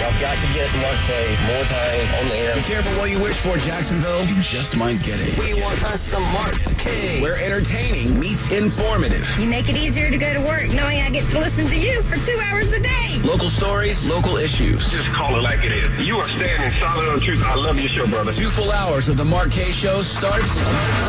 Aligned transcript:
Y'all 0.00 0.18
got 0.18 0.40
to 0.40 0.54
get 0.54 0.74
Mark 0.76 0.96
Kaye 1.04 1.36
more 1.46 1.62
time 1.64 2.14
on 2.14 2.28
the 2.28 2.34
air. 2.34 2.54
Be 2.56 2.62
careful 2.62 2.90
what 2.98 3.10
you 3.10 3.20
wish 3.20 3.36
for, 3.36 3.58
Jacksonville. 3.58 4.24
You 4.24 4.34
just 4.36 4.74
might 4.74 5.02
get 5.02 5.20
it. 5.20 5.36
We 5.36 5.60
want 5.60 5.84
us 5.84 6.00
some 6.00 6.22
Mark 6.32 6.54
Kaye. 6.78 7.20
Where 7.20 7.36
entertaining 7.36 8.18
meets 8.18 8.50
informative. 8.50 9.28
You 9.38 9.46
make 9.46 9.68
it 9.68 9.76
easier 9.76 10.10
to 10.10 10.16
go 10.16 10.32
to 10.32 10.40
work 10.40 10.72
knowing 10.72 11.02
I 11.02 11.10
get 11.10 11.28
to 11.32 11.38
listen 11.38 11.66
to 11.66 11.76
you 11.76 12.00
for 12.04 12.16
two 12.24 12.38
hours 12.44 12.72
a 12.72 12.80
day. 12.80 13.20
Local 13.22 13.50
stories, 13.50 14.08
local 14.08 14.38
issues. 14.38 14.90
Just 14.90 15.08
call 15.08 15.36
it 15.36 15.42
like 15.42 15.64
it 15.64 15.72
is. 15.72 16.02
You 16.02 16.16
are 16.16 16.28
standing 16.30 16.70
solid 16.80 17.06
on 17.10 17.20
truth. 17.20 17.44
I 17.44 17.56
love 17.56 17.78
your 17.78 17.90
show, 17.90 18.06
brother. 18.06 18.32
Two 18.32 18.48
full 18.48 18.72
hours 18.72 19.10
of 19.10 19.18
the 19.18 19.24
Mark 19.26 19.50
Kaye 19.50 19.70
Show 19.70 20.00
starts, 20.00 20.50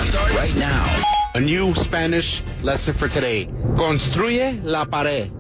starts 0.09 0.36
right 0.36 0.56
now. 0.58 1.03
A 1.36 1.39
new 1.39 1.73
Spanish 1.75 2.44
lesson 2.62 2.94
for 2.94 3.08
today. 3.08 3.45
Construye 3.45 4.59
la 4.66 4.84
pared. 4.84 5.31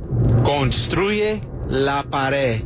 Construye 0.45 1.43
la 1.67 2.03
pared. 2.03 2.65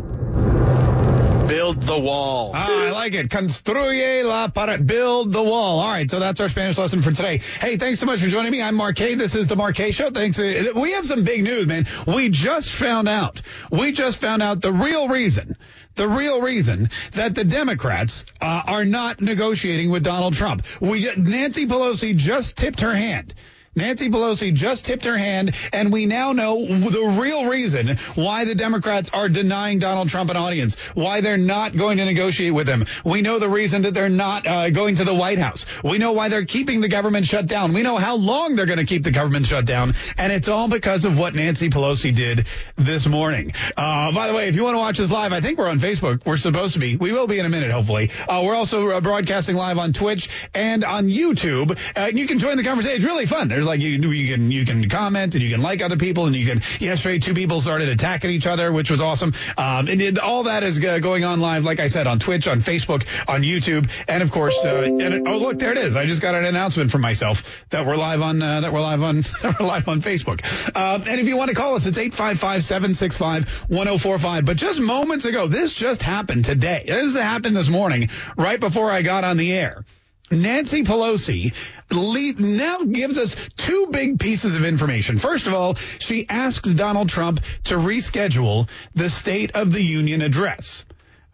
Build 1.48 1.82
the 1.84 2.00
wall. 2.00 2.52
Ah, 2.56 2.88
I 2.88 2.90
like 2.90 3.14
it. 3.14 3.30
Construye 3.30 4.24
la 4.26 4.48
pared. 4.48 4.88
Build 4.88 5.32
the 5.32 5.44
wall. 5.44 5.80
All 5.80 5.92
right, 5.92 6.10
so 6.10 6.20
that's 6.20 6.40
our 6.40 6.50
Spanish 6.50 6.78
lesson 6.78 7.04
for 7.04 7.12
today. 7.12 7.38
Hey, 7.38 7.78
thanks 7.78 8.00
so 8.00 8.08
much 8.08 8.22
for 8.22 8.28
joining 8.28 8.52
me. 8.52 8.64
I'm 8.64 8.80
Kaye. 8.94 9.14
This 9.14 9.36
is 9.36 9.48
the 9.48 9.56
Kaye 9.74 9.92
Show. 9.92 10.10
Thanks. 10.10 10.40
Uh, 10.40 10.72
We 10.76 10.94
have 10.94 11.06
some 11.06 11.24
big 11.24 11.44
news, 11.44 11.68
man. 11.68 11.86
We 12.08 12.30
just 12.30 12.72
found 12.72 13.08
out. 13.08 13.44
We 13.72 13.92
just 13.92 14.18
found 14.18 14.42
out 14.42 14.62
the 14.62 14.74
real 14.74 15.08
reason. 15.08 15.56
The 15.96 16.08
real 16.08 16.42
reason 16.42 16.90
that 17.14 17.36
the 17.36 17.44
Democrats 17.44 18.26
uh, 18.42 18.64
are 18.66 18.84
not 18.84 19.22
negotiating 19.22 19.92
with 19.92 20.04
Donald 20.04 20.34
Trump. 20.34 20.64
We 20.82 21.10
Nancy 21.16 21.68
Pelosi 21.68 22.16
just 22.16 22.58
tipped 22.58 22.82
her 22.82 22.94
hand. 22.94 23.34
Nancy 23.76 24.10
Pelosi 24.10 24.54
just 24.54 24.86
tipped 24.86 25.06
her 25.06 25.18
hand, 25.18 25.54
and 25.74 25.92
we 25.92 26.06
now 26.06 26.32
know 26.32 26.66
the 26.66 27.18
real 27.20 27.48
reason 27.48 27.98
why 28.16 28.46
the 28.46 28.56
Democrats 28.56 29.10
are 29.14 29.28
denying 29.28 29.80
Donald 29.80 30.10
Trump 30.10 30.30
an 30.30 30.38
audience, 30.38 30.76
why 30.94 31.22
they're 31.22 31.38
not 31.38 31.76
going 31.76 31.98
to 31.98 32.06
negotiate 32.06 32.54
with 32.54 32.68
him. 32.68 32.86
We 33.04 33.22
know 33.22 33.40
the 33.40 33.50
reason 33.50 33.82
that 33.82 33.94
they're 33.94 34.10
not 34.10 34.48
uh, 34.48 34.70
going 34.70 34.96
to 34.96 35.04
the 35.04 35.14
White 35.14 35.40
House. 35.40 35.66
We 35.84 35.98
know 35.98 36.14
why 36.14 36.30
they're 36.30 36.46
keeping 36.46 36.80
the 36.80 36.88
government 36.88 37.26
shut 37.26 37.48
down. 37.48 37.74
We 37.74 37.84
know 37.84 37.98
how 37.98 38.16
long 38.16 38.56
they're 38.56 38.66
going 38.66 38.80
to 38.80 38.86
keep 38.86 39.04
the 39.04 39.12
government 39.12 39.46
shut 39.46 39.66
down, 39.66 39.94
and 40.18 40.32
it's 40.32 40.48
all 40.48 40.70
because 40.70 41.04
of 41.04 41.20
what 41.20 41.36
Nancy 41.36 41.70
Pelosi 41.70 42.16
did 42.16 42.48
this 42.78 43.06
morning. 43.06 43.52
Uh, 43.76 44.14
by 44.14 44.28
the 44.28 44.34
way, 44.34 44.48
if 44.48 44.56
you 44.56 44.64
want 44.64 44.76
to 44.76 44.80
watch 44.80 45.00
us 45.02 45.12
live, 45.12 45.34
I 45.34 45.42
think 45.42 45.58
we're 45.58 45.68
on 45.68 45.80
Facebook. 45.80 46.26
We're 46.26 46.38
supposed 46.38 46.76
to 46.76 46.80
be. 46.80 46.96
We 46.96 47.12
will 47.12 47.28
be 47.28 47.40
in 47.40 47.46
a 47.46 47.50
minute, 47.50 47.72
hopefully. 47.72 48.12
Uh, 48.28 48.42
we're 48.46 48.56
also 48.56 48.90
uh, 48.90 49.02
broadcasting 49.02 49.58
live 49.58 49.78
on 49.78 49.92
Twitch 49.92 50.30
and 50.54 50.86
on 50.86 51.10
YouTube. 51.10 51.78
Uh, 51.96 52.12
you 52.14 52.26
can 52.28 52.40
join 52.40 52.56
the 52.56 52.64
conversation. 52.64 52.96
It's 52.96 53.06
really 53.06 53.26
fun. 53.26 53.50
There's 53.50 53.65
like 53.66 53.82
you 53.82 54.00
you 54.12 54.34
can 54.34 54.52
you 54.52 54.66
can 54.66 54.90
comment 54.90 55.36
and 55.36 55.44
you 55.44 55.50
can 55.50 55.62
like 55.62 55.82
other 55.82 55.98
people 55.98 56.26
and 56.26 56.36
you 56.36 56.46
can 56.46 56.62
yesterday 56.80 57.20
two 57.20 57.34
people 57.34 57.62
started 57.62 57.90
attacking 57.90 58.30
each 58.30 58.48
other, 58.48 58.72
which 58.72 58.90
was 58.90 59.02
awesome. 59.02 59.34
Um, 59.58 59.88
and 59.88 60.02
it, 60.02 60.20
all 60.20 60.44
that 60.44 60.64
is 60.64 60.84
uh, 60.84 61.00
going 61.00 61.24
on 61.24 61.42
live, 61.42 61.64
like 61.64 61.80
I 61.80 61.88
said, 61.88 62.08
on 62.08 62.20
Twitch, 62.20 62.48
on 62.48 62.62
Facebook, 62.62 63.06
on 63.28 63.42
YouTube, 63.42 63.90
and 64.08 64.24
of 64.24 64.32
course, 64.32 64.64
uh, 64.64 64.84
and 64.84 65.28
oh 65.28 65.38
look, 65.38 65.60
there 65.60 65.72
it 65.72 65.78
is. 65.78 65.96
I 65.96 66.06
just 66.06 66.22
got 66.22 66.36
an 66.36 66.46
announcement 66.46 66.92
from 66.92 67.02
myself 67.02 67.44
that 67.70 67.86
we're 67.86 67.98
live 67.98 68.22
on 68.22 68.42
uh, 68.42 68.62
that 68.62 68.72
we're 68.72 68.82
live 68.82 69.04
on 69.04 69.22
that 69.42 69.60
we're 69.60 69.66
live 69.66 69.88
on 69.88 70.02
Facebook. 70.02 70.44
Um, 70.76 71.04
and 71.08 71.20
if 71.20 71.28
you 71.28 71.38
want 71.38 71.50
to 71.50 71.56
call 71.56 71.76
us, 71.76 71.86
it's 71.86 71.98
855-765-1045. 71.98 74.46
But 74.46 74.58
just 74.58 74.80
moments 74.80 75.26
ago, 75.26 75.48
this 75.48 75.74
just 75.74 76.02
happened 76.02 76.46
today. 76.46 76.86
This 76.88 77.16
happened 77.16 77.58
this 77.58 77.70
morning, 77.70 78.10
right 78.38 78.60
before 78.60 78.92
I 78.92 79.02
got 79.02 79.24
on 79.24 79.38
the 79.38 79.54
air. 79.54 79.86
Nancy 80.32 80.84
Pelosi 80.84 81.54
lead, 81.92 82.40
now 82.40 82.80
gives 82.80 83.18
us 83.18 83.36
two 83.58 83.88
big 83.92 84.20
pieces 84.20 84.56
of 84.56 84.66
information. 84.66 85.18
First 85.18 85.48
of 85.48 85.54
all, 85.54 85.76
she 85.76 86.28
asks 86.30 86.72
Donald 86.74 87.10
Trump 87.10 87.42
to 87.66 87.76
reschedule 87.76 88.68
the 88.96 89.10
State 89.10 89.52
of 89.52 89.72
the 89.72 89.84
Union 89.84 90.22
address. 90.22 90.86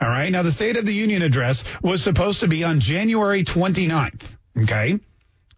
All 0.01 0.09
right. 0.09 0.31
Now, 0.31 0.41
the 0.41 0.51
State 0.51 0.78
of 0.78 0.85
the 0.85 0.94
Union 0.94 1.22
address 1.22 1.63
was 1.81 2.03
supposed 2.03 2.40
to 2.41 2.47
be 2.47 2.63
on 2.63 2.80
January 2.80 3.44
29th. 3.44 4.24
Okay. 4.63 5.00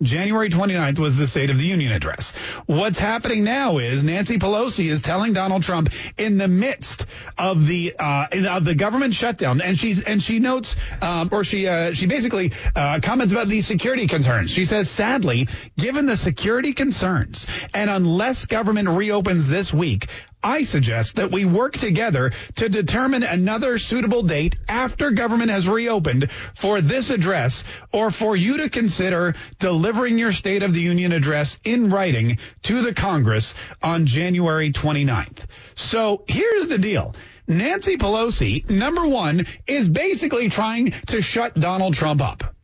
January 0.02 0.50
29th 0.50 1.00
was 1.00 1.18
the 1.18 1.28
State 1.28 1.50
of 1.50 1.58
the 1.58 1.66
Union 1.66 1.92
address. 1.92 2.34
What's 2.66 3.00
happening 3.00 3.44
now 3.44 3.78
is 3.78 4.04
Nancy 4.04 4.38
Pelosi 4.38 4.92
is 4.92 5.02
telling 5.02 5.34
Donald 5.34 5.64
Trump 5.64 5.90
in 6.18 6.38
the 6.38 6.48
midst 6.48 7.06
of 7.38 7.68
the 7.68 7.96
uh, 7.98 8.28
of 8.50 8.66
the 8.66 8.76
government 8.76 9.14
shutdown, 9.14 9.62
and 9.62 9.78
she's 9.78 10.04
and 10.04 10.22
she 10.22 10.40
notes 10.40 10.76
um, 11.02 11.30
or 11.32 11.44
she 11.44 11.68
uh, 11.68 11.94
she 11.94 12.08
basically 12.08 12.52
uh, 12.76 13.00
comments 13.02 13.34
about 13.34 13.48
these 13.48 13.68
security 13.68 14.08
concerns. 14.08 14.50
She 14.50 14.66
says, 14.66 14.90
sadly, 14.90 15.48
given 15.78 16.06
the 16.06 16.18
security 16.18 16.74
concerns, 16.74 17.48
and 17.74 17.90
unless 17.90 18.46
government 18.46 18.90
reopens 18.90 19.48
this 19.48 19.74
week, 19.74 20.08
I 20.44 20.64
suggest 20.64 21.16
that 21.16 21.32
we 21.32 21.46
work 21.46 21.74
together 21.74 22.32
to 22.56 22.68
determine 22.68 23.24
another 23.24 23.78
suitable 23.78 24.24
date 24.24 24.56
after 24.68 25.12
government 25.12 25.52
has 25.52 25.68
reopened 25.68 26.30
for 26.54 26.82
this 26.82 27.10
address 27.10 27.64
or 27.94 28.12
for 28.12 28.36
you 28.36 28.58
to 28.58 28.70
consider 28.70 29.36
delivering 29.60 30.18
your 30.18 30.34
State 30.34 30.64
of 30.64 30.74
the 30.74 30.82
Union 30.82 31.14
address 31.14 31.58
in 31.64 31.90
writing 31.90 32.38
to 32.64 32.82
the 32.82 32.94
Congress 32.94 33.54
on 33.82 34.06
January 34.06 34.72
29th. 34.74 35.40
So 35.76 36.26
here's 36.28 36.68
the 36.68 36.78
deal. 36.78 37.16
Nancy 37.48 37.98
Pelosi, 37.98 38.70
number 38.70 39.08
one, 39.08 39.46
is 39.68 39.90
basically 39.90 40.50
trying 40.50 40.92
to 41.08 41.22
shut 41.22 41.60
Donald 41.60 41.94
Trump 41.94 42.22
up. 42.22 42.56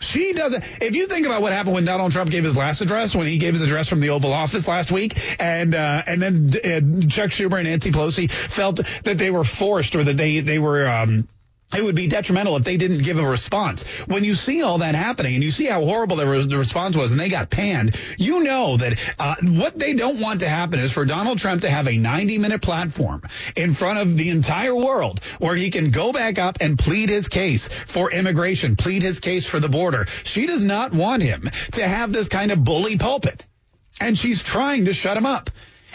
She 0.00 0.32
doesn't. 0.32 0.64
If 0.80 0.94
you 0.94 1.06
think 1.06 1.26
about 1.26 1.42
what 1.42 1.52
happened 1.52 1.74
when 1.74 1.84
Donald 1.84 2.12
Trump 2.12 2.30
gave 2.30 2.44
his 2.44 2.56
last 2.56 2.80
address, 2.80 3.14
when 3.14 3.26
he 3.26 3.38
gave 3.38 3.54
his 3.54 3.62
address 3.62 3.88
from 3.88 4.00
the 4.00 4.10
Oval 4.10 4.32
Office 4.32 4.68
last 4.68 4.92
week, 4.92 5.18
and 5.40 5.74
uh, 5.74 6.02
and 6.06 6.22
then 6.22 6.50
uh, 6.50 7.08
Chuck 7.08 7.30
Schumer 7.30 7.58
and 7.58 7.68
Nancy 7.68 7.90
Pelosi 7.90 8.30
felt 8.30 8.80
that 9.04 9.18
they 9.18 9.30
were 9.30 9.44
forced 9.44 9.96
or 9.96 10.04
that 10.04 10.16
they 10.16 10.40
they 10.40 10.58
were. 10.58 10.86
Um, 10.86 11.28
it 11.76 11.84
would 11.84 11.94
be 11.94 12.06
detrimental 12.06 12.56
if 12.56 12.64
they 12.64 12.78
didn't 12.78 13.02
give 13.02 13.18
a 13.18 13.28
response. 13.28 13.82
When 14.06 14.24
you 14.24 14.34
see 14.36 14.62
all 14.62 14.78
that 14.78 14.94
happening 14.94 15.34
and 15.34 15.44
you 15.44 15.50
see 15.50 15.66
how 15.66 15.84
horrible 15.84 16.16
the, 16.16 16.26
re- 16.26 16.46
the 16.46 16.56
response 16.56 16.96
was 16.96 17.12
and 17.12 17.20
they 17.20 17.28
got 17.28 17.50
panned, 17.50 17.94
you 18.16 18.42
know 18.42 18.78
that 18.78 18.98
uh, 19.18 19.34
what 19.42 19.78
they 19.78 19.92
don't 19.92 20.18
want 20.18 20.40
to 20.40 20.48
happen 20.48 20.80
is 20.80 20.92
for 20.92 21.04
Donald 21.04 21.38
Trump 21.38 21.62
to 21.62 21.70
have 21.70 21.86
a 21.86 21.96
90 21.96 22.38
minute 22.38 22.62
platform 22.62 23.22
in 23.54 23.74
front 23.74 23.98
of 23.98 24.16
the 24.16 24.30
entire 24.30 24.74
world 24.74 25.20
where 25.40 25.54
he 25.54 25.68
can 25.70 25.90
go 25.90 26.10
back 26.10 26.38
up 26.38 26.58
and 26.62 26.78
plead 26.78 27.10
his 27.10 27.28
case 27.28 27.68
for 27.86 28.10
immigration, 28.10 28.76
plead 28.76 29.02
his 29.02 29.20
case 29.20 29.46
for 29.46 29.60
the 29.60 29.68
border. 29.68 30.06
She 30.24 30.46
does 30.46 30.64
not 30.64 30.94
want 30.94 31.22
him 31.22 31.50
to 31.72 31.86
have 31.86 32.12
this 32.14 32.28
kind 32.28 32.50
of 32.50 32.64
bully 32.64 32.96
pulpit. 32.96 33.46
And 34.00 34.16
she's 34.16 34.42
trying 34.42 34.86
to 34.86 34.94
shut 34.94 35.16
him 35.16 35.26
up. 35.26 35.50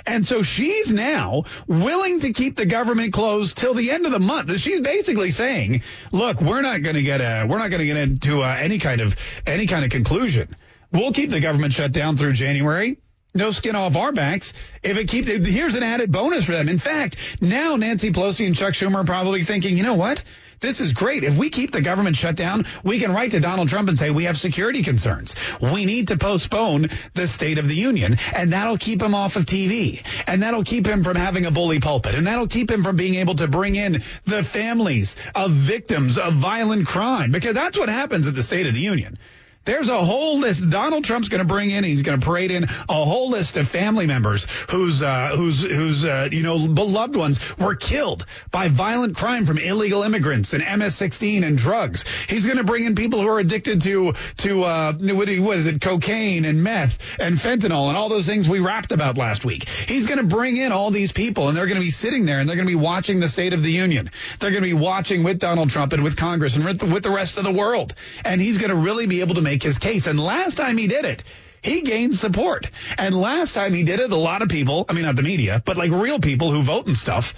And 0.05 0.27
so 0.27 0.43
she's 0.43 0.91
now 0.91 1.43
willing 1.67 2.19
to 2.21 2.33
keep 2.33 2.57
the 2.57 2.65
government 2.65 3.13
closed 3.13 3.55
till 3.55 3.73
the 3.73 3.91
end 3.91 4.05
of 4.05 4.11
the 4.11 4.19
month. 4.19 4.55
She's 4.59 4.81
basically 4.81 5.31
saying, 5.31 5.83
look, 6.11 6.41
we're 6.41 6.61
not 6.61 6.81
going 6.81 6.95
to 6.95 7.01
get 7.03 7.21
a, 7.21 7.45
we're 7.47 7.57
not 7.57 7.69
going 7.69 7.79
to 7.79 7.85
get 7.85 7.97
into 7.97 8.41
uh, 8.41 8.55
any 8.59 8.79
kind 8.79 8.99
of, 9.01 9.15
any 9.45 9.65
kind 9.65 9.85
of 9.85 9.91
conclusion. 9.91 10.55
We'll 10.91 11.13
keep 11.13 11.29
the 11.29 11.39
government 11.39 11.73
shut 11.73 11.91
down 11.91 12.17
through 12.17 12.33
January. 12.33 12.97
No 13.33 13.49
skin 13.51 13.75
off 13.75 13.95
our 13.95 14.11
backs. 14.11 14.53
If 14.83 14.97
it 14.97 15.07
keeps, 15.07 15.27
here's 15.27 15.75
an 15.75 15.81
added 15.81 16.11
bonus 16.11 16.45
for 16.45 16.51
them. 16.51 16.69
In 16.69 16.77
fact, 16.77 17.41
now 17.41 17.77
Nancy 17.77 18.11
Pelosi 18.11 18.45
and 18.45 18.55
Chuck 18.55 18.75
Schumer 18.75 18.97
are 18.97 19.03
probably 19.05 19.43
thinking, 19.43 19.75
you 19.75 19.83
know 19.83 19.95
what? 19.95 20.23
This 20.63 20.79
is 20.79 20.93
great. 20.93 21.25
If 21.25 21.37
we 21.37 21.49
keep 21.49 21.73
the 21.73 21.81
government 21.81 22.15
shut 22.15 22.37
down, 22.37 22.65
we 22.85 22.97
can 22.97 23.11
write 23.11 23.31
to 23.31 23.41
Donald 23.41 23.67
Trump 23.67 23.89
and 23.89 23.99
say 23.99 24.11
we 24.11 24.23
have 24.23 24.37
security 24.37 24.81
concerns. 24.81 25.35
We 25.61 25.83
need 25.83 26.07
to 26.07 26.17
postpone 26.17 26.89
the 27.13 27.27
State 27.27 27.57
of 27.57 27.67
the 27.67 27.75
Union, 27.75 28.17
and 28.33 28.53
that'll 28.53 28.77
keep 28.77 29.01
him 29.01 29.13
off 29.13 29.35
of 29.35 29.45
TV, 29.45 30.01
and 30.25 30.41
that'll 30.41 30.63
keep 30.63 30.87
him 30.87 31.03
from 31.03 31.17
having 31.17 31.45
a 31.45 31.51
bully 31.51 31.81
pulpit, 31.81 32.15
and 32.15 32.27
that'll 32.27 32.47
keep 32.47 32.71
him 32.71 32.81
from 32.81 32.95
being 32.95 33.15
able 33.15 33.35
to 33.35 33.49
bring 33.49 33.75
in 33.75 34.03
the 34.23 34.41
families 34.41 35.17
of 35.35 35.51
victims 35.51 36.17
of 36.17 36.35
violent 36.35 36.87
crime, 36.87 37.33
because 37.33 37.55
that's 37.55 37.77
what 37.77 37.89
happens 37.89 38.25
at 38.25 38.33
the 38.33 38.41
State 38.41 38.65
of 38.65 38.73
the 38.73 38.79
Union. 38.79 39.17
There's 39.65 39.87
a 39.87 40.03
whole 40.03 40.39
list. 40.39 40.69
Donald 40.69 41.05
Trump's 41.05 41.29
going 41.29 41.39
to 41.39 41.45
bring 41.45 41.69
in. 41.69 41.85
He's 41.85 42.01
going 42.01 42.19
to 42.19 42.25
parade 42.25 42.51
in 42.51 42.65
a 42.65 43.05
whole 43.05 43.29
list 43.29 43.55
of 43.55 43.69
family 43.69 44.07
members 44.07 44.45
whose 44.69 45.01
uh, 45.01 45.35
whose 45.37 45.61
whose 45.61 46.03
uh, 46.03 46.27
you 46.29 46.43
know 46.43 46.67
beloved 46.67 47.15
ones 47.15 47.39
were 47.57 47.75
killed 47.75 48.25
by 48.51 48.67
violent 48.67 49.15
crime 49.15 49.45
from 49.45 49.57
illegal 49.57 50.03
immigrants 50.03 50.53
and 50.53 50.61
MS-16 50.61 51.45
and 51.45 51.57
drugs. 51.57 52.03
He's 52.27 52.45
going 52.45 52.57
to 52.57 52.65
bring 52.65 52.83
in 52.83 52.95
people 52.95 53.21
who 53.21 53.27
are 53.29 53.39
addicted 53.39 53.81
to 53.83 54.13
to 54.37 54.63
uh, 54.63 54.93
what 54.93 55.29
is 55.29 55.65
it, 55.65 55.79
cocaine 55.79 56.43
and 56.43 56.61
meth 56.61 56.99
and 57.19 57.37
fentanyl 57.37 57.87
and 57.87 57.95
all 57.95 58.09
those 58.09 58.25
things 58.25 58.49
we 58.49 58.59
rapped 58.59 58.91
about 58.91 59.17
last 59.17 59.45
week. 59.45 59.69
He's 59.69 60.07
going 60.07 60.17
to 60.17 60.25
bring 60.25 60.57
in 60.57 60.73
all 60.73 60.91
these 60.91 61.13
people, 61.13 61.47
and 61.47 61.55
they're 61.55 61.67
going 61.67 61.79
to 61.79 61.85
be 61.85 61.91
sitting 61.91 62.25
there 62.25 62.39
and 62.39 62.49
they're 62.49 62.57
going 62.57 62.67
to 62.67 62.71
be 62.71 62.75
watching 62.75 63.21
the 63.21 63.29
State 63.29 63.53
of 63.53 63.63
the 63.63 63.71
Union. 63.71 64.11
They're 64.39 64.51
going 64.51 64.63
to 64.63 64.67
be 64.67 64.73
watching 64.73 65.23
with 65.23 65.39
Donald 65.39 65.69
Trump 65.69 65.93
and 65.93 66.03
with 66.03 66.17
Congress 66.17 66.57
and 66.57 66.65
with, 66.65 66.83
with 66.83 67.03
the 67.03 67.11
rest 67.11 67.37
of 67.37 67.45
the 67.45 67.51
world, 67.51 67.95
and 68.25 68.41
he's 68.41 68.57
going 68.57 68.71
to 68.71 68.75
really 68.75 69.05
be 69.05 69.21
able 69.21 69.35
to 69.35 69.41
make 69.41 69.52
his 69.61 69.77
case. 69.77 70.07
And 70.07 70.19
last 70.19 70.57
time 70.57 70.77
he 70.77 70.87
did 70.87 71.05
it, 71.05 71.23
he 71.61 71.81
gained 71.81 72.15
support. 72.15 72.69
And 72.97 73.15
last 73.15 73.53
time 73.53 73.73
he 73.73 73.83
did 73.83 73.99
it, 73.99 74.11
a 74.11 74.15
lot 74.17 74.41
of 74.41 74.49
people, 74.49 74.85
I 74.89 74.93
mean, 74.93 75.03
not 75.05 75.15
the 75.15 75.23
media, 75.23 75.61
but 75.63 75.77
like 75.77 75.91
real 75.91 76.19
people 76.19 76.51
who 76.51 76.63
vote 76.63 76.87
and 76.87 76.97
stuff, 76.97 77.33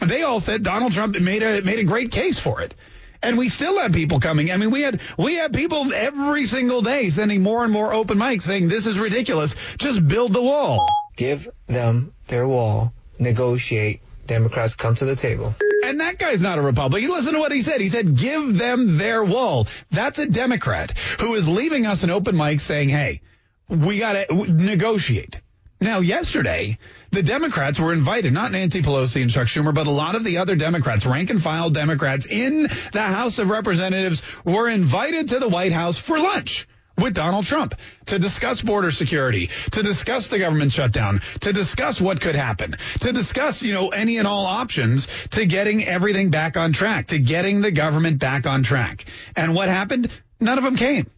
they 0.00 0.22
all 0.22 0.40
said 0.40 0.62
Donald 0.62 0.92
Trump 0.92 1.18
made 1.20 1.42
a, 1.42 1.62
made 1.62 1.78
a 1.78 1.84
great 1.84 2.10
case 2.10 2.38
for 2.38 2.60
it. 2.60 2.74
And 3.22 3.38
we 3.38 3.48
still 3.48 3.78
have 3.78 3.92
people 3.92 4.20
coming. 4.20 4.50
I 4.50 4.58
mean, 4.58 4.70
we 4.70 4.82
had, 4.82 5.00
we 5.16 5.36
had 5.36 5.54
people 5.54 5.94
every 5.94 6.44
single 6.44 6.82
day 6.82 7.08
sending 7.08 7.42
more 7.42 7.64
and 7.64 7.72
more 7.72 7.94
open 7.94 8.18
mics 8.18 8.42
saying 8.42 8.68
this 8.68 8.86
is 8.86 8.98
ridiculous. 8.98 9.54
Just 9.78 10.06
build 10.06 10.34
the 10.34 10.42
wall. 10.42 10.86
Give 11.16 11.48
them 11.66 12.12
their 12.26 12.46
wall. 12.46 12.92
Negotiate. 13.18 14.02
Democrats 14.26 14.74
come 14.74 14.94
to 14.96 15.04
the 15.04 15.16
table. 15.16 15.54
And 15.84 16.00
that 16.00 16.18
guy's 16.18 16.40
not 16.40 16.58
a 16.58 16.62
Republican. 16.62 17.10
Listen 17.10 17.34
to 17.34 17.40
what 17.40 17.52
he 17.52 17.62
said. 17.62 17.80
He 17.80 17.88
said, 17.88 18.16
give 18.16 18.56
them 18.56 18.96
their 18.96 19.22
wall. 19.22 19.68
That's 19.90 20.18
a 20.18 20.26
Democrat 20.26 20.96
who 21.20 21.34
is 21.34 21.48
leaving 21.48 21.86
us 21.86 22.02
an 22.02 22.10
open 22.10 22.36
mic 22.36 22.60
saying, 22.60 22.88
hey, 22.88 23.20
we 23.68 23.98
got 23.98 24.28
to 24.28 24.34
negotiate. 24.50 25.40
Now, 25.80 26.00
yesterday, 26.00 26.78
the 27.10 27.22
Democrats 27.22 27.78
were 27.78 27.92
invited, 27.92 28.32
not 28.32 28.52
Nancy 28.52 28.80
Pelosi 28.80 29.20
and 29.20 29.30
Chuck 29.30 29.48
Schumer, 29.48 29.74
but 29.74 29.86
a 29.86 29.90
lot 29.90 30.14
of 30.14 30.24
the 30.24 30.38
other 30.38 30.56
Democrats, 30.56 31.04
rank 31.04 31.28
and 31.28 31.42
file 31.42 31.68
Democrats 31.68 32.24
in 32.24 32.68
the 32.92 33.02
House 33.02 33.38
of 33.38 33.50
Representatives 33.50 34.22
were 34.44 34.68
invited 34.68 35.28
to 35.28 35.38
the 35.38 35.48
White 35.48 35.72
House 35.72 35.98
for 35.98 36.18
lunch 36.18 36.66
with 36.96 37.14
Donald 37.14 37.44
Trump 37.44 37.74
to 38.06 38.18
discuss 38.18 38.62
border 38.62 38.90
security, 38.90 39.48
to 39.72 39.82
discuss 39.82 40.28
the 40.28 40.38
government 40.38 40.72
shutdown, 40.72 41.20
to 41.40 41.52
discuss 41.52 42.00
what 42.00 42.20
could 42.20 42.34
happen, 42.34 42.76
to 43.00 43.12
discuss, 43.12 43.62
you 43.62 43.72
know, 43.72 43.88
any 43.88 44.18
and 44.18 44.28
all 44.28 44.46
options 44.46 45.08
to 45.30 45.46
getting 45.46 45.84
everything 45.84 46.30
back 46.30 46.56
on 46.56 46.72
track, 46.72 47.08
to 47.08 47.18
getting 47.18 47.60
the 47.60 47.70
government 47.70 48.18
back 48.18 48.46
on 48.46 48.62
track. 48.62 49.04
And 49.36 49.54
what 49.54 49.68
happened? 49.68 50.10
None 50.40 50.58
of 50.58 50.64
them 50.64 50.76
came. 50.76 51.10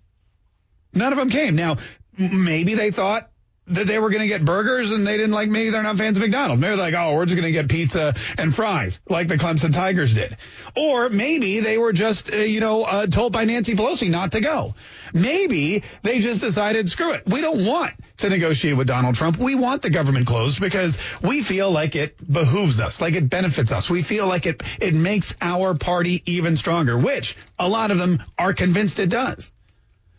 None 0.94 1.12
of 1.12 1.18
them 1.18 1.30
came. 1.30 1.56
Now, 1.56 1.76
maybe 2.16 2.74
they 2.74 2.90
thought 2.90 3.30
that 3.68 3.86
they 3.86 3.98
were 3.98 4.10
going 4.10 4.22
to 4.22 4.28
get 4.28 4.44
burgers 4.44 4.92
and 4.92 5.06
they 5.06 5.16
didn't 5.16 5.32
like 5.32 5.48
maybe 5.48 5.70
they're 5.70 5.82
not 5.82 5.98
fans 5.98 6.16
of 6.16 6.22
McDonald's. 6.22 6.60
Maybe 6.60 6.76
they're 6.76 6.84
like, 6.84 6.94
oh, 6.94 7.16
we're 7.16 7.26
just 7.26 7.36
going 7.36 7.52
to 7.52 7.52
get 7.52 7.68
pizza 7.68 8.14
and 8.38 8.54
fries 8.54 8.98
like 9.08 9.26
the 9.28 9.36
Clemson 9.36 9.72
Tigers 9.72 10.14
did. 10.14 10.36
Or 10.76 11.08
maybe 11.08 11.60
they 11.60 11.76
were 11.76 11.92
just, 11.92 12.32
uh, 12.32 12.36
you 12.36 12.60
know, 12.60 12.82
uh, 12.82 13.06
told 13.06 13.32
by 13.32 13.44
Nancy 13.44 13.74
Pelosi 13.74 14.08
not 14.08 14.32
to 14.32 14.40
go. 14.40 14.74
Maybe 15.12 15.82
they 16.02 16.20
just 16.20 16.40
decided, 16.40 16.88
screw 16.88 17.14
it. 17.14 17.26
We 17.26 17.40
don't 17.40 17.64
want 17.64 17.92
to 18.18 18.28
negotiate 18.28 18.76
with 18.76 18.86
Donald 18.86 19.16
Trump. 19.16 19.36
We 19.36 19.54
want 19.54 19.82
the 19.82 19.90
government 19.90 20.26
closed 20.26 20.60
because 20.60 20.96
we 21.22 21.42
feel 21.42 21.70
like 21.70 21.96
it 21.96 22.16
behooves 22.30 22.78
us, 22.78 23.00
like 23.00 23.14
it 23.14 23.28
benefits 23.28 23.72
us. 23.72 23.90
We 23.90 24.02
feel 24.02 24.26
like 24.26 24.46
it, 24.46 24.62
it 24.80 24.94
makes 24.94 25.34
our 25.40 25.74
party 25.74 26.22
even 26.26 26.56
stronger, 26.56 26.96
which 26.96 27.36
a 27.58 27.68
lot 27.68 27.90
of 27.90 27.98
them 27.98 28.22
are 28.38 28.54
convinced 28.54 29.00
it 29.00 29.08
does. 29.08 29.50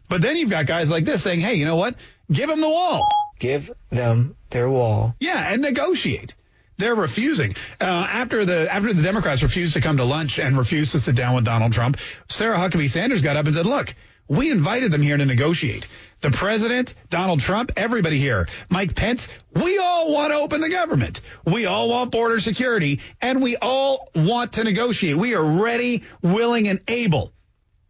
But 0.09 0.21
then 0.21 0.37
you've 0.37 0.49
got 0.49 0.65
guys 0.65 0.89
like 0.89 1.05
this 1.05 1.23
saying, 1.23 1.39
hey, 1.41 1.55
you 1.55 1.65
know 1.65 1.75
what? 1.75 1.95
Give 2.31 2.49
them 2.49 2.61
the 2.61 2.69
wall. 2.69 3.07
Give 3.39 3.71
them 3.89 4.35
their 4.49 4.69
wall. 4.69 5.15
Yeah, 5.19 5.51
and 5.51 5.61
negotiate. 5.61 6.35
They're 6.77 6.95
refusing. 6.95 7.55
Uh, 7.81 7.85
after 7.85 8.45
the 8.45 8.71
after 8.71 8.93
the 8.93 9.01
Democrats 9.01 9.41
refused 9.41 9.73
to 9.73 9.81
come 9.81 9.97
to 9.97 10.03
lunch 10.03 10.37
and 10.37 10.57
refused 10.57 10.91
to 10.91 10.99
sit 10.99 11.15
down 11.15 11.33
with 11.33 11.43
Donald 11.43 11.73
Trump, 11.73 11.97
Sarah 12.29 12.57
Huckabee 12.57 12.89
Sanders 12.89 13.21
got 13.21 13.35
up 13.35 13.45
and 13.45 13.55
said, 13.55 13.65
"Look, 13.65 13.95
we 14.27 14.51
invited 14.51 14.91
them 14.91 15.01
here 15.01 15.17
to 15.17 15.25
negotiate. 15.25 15.87
The 16.21 16.31
president, 16.31 16.93
Donald 17.09 17.39
Trump, 17.39 17.71
everybody 17.77 18.19
here, 18.19 18.47
Mike 18.69 18.95
Pence, 18.95 19.27
we 19.53 19.77
all 19.77 20.13
want 20.13 20.31
to 20.31 20.37
open 20.37 20.61
the 20.61 20.69
government. 20.69 21.21
We 21.45 21.65
all 21.65 21.89
want 21.89 22.11
border 22.11 22.39
security, 22.39 23.01
and 23.21 23.41
we 23.41 23.55
all 23.55 24.09
want 24.15 24.53
to 24.53 24.63
negotiate. 24.63 25.15
We 25.15 25.35
are 25.35 25.61
ready, 25.63 26.03
willing, 26.21 26.67
and 26.67 26.79
able." 26.87 27.33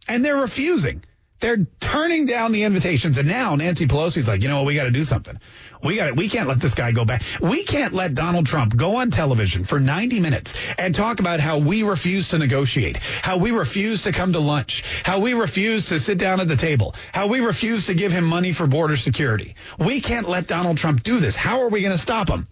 And 0.06 0.24
they're 0.24 0.36
refusing. 0.36 1.04
They're 1.40 1.66
turning 1.78 2.26
down 2.26 2.52
the 2.52 2.64
invitations. 2.64 3.18
And 3.18 3.28
now 3.28 3.54
Nancy 3.54 3.86
Pelosi's 3.86 4.26
like, 4.26 4.42
you 4.42 4.48
know 4.48 4.58
what? 4.58 4.66
We 4.66 4.74
got 4.74 4.84
to 4.84 4.90
do 4.90 5.04
something. 5.04 5.38
We 5.82 5.96
got 5.96 6.16
We 6.16 6.28
can't 6.28 6.48
let 6.48 6.60
this 6.60 6.74
guy 6.74 6.90
go 6.90 7.04
back. 7.04 7.22
We 7.40 7.62
can't 7.62 7.94
let 7.94 8.14
Donald 8.14 8.46
Trump 8.46 8.76
go 8.76 8.96
on 8.96 9.10
television 9.10 9.64
for 9.64 9.78
90 9.78 10.18
minutes 10.18 10.52
and 10.76 10.94
talk 10.94 11.20
about 11.20 11.38
how 11.38 11.58
we 11.58 11.84
refuse 11.84 12.28
to 12.28 12.38
negotiate, 12.38 12.96
how 12.96 13.36
we 13.36 13.52
refuse 13.52 14.02
to 14.02 14.12
come 14.12 14.32
to 14.32 14.40
lunch, 14.40 14.82
how 15.04 15.20
we 15.20 15.34
refuse 15.34 15.86
to 15.86 16.00
sit 16.00 16.18
down 16.18 16.40
at 16.40 16.48
the 16.48 16.56
table, 16.56 16.94
how 17.12 17.28
we 17.28 17.40
refuse 17.40 17.86
to 17.86 17.94
give 17.94 18.10
him 18.10 18.24
money 18.24 18.52
for 18.52 18.66
border 18.66 18.96
security. 18.96 19.54
We 19.78 20.00
can't 20.00 20.28
let 20.28 20.48
Donald 20.48 20.78
Trump 20.78 21.04
do 21.04 21.20
this. 21.20 21.36
How 21.36 21.62
are 21.62 21.68
we 21.68 21.82
going 21.82 21.96
to 21.96 22.02
stop 22.02 22.28
him? 22.28 22.48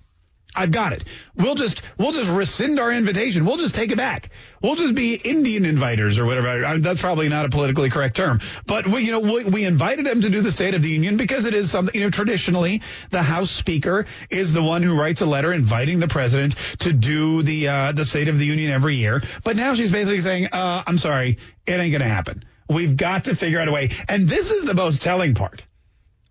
I've 0.57 0.71
got 0.71 0.93
it. 0.93 1.05
We'll 1.37 1.55
just 1.55 1.83
we'll 1.99 2.13
just 2.13 2.31
rescind 2.31 2.81
our 2.81 2.91
invitation. 2.91 3.45
We'll 3.45 3.59
just 3.59 3.75
take 3.75 3.93
it 3.93 3.97
back. 3.97 4.31
We'll 4.63 4.77
just 4.77 4.95
be 4.95 5.15
Indian 5.15 5.65
inviters 5.65 6.19
or 6.19 6.25
whatever. 6.25 6.79
That's 6.79 7.01
probably 7.01 7.29
not 7.29 7.45
a 7.45 7.49
politically 7.51 7.91
correct 7.91 8.17
term, 8.17 8.41
but 8.67 8.87
we 8.87 9.03
you 9.03 9.13
know 9.13 9.21
we, 9.21 9.45
we 9.45 9.65
invited 9.65 10.07
him 10.07 10.23
to 10.23 10.31
do 10.31 10.41
the 10.41 10.53
State 10.53 10.75
of 10.75 10.83
the 10.83 10.89
Union 10.89 11.17
because 11.17 11.45
it 11.47 11.55
is 11.55 11.71
something 11.71 11.95
you 11.95 12.05
know 12.05 12.11
traditionally 12.11 12.83
the 13.11 13.23
House 13.23 13.51
Speaker 13.51 14.07
is 14.31 14.53
the 14.53 14.63
one 14.63 14.83
who 14.83 14.99
writes 14.99 15.21
a 15.21 15.27
letter 15.27 15.53
inviting 15.53 16.01
the 16.01 16.09
president 16.09 16.55
to 16.81 16.93
do 16.93 17.43
the 17.43 17.69
uh, 17.69 17.93
the 17.93 18.05
State 18.05 18.29
of 18.29 18.39
the 18.39 18.47
Union 18.47 18.71
every 18.71 18.97
year. 18.97 19.23
But 19.45 19.57
now 19.57 19.75
she's 19.75 19.93
basically 19.93 20.21
saying, 20.21 20.49
uh, 20.53 20.83
"I'm 20.87 20.99
sorry, 20.99 21.39
it 21.67 21.73
ain't 21.73 21.97
to 21.97 22.05
happen. 22.05 22.45
We've 22.69 22.97
got 22.97 23.25
to 23.25 23.37
figure 23.37 23.61
out 23.61 23.69
a 23.69 23.73
way." 23.73 23.91
And 24.09 24.29
this 24.29 24.51
is 24.51 24.65
the 24.65 24.75
most 24.75 25.03
telling 25.03 25.35
part. 25.35 25.67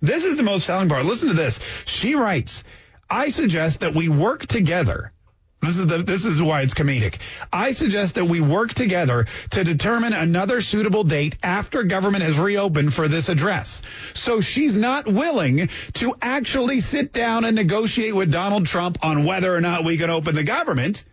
This 0.01 0.25
is 0.25 0.37
the 0.37 0.43
most 0.43 0.67
telling 0.67 0.89
part. 0.89 1.05
Listen 1.05 1.29
to 1.29 1.33
this. 1.33 1.59
She 1.85 2.15
writes. 2.15 2.63
I 3.09 3.29
suggest 3.29 3.81
that 3.81 3.93
we 3.93 4.09
work 4.09 4.45
together. 4.45 5.11
This 5.61 5.77
is 5.77 5.87
the, 5.87 5.97
this 6.03 6.25
is 6.25 6.41
why 6.41 6.61
it's 6.61 6.73
comedic. 6.73 7.15
I 7.51 7.71
suggest 7.71 8.15
that 8.15 8.25
we 8.25 8.39
work 8.39 8.73
together 8.73 9.25
to 9.51 9.63
determine 9.63 10.13
another 10.13 10.61
suitable 10.61 11.03
date 11.03 11.37
after 11.41 11.83
government 11.83 12.23
has 12.23 12.37
reopened 12.37 12.93
for 12.93 13.07
this 13.07 13.29
address. 13.29 13.81
So 14.13 14.41
she's 14.41 14.75
not 14.75 15.07
willing 15.07 15.69
to 15.93 16.15
actually 16.21 16.81
sit 16.81 17.13
down 17.13 17.45
and 17.45 17.55
negotiate 17.55 18.13
with 18.13 18.31
Donald 18.31 18.67
Trump 18.67 19.03
on 19.03 19.23
whether 19.25 19.55
or 19.55 19.61
not 19.61 19.85
we 19.85 19.97
can 19.97 20.09
open 20.09 20.35
the 20.35 20.43
government. 20.43 21.03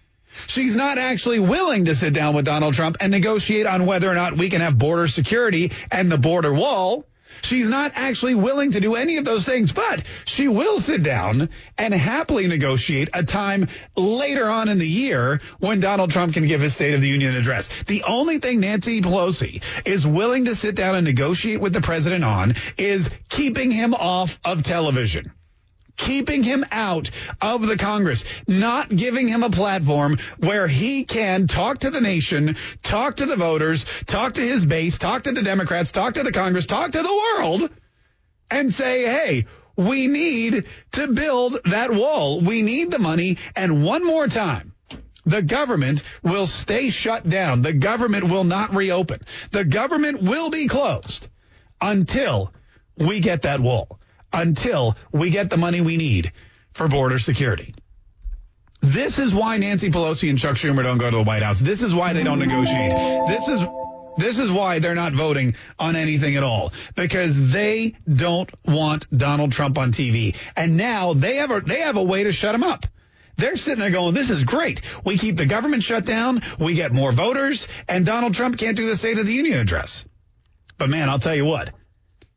She's 0.47 0.77
not 0.77 0.99
actually 0.99 1.41
willing 1.41 1.87
to 1.87 1.95
sit 1.95 2.13
down 2.13 2.35
with 2.35 2.45
Donald 2.45 2.75
Trump 2.75 2.97
and 3.01 3.11
negotiate 3.11 3.67
on 3.67 3.87
whether 3.87 4.11
or 4.11 4.15
not 4.15 4.37
we 4.37 4.51
can 4.51 4.61
have 4.61 4.77
border 4.77 5.09
security 5.09 5.73
and 5.91 6.11
the 6.11 6.19
border 6.19 6.53
wall. 6.53 7.07
She's 7.43 7.69
not 7.69 7.93
actually 7.97 8.35
willing 8.35 8.73
to 8.73 8.81
do 8.81 8.95
any 8.95 9.17
of 9.17 9.25
those 9.25 9.45
things, 9.45 9.73
but 9.73 10.03
she 10.25 10.49
will 10.49 10.81
sit 10.81 11.03
down 11.03 11.51
and 11.77 11.93
happily 11.93 12.47
negotiate 12.47 13.11
a 13.13 13.23
time 13.23 13.69
later 13.97 14.49
on 14.49 14.69
in 14.69 14.79
the 14.79 14.89
year 14.89 15.41
when 15.59 15.81
Donald 15.81 16.11
Trump 16.11 16.35
can 16.35 16.47
give 16.47 16.61
his 16.61 16.75
State 16.75 16.95
of 16.95 17.01
the 17.01 17.09
Union 17.09 17.35
address. 17.35 17.69
The 17.85 18.05
only 18.05 18.39
thing 18.39 18.61
Nancy 18.61 19.01
Pelosi 19.01 19.63
is 19.85 20.07
willing 20.07 20.47
to 20.47 20.55
sit 20.55 20.75
down 20.75 20.95
and 20.95 21.05
negotiate 21.05 21.61
with 21.61 21.73
the 21.73 21.81
president 21.81 22.25
on 22.25 22.55
is 22.79 23.11
keeping 23.29 23.71
him 23.71 23.95
off 23.95 24.39
of 24.45 24.63
television 24.63 25.33
keeping 25.97 26.43
him 26.43 26.65
out 26.71 27.11
of 27.41 27.67
the 27.67 27.77
Congress, 27.77 28.25
not 28.47 28.89
giving 28.89 29.29
him 29.29 29.43
a 29.43 29.51
platform 29.51 30.19
where 30.39 30.67
he 30.67 31.05
can 31.05 31.47
talk 31.47 31.81
to 31.81 31.91
the 31.91 32.01
nation, 32.01 32.57
talk 32.83 33.17
to 33.17 33.27
the 33.27 33.37
voters, 33.37 33.85
talk 34.07 34.35
to 34.35 34.41
his 34.41 34.67
base, 34.67 34.99
talk 34.99 35.25
to 35.25 35.33
the 35.33 35.43
Democrats, 35.43 35.91
talk 35.91 36.15
to 36.15 36.23
the 36.23 36.33
Congress, 36.33 36.67
talk 36.67 36.93
to 36.93 37.03
the 37.03 37.37
world, 37.39 37.71
and 38.51 38.75
say, 38.75 39.05
hey, 39.05 39.47
we 39.77 40.07
need 40.07 40.67
to 40.93 41.09
build 41.09 41.59
that 41.65 41.93
wall. 41.93 42.41
We 42.41 42.63
need 42.63 42.91
the 42.91 42.99
money. 42.99 43.39
And 43.57 43.85
one 43.85 44.05
more 44.05 44.27
time, 44.27 44.75
the 45.25 45.41
government 45.41 46.03
will 46.23 46.47
stay 46.47 46.91
shut 46.91 47.29
down. 47.29 47.63
The 47.63 47.73
government 47.73 48.29
will 48.29 48.45
not 48.45 48.75
reopen. 48.75 49.21
The 49.51 49.65
government 49.65 50.23
will 50.23 50.51
be 50.51 50.67
closed 50.67 51.29
until 51.81 52.53
we 52.99 53.21
get 53.21 53.43
that 53.43 53.61
wall 53.61 53.99
until 54.33 54.97
we 55.13 55.31
get 55.31 55.51
the 55.51 55.57
money 55.57 55.81
we 55.81 55.97
need 55.97 56.33
for 56.73 56.89
border 56.89 57.19
security. 57.19 57.75
This 58.81 59.19
is 59.21 59.33
why 59.33 59.59
Nancy 59.59 59.91
Pelosi 59.91 60.29
and 60.29 60.39
Chuck 60.39 60.57
Schumer 60.57 60.83
don't 60.83 60.99
go 60.99 61.11
to 61.11 61.17
the 61.19 61.23
White 61.23 61.43
House. 61.43 61.61
This 61.61 61.83
is 61.83 61.95
why 61.95 62.13
they 62.15 62.25
don't 62.25 62.41
negotiate. 62.41 62.91
This 63.29 63.49
is 63.49 63.63
this 64.19 64.39
is 64.39 64.51
why 64.51 64.79
they're 64.79 64.95
not 64.95 65.15
voting 65.15 65.55
on 65.79 65.97
anything 65.97 66.37
at 66.37 66.43
all 66.43 66.73
because 66.95 67.53
they 67.53 67.97
don't 68.13 68.51
want 68.67 69.07
Donald 69.17 69.53
Trump 69.53 69.79
on 69.79 69.93
TV. 69.93 70.37
And 70.57 70.77
now 70.77 71.15
they 71.15 71.37
have 71.37 71.51
a 71.51 71.61
they 71.61 71.81
have 71.81 71.97
a 71.97 72.03
way 72.03 72.25
to 72.25 72.33
shut 72.33 72.55
him 72.55 72.65
up. 72.65 72.87
They're 73.37 73.57
sitting 73.57 73.79
there 73.79 73.91
going, 73.91 74.15
this 74.15 74.31
is 74.31 74.45
great. 74.45 74.83
We 75.05 75.17
keep 75.17 75.37
the 75.37 75.47
government 75.47 75.83
shut 75.83 76.05
down. 76.05 76.43
We 76.59 76.75
get 76.75 76.93
more 76.93 77.13
voters 77.13 77.67
and 77.89 78.05
Donald 78.05 78.35
Trump 78.35 78.59
can't 78.59 78.77
do 78.77 78.89
the 78.89 78.97
State 78.97 79.19
of 79.19 79.27
the 79.27 79.33
Union 79.33 79.59
address. 79.59 80.05
But 80.77 80.91
man, 80.91 81.09
I'll 81.09 81.19
tell 81.19 81.35
you 81.35 81.45
what, 81.45 81.71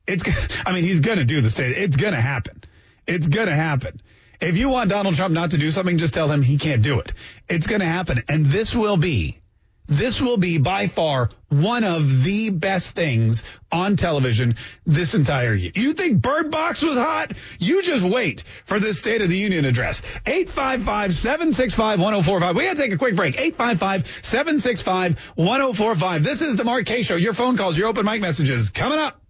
It's, 0.07 0.23
I 0.65 0.73
mean, 0.73 0.83
he's 0.83 0.99
going 0.99 1.17
to 1.17 1.25
do 1.25 1.41
the 1.41 1.49
state. 1.49 1.77
It's 1.77 1.95
going 1.95 2.13
to 2.13 2.21
happen. 2.21 2.63
It's 3.07 3.27
going 3.27 3.47
to 3.47 3.55
happen. 3.55 4.01
If 4.41 4.57
you 4.57 4.69
want 4.69 4.89
Donald 4.89 5.15
Trump 5.15 5.33
not 5.33 5.51
to 5.51 5.57
do 5.57 5.71
something, 5.71 5.97
just 5.97 6.13
tell 6.13 6.29
him 6.29 6.41
he 6.41 6.57
can't 6.57 6.81
do 6.81 6.99
it. 6.99 7.13
It's 7.47 7.67
going 7.67 7.81
to 7.81 7.87
happen. 7.87 8.23
And 8.27 8.45
this 8.45 8.75
will 8.75 8.97
be, 8.97 9.39
this 9.87 10.19
will 10.19 10.37
be 10.37 10.57
by 10.57 10.87
far 10.87 11.29
one 11.49 11.83
of 11.83 12.23
the 12.23 12.49
best 12.49 12.95
things 12.95 13.43
on 13.71 13.95
television 13.95 14.55
this 14.85 15.13
entire 15.15 15.53
year. 15.53 15.71
You 15.73 15.93
think 15.93 16.21
Bird 16.21 16.51
Box 16.51 16.81
was 16.81 16.97
hot? 16.97 17.31
You 17.59 17.81
just 17.81 18.03
wait 18.03 18.43
for 18.65 18.77
this 18.79 18.99
State 18.99 19.21
of 19.21 19.29
the 19.29 19.37
Union 19.37 19.63
address. 19.65 20.01
855-765-1045. 20.25 22.55
We 22.55 22.65
got 22.65 22.75
to 22.75 22.81
take 22.81 22.91
a 22.91 22.97
quick 22.97 23.15
break. 23.15 23.35
855-765-1045. 23.35 26.23
This 26.23 26.41
is 26.41 26.57
the 26.57 26.65
Mark 26.65 26.85
Kaye 26.85 27.03
Show. 27.03 27.15
Your 27.15 27.33
phone 27.33 27.55
calls, 27.55 27.77
your 27.77 27.87
open 27.87 28.05
mic 28.05 28.19
messages 28.21 28.69
coming 28.69 28.99
up. 28.99 29.21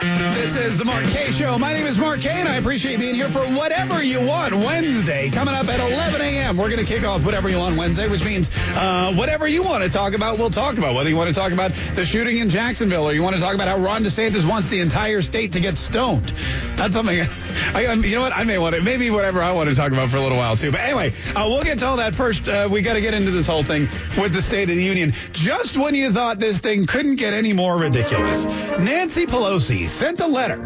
This 0.00 0.56
is 0.56 0.78
the 0.78 0.84
Mark 0.86 1.04
Kaye 1.04 1.30
Show. 1.30 1.58
My 1.58 1.74
name 1.74 1.86
is 1.86 1.98
Mark 1.98 2.20
Kaye, 2.20 2.30
and 2.30 2.48
I 2.48 2.56
appreciate 2.56 2.98
being 2.98 3.14
here 3.14 3.28
for 3.28 3.40
whatever 3.40 4.02
you 4.02 4.24
want 4.24 4.54
Wednesday. 4.54 5.28
Coming 5.28 5.54
up 5.54 5.68
at 5.68 5.78
11 5.78 6.22
a.m., 6.22 6.56
we're 6.56 6.70
going 6.70 6.84
to 6.84 6.86
kick 6.86 7.04
off 7.04 7.22
whatever 7.22 7.50
you 7.50 7.58
want 7.58 7.76
Wednesday, 7.76 8.08
which 8.08 8.24
means 8.24 8.48
uh, 8.68 9.12
whatever 9.14 9.46
you 9.46 9.62
want 9.62 9.84
to 9.84 9.90
talk 9.90 10.14
about, 10.14 10.38
we'll 10.38 10.48
talk 10.48 10.78
about. 10.78 10.94
Whether 10.94 11.10
you 11.10 11.16
want 11.16 11.28
to 11.28 11.34
talk 11.38 11.52
about 11.52 11.72
the 11.96 12.06
shooting 12.06 12.38
in 12.38 12.48
Jacksonville 12.48 13.06
or 13.06 13.12
you 13.12 13.22
want 13.22 13.36
to 13.36 13.42
talk 13.42 13.54
about 13.54 13.68
how 13.68 13.76
Ron 13.76 14.02
DeSantis 14.02 14.48
wants 14.48 14.70
the 14.70 14.80
entire 14.80 15.20
state 15.20 15.52
to 15.52 15.60
get 15.60 15.76
stoned. 15.76 16.32
That's 16.76 16.94
something, 16.94 17.20
I, 17.74 17.92
you 17.92 18.14
know 18.14 18.22
what? 18.22 18.32
I 18.32 18.44
may 18.44 18.56
want 18.56 18.76
to, 18.76 18.80
maybe 18.80 19.10
whatever 19.10 19.42
I 19.42 19.52
want 19.52 19.68
to 19.68 19.74
talk 19.74 19.92
about 19.92 20.08
for 20.08 20.16
a 20.16 20.22
little 20.22 20.38
while 20.38 20.56
too. 20.56 20.70
But 20.70 20.80
anyway, 20.80 21.12
uh, 21.36 21.44
we'll 21.46 21.62
get 21.62 21.80
to 21.80 21.86
all 21.86 21.98
that 21.98 22.14
first. 22.14 22.48
Uh, 22.48 22.68
we 22.70 22.80
got 22.80 22.94
to 22.94 23.02
get 23.02 23.12
into 23.12 23.32
this 23.32 23.46
whole 23.46 23.64
thing 23.64 23.86
with 24.18 24.32
the 24.32 24.40
State 24.40 24.70
of 24.70 24.76
the 24.76 24.82
Union. 24.82 25.12
Just 25.32 25.76
when 25.76 25.94
you 25.94 26.10
thought 26.10 26.38
this 26.38 26.58
thing 26.58 26.86
couldn't 26.86 27.16
get 27.16 27.34
any 27.34 27.52
more 27.52 27.76
ridiculous, 27.76 28.46
Nancy 28.46 29.26
Pelosi 29.26 29.89
sent 29.90 30.20
a 30.20 30.26
letter 30.26 30.56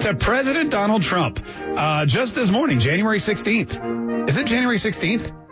to 0.00 0.14
President 0.14 0.70
Donald 0.70 1.02
Trump 1.02 1.40
uh, 1.76 2.06
just 2.06 2.34
this 2.34 2.50
morning, 2.50 2.78
January 2.78 3.18
16th. 3.18 4.28
Is 4.28 4.36
it 4.36 4.46
January 4.46 4.76
16th? 4.76 5.45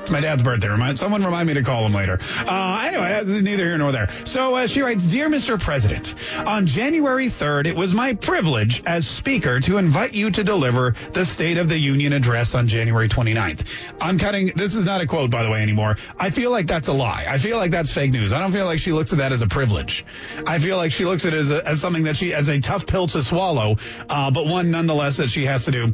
It's 0.00 0.10
my 0.10 0.20
dad's 0.20 0.42
birthday. 0.42 0.68
Remind 0.68 0.98
someone 0.98 1.22
remind 1.22 1.46
me 1.46 1.54
to 1.54 1.62
call 1.62 1.84
him 1.84 1.92
later. 1.92 2.18
Uh, 2.38 2.82
anyway, 2.86 3.22
neither 3.42 3.64
here 3.64 3.76
nor 3.76 3.92
there. 3.92 4.08
So 4.24 4.54
uh, 4.54 4.66
she 4.66 4.80
writes, 4.80 5.04
"Dear 5.04 5.28
Mr. 5.28 5.60
President, 5.60 6.14
on 6.46 6.66
January 6.66 7.28
3rd, 7.28 7.66
it 7.66 7.76
was 7.76 7.92
my 7.92 8.14
privilege 8.14 8.82
as 8.86 9.06
Speaker 9.06 9.60
to 9.60 9.76
invite 9.76 10.14
you 10.14 10.30
to 10.30 10.42
deliver 10.42 10.94
the 11.12 11.26
State 11.26 11.58
of 11.58 11.68
the 11.68 11.78
Union 11.78 12.14
address 12.14 12.54
on 12.54 12.66
January 12.66 13.08
29th." 13.08 13.66
I'm 14.00 14.18
cutting. 14.18 14.52
This 14.56 14.74
is 14.74 14.86
not 14.86 15.02
a 15.02 15.06
quote, 15.06 15.30
by 15.30 15.42
the 15.42 15.50
way, 15.50 15.60
anymore. 15.60 15.96
I 16.18 16.30
feel 16.30 16.50
like 16.50 16.66
that's 16.66 16.88
a 16.88 16.94
lie. 16.94 17.26
I 17.28 17.36
feel 17.36 17.58
like 17.58 17.70
that's 17.70 17.92
fake 17.92 18.10
news. 18.10 18.32
I 18.32 18.40
don't 18.40 18.52
feel 18.52 18.64
like 18.64 18.78
she 18.78 18.92
looks 18.92 19.12
at 19.12 19.18
that 19.18 19.32
as 19.32 19.42
a 19.42 19.48
privilege. 19.48 20.06
I 20.46 20.58
feel 20.60 20.78
like 20.78 20.92
she 20.92 21.04
looks 21.04 21.26
at 21.26 21.34
it 21.34 21.40
as, 21.40 21.50
a, 21.50 21.68
as 21.68 21.80
something 21.80 22.04
that 22.04 22.16
she 22.16 22.32
as 22.32 22.48
a 22.48 22.58
tough 22.60 22.86
pill 22.86 23.06
to 23.08 23.22
swallow, 23.22 23.76
uh, 24.08 24.30
but 24.30 24.46
one 24.46 24.70
nonetheless 24.70 25.18
that 25.18 25.28
she 25.28 25.44
has 25.44 25.66
to 25.66 25.70
do 25.70 25.92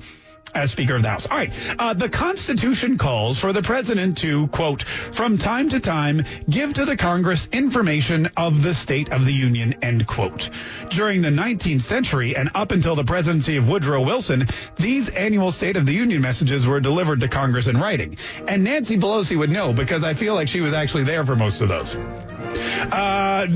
as 0.57 0.73
Speaker 0.73 0.97
of 0.97 1.03
the 1.03 1.09
House. 1.09 1.27
All 1.27 1.37
right. 1.37 1.53
Uh, 1.79 1.95
the 1.95 2.09
Constitution 2.09 2.99
calls 2.99 3.39
for 3.39 3.53
the 3.53 3.63
President 3.63 4.19
to, 4.19 4.49
quote, 4.49 4.83
from 4.83 5.39
time 5.39 5.69
to 5.69 5.81
time, 5.81 6.25
give 6.49 6.75
to 6.75 6.85
the 6.85 6.97
Congress 6.97 7.49
information 7.53 8.31
of 8.37 8.63
the 8.63 8.75
State 8.75 9.13
of 9.13 9.27
the 9.27 9.33
Union, 9.33 9.75
end 9.83 10.07
quote. 10.07 10.51
During 10.91 11.23
the 11.23 11.31
19th 11.31 11.83
century 11.83 12.37
and 12.37 12.51
up 12.55 12.71
until 12.71 12.97
the 12.97 13.05
presidency 13.05 13.57
of 13.57 13.69
Woodrow 13.69 14.03
Wilson, 14.03 14.47
these 14.77 15.09
annual 15.11 15.53
State 15.53 15.77
of 15.77 15.87
the 15.87 15.93
Union 15.93 16.23
messages 16.23 16.67
were 16.67 16.81
delivered 16.81 17.21
to 17.21 17.29
Congress 17.29 17.67
in 17.67 17.79
writing. 17.79 18.17
And 18.49 18.65
Nancy 18.65 18.97
Pelosi 18.97 19.37
would 19.37 19.51
know 19.51 19.73
because 19.73 20.05
I 20.05 20.15
feel 20.15 20.35
like 20.35 20.49
she 20.49 20.61
was 20.61 20.73
actually 20.73 21.05
there 21.05 21.25
for 21.27 21.37
most 21.37 21.61
of 21.61 21.69
those. 21.69 21.95
Uh, 21.95 23.47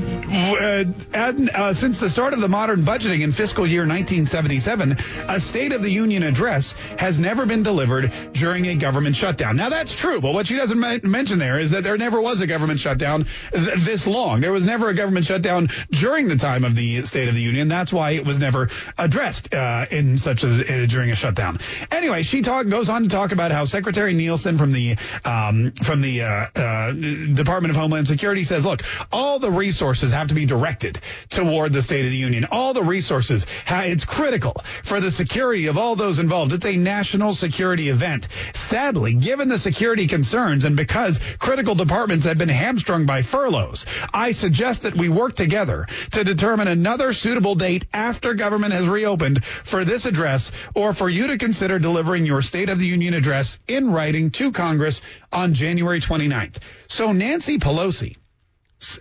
and, 1.13 1.49
uh, 1.49 1.73
since 1.73 1.99
the 1.99 2.09
start 2.09 2.33
of 2.33 2.41
the 2.41 2.49
modern 2.49 2.83
budgeting 2.83 3.21
in 3.21 3.31
fiscal 3.31 3.65
year 3.65 3.81
1977, 3.81 4.97
a 5.29 5.39
State 5.39 5.71
of 5.71 5.81
the 5.81 5.89
Union 5.89 6.23
address 6.23 6.75
has 6.97 7.19
never 7.19 7.45
been 7.45 7.63
delivered 7.63 8.11
during 8.41 8.65
a 8.65 8.75
government 8.75 9.15
shutdown. 9.15 9.55
Now 9.55 9.69
that's 9.69 9.93
true, 9.93 10.19
but 10.19 10.33
what 10.33 10.47
she 10.47 10.55
doesn't 10.55 11.03
mention 11.03 11.37
there 11.37 11.59
is 11.59 11.71
that 11.71 11.83
there 11.83 11.95
never 11.95 12.19
was 12.19 12.41
a 12.41 12.47
government 12.47 12.79
shutdown 12.79 13.25
th- 13.53 13.75
this 13.85 14.07
long. 14.07 14.41
There 14.41 14.51
was 14.51 14.65
never 14.65 14.89
a 14.89 14.95
government 14.95 15.27
shutdown 15.27 15.67
during 15.91 16.27
the 16.27 16.37
time 16.37 16.65
of 16.65 16.75
the 16.75 17.03
State 17.03 17.29
of 17.29 17.35
the 17.35 17.41
Union. 17.41 17.67
That's 17.67 17.93
why 17.93 18.11
it 18.11 18.25
was 18.25 18.39
never 18.39 18.69
addressed 18.97 19.53
uh, 19.53 19.85
in 19.91 20.17
such 20.17 20.43
a 20.43 20.49
uh, 20.49 20.85
during 20.87 21.11
a 21.11 21.15
shutdown. 21.15 21.59
Anyway, 21.91 22.23
she 22.23 22.41
talk 22.41 22.67
goes 22.67 22.89
on 22.89 23.03
to 23.03 23.09
talk 23.09 23.31
about 23.31 23.51
how 23.51 23.63
Secretary 23.65 24.15
Nielsen 24.15 24.57
from 24.57 24.71
the 24.71 24.97
um, 25.23 25.71
from 25.83 26.01
the 26.01 26.23
uh, 26.23 26.47
uh, 26.55 26.91
Department 26.93 27.69
of 27.69 27.75
Homeland 27.75 28.07
Security 28.07 28.43
says, 28.43 28.65
look, 28.65 28.81
all 29.11 29.37
the 29.37 29.51
resources 29.51 30.13
have 30.13 30.29
to 30.29 30.33
be 30.33 30.47
directed 30.47 30.99
toward 31.29 31.73
the 31.73 31.83
State 31.83 32.05
of 32.05 32.11
the 32.11 32.17
Union. 32.17 32.47
All 32.49 32.73
the 32.73 32.83
resources, 32.83 33.45
it's 33.69 34.03
critical 34.03 34.63
for 34.83 34.99
the 34.99 35.11
security 35.11 35.67
of 35.67 35.77
all 35.77 35.95
those 35.95 36.17
involved. 36.17 36.53
It's 36.53 36.65
a 36.65 36.75
national 36.75 37.33
security 37.33 37.89
event. 37.89 38.29
Sadly, 38.53 39.13
given 39.13 39.47
the 39.47 39.57
security 39.57 40.07
concerns 40.07 40.63
and 40.63 40.75
because 40.75 41.19
critical 41.39 41.75
departments 41.75 42.25
have 42.25 42.37
been 42.37 42.49
hamstrung 42.49 43.05
by 43.05 43.21
furloughs, 43.21 43.85
I 44.13 44.31
suggest 44.31 44.83
that 44.83 44.95
we 44.95 45.09
work 45.09 45.35
together 45.35 45.87
to 46.11 46.23
determine 46.23 46.67
another 46.67 47.13
suitable 47.13 47.55
date 47.55 47.85
after 47.93 48.33
government 48.33 48.73
has 48.73 48.87
reopened 48.87 49.43
for 49.43 49.85
this 49.85 50.05
address 50.05 50.51
or 50.75 50.93
for 50.93 51.09
you 51.09 51.27
to 51.27 51.37
consider 51.37 51.79
delivering 51.79 52.25
your 52.25 52.41
State 52.41 52.69
of 52.69 52.79
the 52.79 52.87
Union 52.87 53.13
address 53.13 53.59
in 53.67 53.91
writing 53.91 54.31
to 54.31 54.51
Congress 54.51 55.01
on 55.31 55.53
January 55.53 55.99
29th. 55.99 56.57
So 56.87 57.11
Nancy 57.11 57.57
Pelosi 57.57 58.15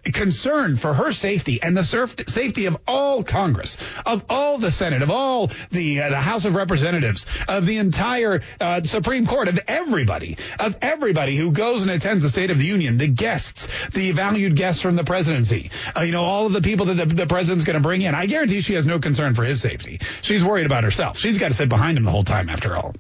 concern 0.04 0.76
for 0.76 0.92
her 0.92 1.12
safety 1.12 1.60
and 1.62 1.76
the 1.76 1.84
safety 2.26 2.66
of 2.66 2.78
all 2.87 3.22
Congress, 3.22 3.76
of 4.04 4.25
all 4.28 4.58
the 4.58 4.70
Senate, 4.70 5.02
of 5.02 5.10
all 5.10 5.50
the 5.70 6.02
uh, 6.02 6.10
the 6.10 6.16
House 6.16 6.44
of 6.44 6.54
Representatives, 6.54 7.26
of 7.49 7.66
the 7.66 7.78
entire 7.78 8.42
uh, 8.60 8.82
Supreme 8.82 9.26
Court, 9.26 9.49
of 9.49 9.58
everybody, 9.66 10.37
of 10.58 10.76
everybody 10.82 11.37
who 11.37 11.52
goes 11.52 11.82
and 11.82 11.90
attends 11.90 12.22
the 12.22 12.28
State 12.28 12.50
of 12.50 12.58
the 12.58 12.66
Union, 12.66 12.99
the 12.99 13.08
guests, 13.08 13.68
the 13.92 14.12
valued 14.12 14.56
guests 14.56 14.82
from 14.82 14.96
the 14.96 15.04
presidency, 15.04 15.70
uh, 15.96 16.02
you 16.02 16.12
know, 16.12 16.25
all 16.25 16.46
of 16.46 16.52
the 16.52 16.62
people 16.62 16.87
that 16.87 16.94
the, 16.94 17.06
the 17.06 17.26
president's 17.26 17.64
going 17.64 17.75
to 17.75 17.80
bring 17.80 18.02
in. 18.02 18.14
I 18.14 18.26
guarantee 18.26 18.60
she 18.60 18.75
has 18.75 18.87
no 18.87 18.99
concern 18.99 19.34
for 19.34 19.44
his 19.44 19.60
safety. 19.60 20.00
She's 20.20 20.44
worried 20.44 20.66
about 20.66 20.84
herself. 20.84 21.16
She's 21.18 21.38
got 21.38 21.49
to 21.49 21.54
sit 21.54 21.68
behind 21.68 21.99
him 21.99 22.04
the 22.04 22.10
whole 22.10 22.25
time, 22.25 22.49
after 22.49 22.76
all 22.76 22.94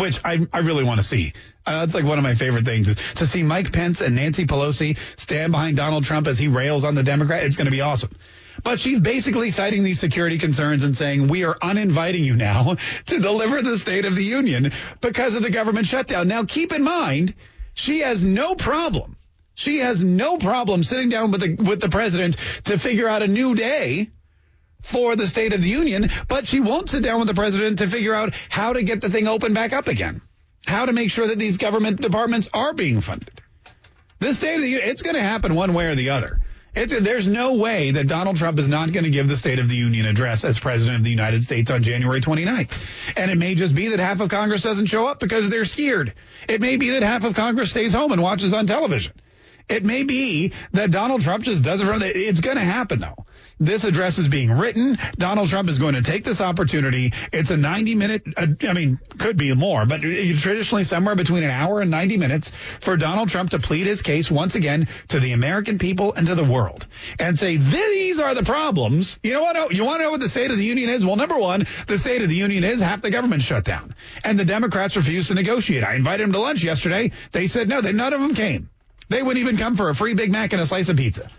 which 0.00 0.20
I, 0.24 0.46
I 0.52 0.60
really 0.60 0.84
want 0.84 1.00
to 1.00 1.06
see. 1.06 1.32
Uh, 1.64 1.80
that's 1.80 1.94
like 1.94 2.04
one 2.04 2.18
of 2.18 2.24
my 2.24 2.34
favorite 2.34 2.64
things 2.64 2.88
is 2.88 2.96
to 3.16 3.26
see 3.26 3.42
Mike 3.42 3.72
Pence 3.72 4.00
and 4.00 4.16
Nancy 4.16 4.46
Pelosi 4.46 4.98
stand 5.16 5.52
behind 5.52 5.76
Donald 5.76 6.04
Trump 6.04 6.26
as 6.26 6.38
he 6.38 6.48
rails 6.48 6.84
on 6.84 6.94
the 6.94 7.02
Democrat. 7.02 7.44
It's 7.44 7.56
going 7.56 7.66
to 7.66 7.70
be 7.70 7.80
awesome. 7.80 8.10
But 8.62 8.80
she's 8.80 9.00
basically 9.00 9.50
citing 9.50 9.82
these 9.82 10.00
security 10.00 10.38
concerns 10.38 10.84
and 10.84 10.96
saying 10.96 11.28
we 11.28 11.44
are 11.44 11.56
uninviting 11.62 12.24
you 12.24 12.36
now 12.36 12.76
to 13.06 13.18
deliver 13.18 13.62
the 13.62 13.78
State 13.78 14.04
of 14.04 14.14
the 14.14 14.24
Union 14.24 14.72
because 15.00 15.34
of 15.34 15.42
the 15.42 15.50
government 15.50 15.86
shutdown. 15.86 16.28
Now 16.28 16.44
keep 16.44 16.72
in 16.72 16.82
mind, 16.82 17.34
she 17.74 18.00
has 18.00 18.22
no 18.22 18.54
problem. 18.54 19.16
She 19.54 19.78
has 19.78 20.02
no 20.02 20.38
problem 20.38 20.82
sitting 20.82 21.08
down 21.08 21.30
with 21.30 21.40
the 21.42 21.62
with 21.62 21.80
the 21.80 21.88
president 21.88 22.36
to 22.64 22.78
figure 22.78 23.06
out 23.06 23.22
a 23.22 23.28
new 23.28 23.54
day 23.54 24.10
for 24.82 25.14
the 25.14 25.26
State 25.26 25.52
of 25.52 25.62
the 25.62 25.68
Union, 25.68 26.08
but 26.26 26.46
she 26.46 26.60
won't 26.60 26.90
sit 26.90 27.02
down 27.02 27.18
with 27.20 27.28
the 27.28 27.34
president 27.34 27.78
to 27.78 27.86
figure 27.86 28.14
out 28.14 28.34
how 28.48 28.72
to 28.72 28.82
get 28.82 29.00
the 29.00 29.10
thing 29.10 29.28
open 29.28 29.52
back 29.52 29.72
up 29.72 29.88
again, 29.88 30.22
how 30.66 30.86
to 30.86 30.92
make 30.92 31.10
sure 31.10 31.26
that 31.28 31.38
these 31.38 31.56
government 31.56 32.00
departments 32.00 32.48
are 32.52 32.72
being 32.72 33.00
funded. 33.00 33.42
This 34.18 34.38
State 34.38 34.56
of 34.56 34.62
the 34.62 34.68
Union, 34.68 34.88
it's 34.88 35.02
going 35.02 35.16
to 35.16 35.22
happen 35.22 35.54
one 35.54 35.74
way 35.74 35.86
or 35.86 35.94
the 35.94 36.10
other. 36.10 36.40
It's, 36.74 36.98
there's 36.98 37.26
no 37.26 37.54
way 37.54 37.90
that 37.90 38.06
Donald 38.06 38.36
Trump 38.36 38.58
is 38.58 38.68
not 38.68 38.92
going 38.92 39.04
to 39.04 39.10
give 39.10 39.28
the 39.28 39.36
State 39.36 39.58
of 39.58 39.68
the 39.68 39.76
Union 39.76 40.06
address 40.06 40.44
as 40.44 40.58
President 40.58 40.98
of 40.98 41.04
the 41.04 41.10
United 41.10 41.42
States 41.42 41.70
on 41.70 41.82
January 41.82 42.20
29th. 42.20 42.72
And 43.16 43.30
it 43.30 43.36
may 43.36 43.54
just 43.54 43.74
be 43.74 43.88
that 43.88 43.98
half 43.98 44.20
of 44.20 44.30
Congress 44.30 44.62
doesn't 44.62 44.86
show 44.86 45.06
up 45.06 45.20
because 45.20 45.50
they're 45.50 45.66
scared. 45.66 46.14
It 46.48 46.62
may 46.62 46.78
be 46.78 46.90
that 46.90 47.02
half 47.02 47.24
of 47.24 47.34
Congress 47.34 47.70
stays 47.70 47.92
home 47.92 48.12
and 48.12 48.22
watches 48.22 48.54
on 48.54 48.66
television. 48.66 49.12
It 49.68 49.84
may 49.84 50.02
be 50.02 50.52
that 50.72 50.90
Donald 50.90 51.20
Trump 51.22 51.44
just 51.44 51.62
does 51.62 51.80
it 51.80 51.84
from, 51.84 52.00
it's 52.02 52.40
going 52.40 52.56
to 52.56 52.64
happen 52.64 53.00
though. 53.00 53.26
This 53.62 53.84
address 53.84 54.18
is 54.18 54.26
being 54.26 54.50
written. 54.50 54.98
Donald 55.16 55.48
Trump 55.48 55.68
is 55.68 55.78
going 55.78 55.94
to 55.94 56.02
take 56.02 56.24
this 56.24 56.40
opportunity. 56.40 57.12
It's 57.32 57.52
a 57.52 57.56
90 57.56 57.94
minute, 57.94 58.22
uh, 58.36 58.48
I 58.68 58.72
mean, 58.72 58.98
could 59.18 59.36
be 59.36 59.54
more, 59.54 59.86
but 59.86 60.00
traditionally 60.00 60.82
somewhere 60.82 61.14
between 61.14 61.44
an 61.44 61.50
hour 61.50 61.80
and 61.80 61.88
90 61.88 62.16
minutes 62.16 62.50
for 62.80 62.96
Donald 62.96 63.28
Trump 63.28 63.50
to 63.50 63.60
plead 63.60 63.86
his 63.86 64.02
case 64.02 64.32
once 64.32 64.56
again 64.56 64.88
to 65.08 65.20
the 65.20 65.30
American 65.30 65.78
people 65.78 66.12
and 66.12 66.26
to 66.26 66.34
the 66.34 66.42
world 66.42 66.88
and 67.20 67.38
say, 67.38 67.56
these 67.56 68.18
are 68.18 68.34
the 68.34 68.42
problems. 68.42 69.20
You 69.22 69.34
know 69.34 69.42
what? 69.42 69.72
You 69.72 69.84
want 69.84 70.00
to 70.00 70.04
know 70.06 70.10
what 70.10 70.20
the 70.20 70.28
State 70.28 70.50
of 70.50 70.58
the 70.58 70.64
Union 70.64 70.90
is? 70.90 71.06
Well, 71.06 71.14
number 71.14 71.38
one, 71.38 71.64
the 71.86 71.98
State 71.98 72.22
of 72.22 72.28
the 72.28 72.34
Union 72.34 72.64
is 72.64 72.80
half 72.80 73.00
the 73.00 73.10
government 73.10 73.42
shut 73.42 73.64
down 73.64 73.94
and 74.24 74.40
the 74.40 74.44
Democrats 74.44 74.96
refuse 74.96 75.28
to 75.28 75.34
negotiate. 75.34 75.84
I 75.84 75.94
invited 75.94 76.24
them 76.24 76.32
to 76.32 76.40
lunch 76.40 76.64
yesterday. 76.64 77.12
They 77.30 77.46
said 77.46 77.68
no, 77.68 77.80
they, 77.80 77.92
none 77.92 78.12
of 78.12 78.20
them 78.20 78.34
came. 78.34 78.70
They 79.08 79.22
wouldn't 79.22 79.40
even 79.40 79.56
come 79.56 79.76
for 79.76 79.88
a 79.88 79.94
free 79.94 80.14
Big 80.14 80.32
Mac 80.32 80.52
and 80.52 80.60
a 80.60 80.66
slice 80.66 80.88
of 80.88 80.96
pizza. 80.96 81.30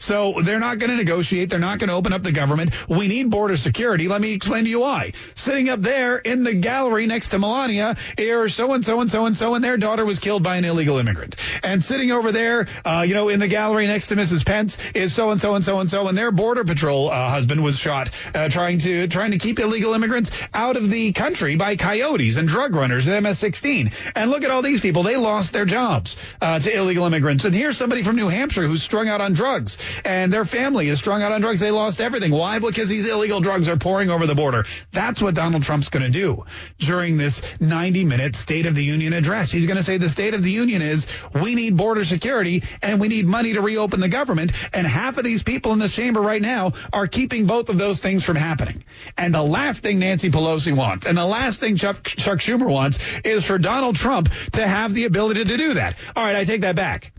So 0.00 0.40
they're 0.42 0.58
not 0.58 0.78
going 0.78 0.90
to 0.90 0.96
negotiate. 0.96 1.50
They're 1.50 1.58
not 1.58 1.78
going 1.78 1.88
to 1.88 1.94
open 1.94 2.12
up 2.12 2.22
the 2.22 2.32
government. 2.32 2.72
We 2.88 3.06
need 3.06 3.30
border 3.30 3.56
security. 3.56 4.08
Let 4.08 4.20
me 4.20 4.32
explain 4.32 4.64
to 4.64 4.70
you 4.70 4.80
why. 4.80 5.12
Sitting 5.34 5.68
up 5.68 5.82
there 5.82 6.16
in 6.16 6.42
the 6.42 6.54
gallery 6.54 7.06
next 7.06 7.28
to 7.28 7.38
Melania 7.38 7.96
are 8.18 8.48
so 8.48 8.72
and 8.72 8.84
so 8.84 9.00
and 9.00 9.10
so 9.10 9.26
and 9.26 9.36
so, 9.36 9.54
and 9.54 9.62
their 9.62 9.76
daughter 9.76 10.04
was 10.04 10.18
killed 10.18 10.42
by 10.42 10.56
an 10.56 10.64
illegal 10.64 10.96
immigrant. 10.98 11.36
And 11.62 11.84
sitting 11.84 12.10
over 12.10 12.32
there, 12.32 12.66
uh, 12.84 13.04
you 13.06 13.12
know, 13.12 13.28
in 13.28 13.40
the 13.40 13.48
gallery 13.48 13.86
next 13.86 14.06
to 14.06 14.16
Mrs. 14.16 14.44
Pence 14.44 14.78
is 14.94 15.14
so 15.14 15.30
and 15.30 15.40
so 15.40 15.54
and 15.54 15.62
so 15.62 15.80
and 15.80 15.90
so, 15.90 16.08
and 16.08 16.16
their 16.16 16.30
border 16.30 16.64
patrol 16.64 17.10
uh, 17.10 17.28
husband 17.28 17.62
was 17.62 17.76
shot 17.76 18.10
uh, 18.34 18.48
trying 18.48 18.78
to 18.78 19.06
trying 19.06 19.32
to 19.32 19.38
keep 19.38 19.58
illegal 19.58 19.92
immigrants 19.92 20.30
out 20.54 20.76
of 20.78 20.88
the 20.88 21.12
country 21.12 21.56
by 21.56 21.76
coyotes 21.76 22.38
and 22.38 22.48
drug 22.48 22.74
runners 22.74 23.06
and 23.06 23.22
MS-16. 23.22 23.92
And 24.16 24.30
look 24.30 24.44
at 24.44 24.50
all 24.50 24.62
these 24.62 24.80
people; 24.80 25.02
they 25.02 25.16
lost 25.16 25.52
their 25.52 25.66
jobs 25.66 26.16
uh, 26.40 26.58
to 26.58 26.74
illegal 26.74 27.04
immigrants. 27.04 27.44
And 27.44 27.54
here's 27.54 27.76
somebody 27.76 28.02
from 28.02 28.16
New 28.16 28.28
Hampshire 28.28 28.66
who's 28.66 28.82
strung 28.82 29.06
out 29.06 29.20
on 29.20 29.34
drugs 29.34 29.76
and 30.04 30.32
their 30.32 30.44
family 30.44 30.88
is 30.88 30.98
strung 30.98 31.22
out 31.22 31.32
on 31.32 31.40
drugs. 31.40 31.60
They 31.60 31.70
lost 31.70 32.00
everything. 32.00 32.32
Why? 32.32 32.58
Because 32.58 32.88
these 32.88 33.06
illegal 33.06 33.40
drugs 33.40 33.68
are 33.68 33.76
pouring 33.76 34.10
over 34.10 34.26
the 34.26 34.34
border. 34.34 34.64
That's 34.92 35.20
what 35.20 35.34
Donald 35.34 35.62
Trump's 35.62 35.88
going 35.88 36.02
to 36.02 36.10
do 36.10 36.44
during 36.78 37.16
this 37.16 37.42
90 37.60 38.04
minute 38.04 38.36
State 38.36 38.66
of 38.66 38.74
the 38.74 38.84
Union 38.84 39.12
address. 39.12 39.50
He's 39.50 39.66
going 39.66 39.76
to 39.76 39.82
say 39.82 39.98
the 39.98 40.08
State 40.08 40.34
of 40.34 40.42
the 40.42 40.50
Union 40.50 40.82
is 40.82 41.06
we 41.34 41.54
need 41.54 41.76
border 41.76 42.04
security 42.04 42.62
and 42.82 43.00
we 43.00 43.08
need 43.08 43.26
money 43.26 43.52
to 43.54 43.60
reopen 43.60 44.00
the 44.00 44.08
government. 44.08 44.52
And 44.74 44.86
half 44.86 45.18
of 45.18 45.24
these 45.24 45.42
people 45.42 45.72
in 45.72 45.78
this 45.78 45.94
chamber 45.94 46.20
right 46.20 46.42
now 46.42 46.72
are 46.92 47.06
keeping 47.06 47.46
both 47.46 47.68
of 47.68 47.78
those 47.78 48.00
things 48.00 48.24
from 48.24 48.36
happening. 48.36 48.84
And 49.16 49.34
the 49.34 49.42
last 49.42 49.82
thing 49.82 49.98
Nancy 49.98 50.30
Pelosi 50.30 50.74
wants 50.74 51.06
and 51.06 51.16
the 51.16 51.26
last 51.26 51.60
thing 51.60 51.76
Chuck, 51.76 52.04
Chuck 52.04 52.38
Schumer 52.38 52.70
wants 52.70 52.98
is 53.24 53.44
for 53.44 53.58
Donald 53.58 53.96
Trump 53.96 54.28
to 54.52 54.66
have 54.66 54.94
the 54.94 55.04
ability 55.04 55.44
to 55.44 55.56
do 55.56 55.74
that. 55.74 55.96
All 56.16 56.24
right, 56.24 56.36
I 56.36 56.44
take 56.44 56.62
that 56.62 56.76
back. 56.76 57.12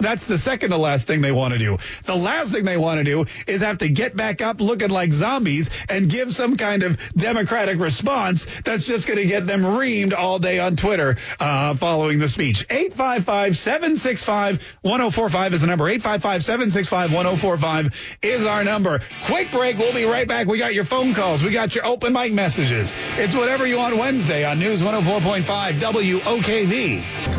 That's 0.00 0.26
the 0.26 0.38
second 0.38 0.70
to 0.70 0.76
last 0.76 1.08
thing 1.08 1.22
they 1.22 1.32
want 1.32 1.54
to 1.54 1.58
do. 1.58 1.78
The 2.04 2.14
last 2.14 2.52
thing 2.52 2.64
they 2.64 2.76
want 2.76 2.98
to 2.98 3.04
do 3.04 3.24
is 3.48 3.62
have 3.62 3.78
to 3.78 3.88
get 3.88 4.14
back 4.14 4.40
up 4.40 4.60
looking 4.60 4.90
like 4.90 5.12
zombies 5.12 5.70
and 5.88 6.08
give 6.08 6.32
some 6.32 6.56
kind 6.56 6.84
of 6.84 6.96
democratic 7.14 7.80
response 7.80 8.46
that's 8.64 8.86
just 8.86 9.08
going 9.08 9.18
to 9.18 9.26
get 9.26 9.48
them 9.48 9.62
reamed 9.62 10.14
all 10.14 10.38
day 10.38 10.60
on 10.60 10.76
Twitter 10.76 11.16
uh, 11.40 11.74
following 11.74 12.20
the 12.20 12.28
speech. 12.28 12.68
855-765-1045 12.68 15.52
is 15.52 15.62
the 15.62 15.66
number. 15.66 15.86
855-765-1045 15.86 17.92
is 18.22 18.46
our 18.46 18.62
number. 18.62 19.00
Quick 19.26 19.50
break. 19.50 19.78
We'll 19.78 19.94
be 19.94 20.04
right 20.04 20.28
back. 20.28 20.46
We 20.46 20.58
got 20.58 20.74
your 20.74 20.84
phone 20.84 21.12
calls. 21.12 21.42
We 21.42 21.50
got 21.50 21.74
your 21.74 21.86
open 21.86 22.12
mic 22.12 22.32
messages. 22.32 22.94
It's 23.16 23.34
whatever 23.34 23.66
you 23.66 23.78
want 23.78 23.96
Wednesday 23.96 24.44
on 24.44 24.60
News 24.60 24.80
104.5 24.80 25.80
WOKV. 25.80 27.37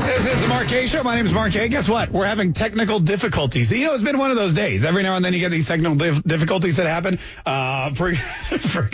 This 0.00 0.26
is 0.26 0.40
the 0.40 0.48
Mark 0.48 0.68
Show. 0.68 1.02
My 1.02 1.16
name 1.16 1.26
is 1.26 1.32
Mark. 1.32 1.52
Guess 1.52 1.88
what? 1.88 2.10
We're 2.10 2.26
having 2.26 2.52
technical 2.52 3.00
difficulties. 3.00 3.70
You 3.70 3.86
know, 3.86 3.94
it's 3.94 4.02
been 4.02 4.18
one 4.18 4.30
of 4.30 4.36
those 4.36 4.54
days. 4.54 4.84
Every 4.84 5.02
now 5.02 5.16
and 5.16 5.24
then 5.24 5.34
you 5.34 5.40
get 5.40 5.50
these 5.50 5.66
technical 5.68 5.94
dif- 5.94 6.22
difficulties 6.22 6.76
that 6.76 6.86
happen. 6.86 7.18
Uh, 7.44 7.92
for, 7.94 8.14
for, 8.14 8.88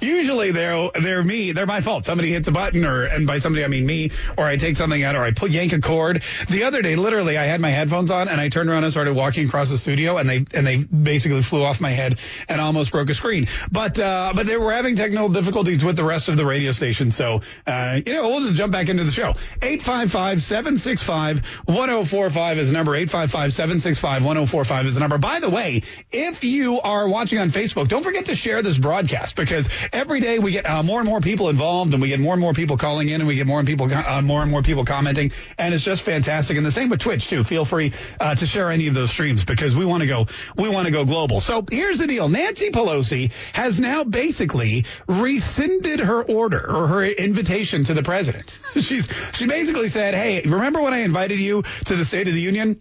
usually 0.00 0.52
they're 0.52 0.90
they're 1.00 1.22
me. 1.22 1.52
They're 1.52 1.66
my 1.66 1.80
fault. 1.80 2.04
Somebody 2.04 2.30
hits 2.30 2.48
a 2.48 2.52
button, 2.52 2.84
or 2.84 3.04
and 3.04 3.26
by 3.26 3.38
somebody 3.38 3.64
I 3.64 3.68
mean 3.68 3.86
me, 3.86 4.10
or 4.36 4.46
I 4.46 4.56
take 4.56 4.76
something 4.76 5.02
out, 5.02 5.16
or 5.16 5.22
I 5.22 5.32
pull 5.32 5.48
yank 5.48 5.72
a 5.72 5.80
cord. 5.80 6.22
The 6.48 6.64
other 6.64 6.82
day, 6.82 6.96
literally, 6.96 7.38
I 7.38 7.44
had 7.44 7.60
my 7.60 7.70
headphones 7.70 8.10
on 8.10 8.28
and 8.28 8.40
I 8.40 8.48
turned 8.48 8.68
around 8.68 8.84
and 8.84 8.92
started 8.92 9.14
walking 9.14 9.48
across 9.48 9.70
the 9.70 9.78
studio, 9.78 10.18
and 10.18 10.28
they 10.28 10.44
and 10.54 10.66
they 10.66 10.76
basically 10.76 11.42
flew 11.42 11.64
off 11.64 11.80
my 11.80 11.90
head 11.90 12.18
and 12.48 12.60
almost 12.60 12.92
broke 12.92 13.10
a 13.10 13.14
screen. 13.14 13.46
But 13.70 13.98
uh, 13.98 14.32
but 14.34 14.46
they 14.46 14.56
were 14.56 14.72
having 14.72 14.96
technical 14.96 15.28
difficulties 15.28 15.82
with 15.82 15.96
the 15.96 16.04
rest 16.04 16.28
of 16.28 16.36
the 16.36 16.44
radio 16.44 16.72
station. 16.72 17.10
So 17.10 17.40
uh, 17.66 18.00
you 18.04 18.12
know, 18.12 18.28
we'll 18.28 18.42
just 18.42 18.54
jump 18.54 18.72
back 18.72 18.88
into 18.88 19.04
the 19.04 19.12
show. 19.12 19.34
Eight 19.60 19.82
five 19.82 20.10
five. 20.10 20.42
765 20.52 21.46
1045 21.64 22.58
is 22.58 22.68
the 22.68 22.74
number. 22.74 22.94
855 22.94 23.54
765 23.54 24.22
1045 24.22 24.86
is 24.86 24.94
the 24.94 25.00
number. 25.00 25.16
By 25.16 25.40
the 25.40 25.48
way, 25.48 25.80
if 26.10 26.44
you 26.44 26.78
are 26.78 27.08
watching 27.08 27.38
on 27.38 27.48
Facebook, 27.48 27.88
don't 27.88 28.02
forget 28.02 28.26
to 28.26 28.34
share 28.34 28.60
this 28.60 28.76
broadcast 28.76 29.34
because 29.34 29.66
every 29.94 30.20
day 30.20 30.38
we 30.40 30.52
get 30.52 30.68
uh, 30.68 30.82
more 30.82 31.00
and 31.00 31.08
more 31.08 31.22
people 31.22 31.48
involved 31.48 31.94
and 31.94 32.02
we 32.02 32.08
get 32.08 32.20
more 32.20 32.34
and 32.34 32.40
more 32.42 32.52
people 32.52 32.76
calling 32.76 33.08
in 33.08 33.22
and 33.22 33.28
we 33.28 33.34
get 33.34 33.46
more 33.46 33.60
and 33.60 33.66
people 33.66 33.90
uh, 33.90 34.20
more 34.20 34.42
and 34.42 34.50
more 34.50 34.62
people 34.62 34.84
commenting 34.84 35.32
and 35.56 35.72
it's 35.72 35.84
just 35.84 36.02
fantastic. 36.02 36.58
And 36.58 36.66
the 36.66 36.72
same 36.72 36.90
with 36.90 37.00
Twitch 37.00 37.28
too. 37.28 37.44
Feel 37.44 37.64
free 37.64 37.94
uh, 38.20 38.34
to 38.34 38.44
share 38.44 38.70
any 38.70 38.88
of 38.88 38.94
those 38.94 39.10
streams 39.10 39.46
because 39.46 39.74
we 39.74 39.86
want 39.86 40.02
to 40.02 40.06
go 40.06 40.26
we 40.54 40.68
want 40.68 40.84
to 40.84 40.92
go 40.92 41.06
global. 41.06 41.40
So 41.40 41.64
here's 41.70 41.98
the 41.98 42.06
deal. 42.06 42.28
Nancy 42.28 42.68
Pelosi 42.68 43.32
has 43.54 43.80
now 43.80 44.04
basically 44.04 44.84
rescinded 45.08 46.00
her 46.00 46.22
order 46.22 46.62
or 46.62 46.88
her 46.88 47.06
invitation 47.06 47.84
to 47.84 47.94
the 47.94 48.02
president. 48.02 48.58
She's 48.78 49.08
she 49.32 49.46
basically 49.46 49.88
said, 49.88 50.12
"Hey, 50.12 50.41
remember 50.44 50.80
when 50.82 50.94
I 50.94 50.98
invited 50.98 51.40
you 51.40 51.62
to 51.62 51.96
the 51.96 52.04
State 52.04 52.28
of 52.28 52.34
the 52.34 52.40
Union? 52.40 52.80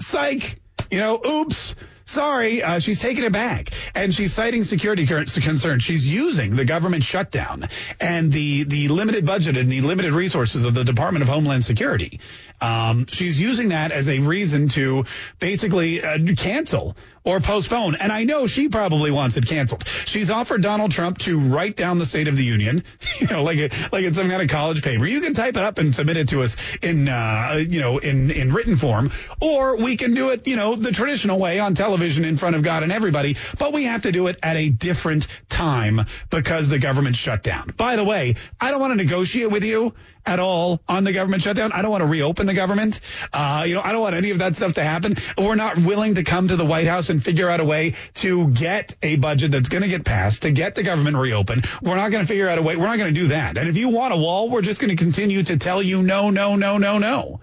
Psych. 0.00 0.60
You 0.90 1.00
know, 1.00 1.20
oops. 1.24 1.74
Sorry, 2.08 2.62
uh, 2.62 2.78
she's 2.78 3.00
taking 3.02 3.24
it 3.24 3.32
back, 3.32 3.68
and 3.94 4.14
she's 4.14 4.32
citing 4.32 4.64
security 4.64 5.04
concerns. 5.04 5.82
She's 5.82 6.08
using 6.08 6.56
the 6.56 6.64
government 6.64 7.04
shutdown 7.04 7.68
and 8.00 8.32
the 8.32 8.64
the 8.64 8.88
limited 8.88 9.26
budget 9.26 9.58
and 9.58 9.70
the 9.70 9.82
limited 9.82 10.14
resources 10.14 10.64
of 10.64 10.72
the 10.72 10.84
Department 10.84 11.22
of 11.22 11.28
Homeland 11.28 11.66
Security. 11.66 12.18
Um, 12.60 13.06
she's 13.06 13.38
using 13.40 13.68
that 13.68 13.92
as 13.92 14.08
a 14.08 14.18
reason 14.18 14.68
to 14.70 15.04
basically 15.38 16.02
uh, 16.02 16.18
cancel 16.36 16.96
or 17.28 17.40
postpone. 17.40 17.94
And 17.96 18.10
I 18.10 18.24
know 18.24 18.46
she 18.46 18.68
probably 18.68 19.10
wants 19.10 19.36
it 19.36 19.46
canceled. 19.46 19.86
She's 20.06 20.30
offered 20.30 20.62
Donald 20.62 20.92
Trump 20.92 21.18
to 21.18 21.38
write 21.38 21.76
down 21.76 21.98
the 21.98 22.06
State 22.06 22.26
of 22.26 22.36
the 22.36 22.44
Union, 22.44 22.84
you 23.18 23.26
know, 23.26 23.42
like 23.42 23.58
it, 23.58 23.74
like 23.92 24.04
it's 24.04 24.16
some 24.16 24.30
kind 24.30 24.40
of 24.40 24.48
college 24.48 24.82
paper. 24.82 25.06
You 25.06 25.20
can 25.20 25.34
type 25.34 25.56
it 25.56 25.62
up 25.62 25.76
and 25.76 25.94
submit 25.94 26.16
it 26.16 26.30
to 26.30 26.42
us 26.42 26.56
in, 26.82 27.08
uh, 27.08 27.62
you 27.68 27.80
know, 27.80 27.98
in, 27.98 28.30
in 28.30 28.52
written 28.52 28.76
form, 28.76 29.10
or 29.42 29.76
we 29.76 29.96
can 29.96 30.14
do 30.14 30.30
it, 30.30 30.46
you 30.46 30.56
know, 30.56 30.74
the 30.74 30.90
traditional 30.90 31.38
way 31.38 31.58
on 31.58 31.74
television 31.74 32.24
in 32.24 32.36
front 32.36 32.56
of 32.56 32.62
God 32.62 32.82
and 32.82 32.90
everybody, 32.90 33.36
but 33.58 33.74
we 33.74 33.84
have 33.84 34.02
to 34.02 34.12
do 34.12 34.28
it 34.28 34.38
at 34.42 34.56
a 34.56 34.70
different 34.70 35.26
time 35.50 36.06
because 36.30 36.70
the 36.70 36.78
government 36.78 37.16
shut 37.16 37.42
down. 37.42 37.74
By 37.76 37.96
the 37.96 38.04
way, 38.04 38.36
I 38.58 38.70
don't 38.70 38.80
want 38.80 38.92
to 38.92 38.96
negotiate 38.96 39.50
with 39.50 39.64
you 39.64 39.94
at 40.28 40.38
all 40.38 40.80
on 40.86 41.04
the 41.04 41.12
government 41.12 41.42
shutdown. 41.42 41.72
I 41.72 41.82
don't 41.82 41.90
want 41.90 42.02
to 42.02 42.06
reopen 42.06 42.46
the 42.46 42.54
government. 42.54 43.00
Uh, 43.32 43.64
you 43.66 43.74
know, 43.74 43.80
I 43.82 43.92
don't 43.92 44.02
want 44.02 44.14
any 44.14 44.30
of 44.30 44.38
that 44.38 44.56
stuff 44.56 44.74
to 44.74 44.84
happen. 44.84 45.16
We're 45.36 45.54
not 45.54 45.78
willing 45.78 46.16
to 46.16 46.24
come 46.24 46.48
to 46.48 46.56
the 46.56 46.64
White 46.64 46.86
House 46.86 47.10
and 47.10 47.24
figure 47.24 47.48
out 47.48 47.60
a 47.60 47.64
way 47.64 47.94
to 48.14 48.48
get 48.48 48.94
a 49.02 49.16
budget 49.16 49.52
that's 49.52 49.68
going 49.68 49.82
to 49.82 49.88
get 49.88 50.04
passed, 50.04 50.42
to 50.42 50.50
get 50.50 50.74
the 50.74 50.82
government 50.82 51.16
reopened. 51.16 51.66
We're 51.82 51.96
not 51.96 52.10
going 52.10 52.22
to 52.22 52.28
figure 52.28 52.48
out 52.48 52.58
a 52.58 52.62
way. 52.62 52.76
We're 52.76 52.86
not 52.86 52.98
going 52.98 53.12
to 53.12 53.20
do 53.20 53.28
that. 53.28 53.56
And 53.56 53.68
if 53.68 53.76
you 53.76 53.88
want 53.88 54.12
a 54.14 54.16
wall, 54.16 54.50
we're 54.50 54.62
just 54.62 54.80
going 54.80 54.94
to 54.94 55.02
continue 55.02 55.42
to 55.42 55.56
tell 55.56 55.82
you 55.82 56.02
no, 56.02 56.30
no, 56.30 56.56
no, 56.56 56.78
no, 56.78 56.98
no. 56.98 57.40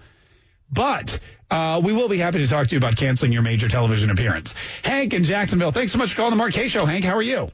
But 0.72 1.18
uh, 1.50 1.80
we 1.84 1.92
will 1.92 2.08
be 2.08 2.18
happy 2.18 2.38
to 2.38 2.46
talk 2.46 2.68
to 2.68 2.72
you 2.72 2.78
about 2.78 2.96
canceling 2.96 3.32
your 3.32 3.42
major 3.42 3.68
television 3.68 4.10
appearance. 4.10 4.54
Hank 4.82 5.12
in 5.14 5.24
Jacksonville, 5.24 5.72
thanks 5.72 5.92
so 5.92 5.98
much 5.98 6.10
for 6.10 6.16
calling 6.16 6.30
the 6.30 6.36
Mark 6.36 6.52
Show. 6.52 6.84
Hank, 6.84 7.04
how 7.04 7.16
are 7.16 7.22
you? 7.22 7.50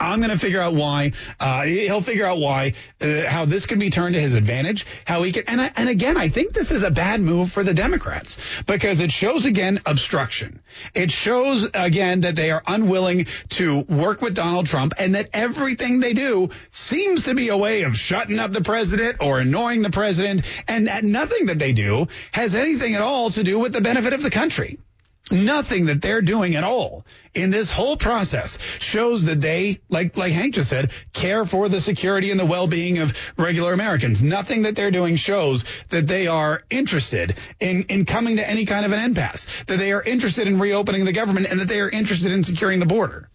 I'm 0.00 0.20
going 0.20 0.30
to 0.30 0.38
figure 0.38 0.60
out 0.60 0.74
why. 0.74 1.12
Uh, 1.38 1.62
he'll 1.62 2.00
figure 2.00 2.26
out 2.26 2.38
why, 2.38 2.74
uh, 3.00 3.26
how 3.26 3.44
this 3.44 3.66
can 3.66 3.78
be 3.78 3.90
turned 3.90 4.14
to 4.14 4.20
his 4.20 4.34
advantage. 4.34 4.86
How 5.04 5.22
he 5.22 5.32
can, 5.32 5.44
and 5.46 5.60
I, 5.60 5.70
and 5.76 5.88
again, 5.88 6.16
I 6.16 6.28
think 6.28 6.54
this 6.54 6.70
is 6.70 6.82
a 6.82 6.90
bad 6.90 7.20
move 7.20 7.52
for 7.52 7.62
the 7.62 7.74
Democrats 7.74 8.38
because 8.66 9.00
it 9.00 9.12
shows 9.12 9.44
again 9.44 9.80
obstruction. 9.84 10.60
It 10.94 11.10
shows 11.10 11.68
again 11.74 12.20
that 12.20 12.36
they 12.36 12.50
are 12.50 12.62
unwilling 12.66 13.26
to 13.50 13.80
work 13.80 14.22
with 14.22 14.34
Donald 14.34 14.66
Trump, 14.66 14.94
and 14.98 15.14
that 15.14 15.28
everything 15.34 16.00
they 16.00 16.14
do 16.14 16.48
seems 16.70 17.24
to 17.24 17.34
be 17.34 17.48
a 17.48 17.56
way 17.56 17.82
of 17.82 17.96
shutting 17.96 18.38
up 18.38 18.52
the 18.52 18.62
president 18.62 19.18
or 19.20 19.40
annoying 19.40 19.82
the 19.82 19.90
president, 19.90 20.42
and 20.66 20.86
that 20.86 21.04
nothing 21.04 21.46
that 21.46 21.58
they 21.58 21.72
do 21.72 22.08
has 22.32 22.54
anything 22.54 22.94
at 22.94 23.02
all 23.02 23.30
to 23.30 23.44
do 23.44 23.58
with 23.58 23.72
the 23.72 23.80
benefit 23.80 24.12
of 24.12 24.22
the 24.22 24.30
country. 24.30 24.78
Nothing 25.30 25.86
that 25.86 26.02
they're 26.02 26.22
doing 26.22 26.56
at 26.56 26.64
all 26.64 27.06
in 27.34 27.50
this 27.50 27.70
whole 27.70 27.96
process 27.96 28.58
shows 28.80 29.24
that 29.24 29.40
they, 29.40 29.80
like 29.88 30.16
like 30.16 30.32
Hank 30.32 30.54
just 30.54 30.70
said, 30.70 30.90
care 31.12 31.44
for 31.44 31.68
the 31.68 31.80
security 31.80 32.30
and 32.30 32.40
the 32.40 32.46
well-being 32.46 32.98
of 32.98 33.16
regular 33.38 33.72
Americans. 33.72 34.22
Nothing 34.22 34.62
that 34.62 34.74
they're 34.74 34.90
doing 34.90 35.16
shows 35.16 35.64
that 35.90 36.06
they 36.06 36.26
are 36.26 36.62
interested 36.68 37.36
in 37.60 37.84
in 37.84 38.04
coming 38.04 38.36
to 38.36 38.48
any 38.48 38.66
kind 38.66 38.84
of 38.84 38.92
an 38.92 39.00
impasse, 39.00 39.46
that 39.66 39.78
they 39.78 39.92
are 39.92 40.02
interested 40.02 40.46
in 40.48 40.58
reopening 40.58 41.04
the 41.04 41.12
government, 41.12 41.46
and 41.50 41.60
that 41.60 41.68
they 41.68 41.80
are 41.80 41.88
interested 41.88 42.32
in 42.32 42.42
securing 42.42 42.80
the 42.80 42.86
border. 42.86 43.29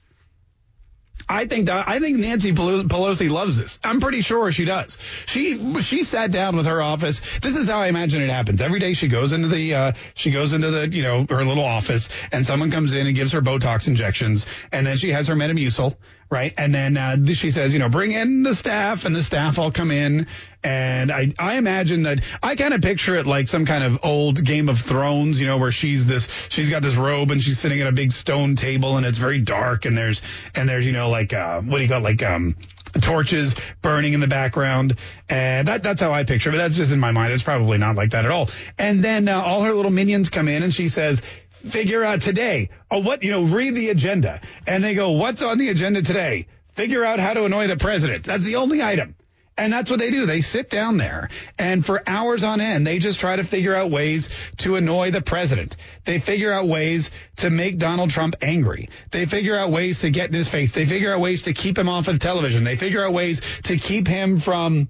I 1.27 1.45
think 1.47 1.65
that, 1.67 1.89
I 1.89 1.99
think 1.99 2.17
Nancy 2.17 2.51
Pelosi 2.51 3.29
loves 3.29 3.57
this. 3.57 3.79
I'm 3.83 3.99
pretty 3.99 4.21
sure 4.21 4.51
she 4.51 4.65
does. 4.65 4.97
She 5.25 5.81
she 5.81 6.03
sat 6.03 6.31
down 6.31 6.55
with 6.55 6.67
her 6.67 6.81
office. 6.81 7.21
This 7.39 7.55
is 7.55 7.67
how 7.67 7.79
I 7.79 7.88
imagine 7.88 8.21
it 8.21 8.29
happens. 8.29 8.61
Every 8.61 8.79
day 8.79 8.93
she 8.93 9.07
goes 9.07 9.33
into 9.33 9.47
the 9.47 9.73
uh, 9.73 9.91
she 10.13 10.29
goes 10.29 10.53
into 10.53 10.69
the 10.69 10.88
you 10.88 11.01
know 11.01 11.25
her 11.29 11.43
little 11.43 11.65
office 11.65 12.09
and 12.31 12.45
someone 12.45 12.69
comes 12.69 12.93
in 12.93 13.07
and 13.07 13.15
gives 13.15 13.31
her 13.31 13.41
Botox 13.41 13.88
injections 13.88 14.45
and 14.71 14.85
then 14.85 14.97
she 14.97 15.11
has 15.11 15.27
her 15.27 15.35
Metamucil 15.35 15.95
right? 16.29 16.53
And 16.57 16.73
then 16.73 16.97
uh, 16.97 17.17
she 17.33 17.51
says, 17.51 17.73
you 17.73 17.79
know, 17.79 17.89
bring 17.89 18.11
in 18.11 18.43
the 18.43 18.55
staff, 18.55 19.05
and 19.05 19.15
the 19.15 19.23
staff 19.23 19.59
all 19.59 19.71
come 19.71 19.91
in. 19.91 20.27
And 20.63 21.11
I, 21.11 21.31
I 21.38 21.57
imagine 21.57 22.03
that 22.03 22.21
I 22.41 22.55
kind 22.55 22.73
of 22.73 22.81
picture 22.81 23.15
it 23.15 23.27
like 23.27 23.47
some 23.47 23.67
kind 23.67 23.83
of 23.83 23.99
old 24.03 24.43
Game 24.43 24.67
of 24.67 24.79
Thrones, 24.79 25.39
you 25.39 25.45
know, 25.45 25.57
where 25.57 25.71
she's 25.71 26.07
this, 26.07 26.27
she's 26.49 26.71
got 26.71 26.81
this 26.81 26.95
robe 26.95 27.29
and 27.29 27.39
she's 27.39 27.59
sitting 27.59 27.81
at 27.81 27.88
a 27.88 27.91
big 27.91 28.11
stone 28.11 28.55
table 28.55 28.97
and 28.97 29.05
it's 29.05 29.19
very 29.19 29.39
dark 29.39 29.85
and 29.85 29.95
there's, 29.95 30.23
and 30.55 30.67
there's, 30.67 30.83
you 30.83 30.91
know, 30.91 31.11
like, 31.11 31.33
uh, 31.33 31.61
what 31.61 31.77
do 31.77 31.83
you 31.83 31.89
call 31.89 31.99
it? 31.99 32.03
Like, 32.03 32.23
um, 32.23 32.55
torches 33.01 33.55
burning 33.81 34.13
in 34.13 34.19
the 34.19 34.27
background. 34.27 34.97
And 35.29 35.67
that, 35.67 35.83
that's 35.83 36.01
how 36.01 36.11
I 36.11 36.23
picture 36.23 36.49
it. 36.49 36.53
But 36.53 36.57
that's 36.59 36.77
just 36.77 36.91
in 36.91 36.99
my 36.99 37.11
mind. 37.11 37.33
It's 37.33 37.43
probably 37.43 37.77
not 37.77 37.95
like 37.95 38.11
that 38.11 38.25
at 38.25 38.31
all. 38.31 38.49
And 38.79 39.03
then 39.03 39.27
uh, 39.29 39.39
all 39.41 39.63
her 39.63 39.73
little 39.73 39.91
minions 39.91 40.29
come 40.29 40.47
in 40.47 40.63
and 40.63 40.73
she 40.73 40.88
says, 40.88 41.21
figure 41.65 42.04
out 42.04 42.21
today. 42.21 42.69
Oh, 42.89 42.99
what, 42.99 43.23
you 43.23 43.32
know, 43.32 43.43
read 43.43 43.75
the 43.75 43.89
agenda. 43.89 44.41
And 44.67 44.84
they 44.84 44.93
go, 44.93 45.12
what's 45.12 45.41
on 45.41 45.58
the 45.58 45.69
agenda 45.69 46.01
today? 46.01 46.47
Figure 46.73 47.04
out 47.04 47.19
how 47.19 47.34
to 47.34 47.45
annoy 47.45 47.67
the 47.67 47.78
president. 47.78 48.25
That's 48.25 48.45
the 48.45 48.58
only 48.58 48.84
item. 48.84 49.15
And 49.58 49.71
that's 49.71 49.89
what 49.89 49.99
they 49.99 50.12
do. 50.12 50.25
They 50.25 50.41
sit 50.41 50.69
down 50.69 50.97
there 50.97 51.30
and 51.58 51.86
for 51.86 52.04
hours 52.06 52.43
on 52.43 52.60
end, 52.60 52.86
they 52.86 52.99
just 52.99 53.21
try 53.21 53.38
to 53.38 53.43
figure 53.43 53.73
out 53.73 53.89
ways 53.89 54.28
to 54.58 54.75
annoy 54.75 55.12
the 55.12 55.21
president. 55.21 55.78
They 56.04 56.19
figure 56.19 56.51
out 56.51 56.67
ways 56.67 57.10
to 57.38 57.49
make 57.49 57.78
Donald 57.78 58.10
Trump 58.10 58.36
angry. 58.41 58.89
They 59.12 59.25
figure 59.25 59.58
out 59.58 59.71
ways 59.71 60.01
to 60.01 60.10
get 60.10 60.28
in 60.28 60.34
his 60.34 60.49
face. 60.49 60.73
They 60.73 60.86
figure 60.86 61.13
out 61.13 61.21
ways 61.21 61.43
to 61.43 61.54
keep 61.54 61.78
him 61.78 61.88
off 61.88 62.10
of 62.10 62.19
television. 62.19 62.65
They 62.65 62.75
figure 62.75 63.06
out 63.06 63.13
ways 63.13 63.41
to 63.63 63.78
keep 63.78 64.08
him 64.08 64.41
from 64.41 64.89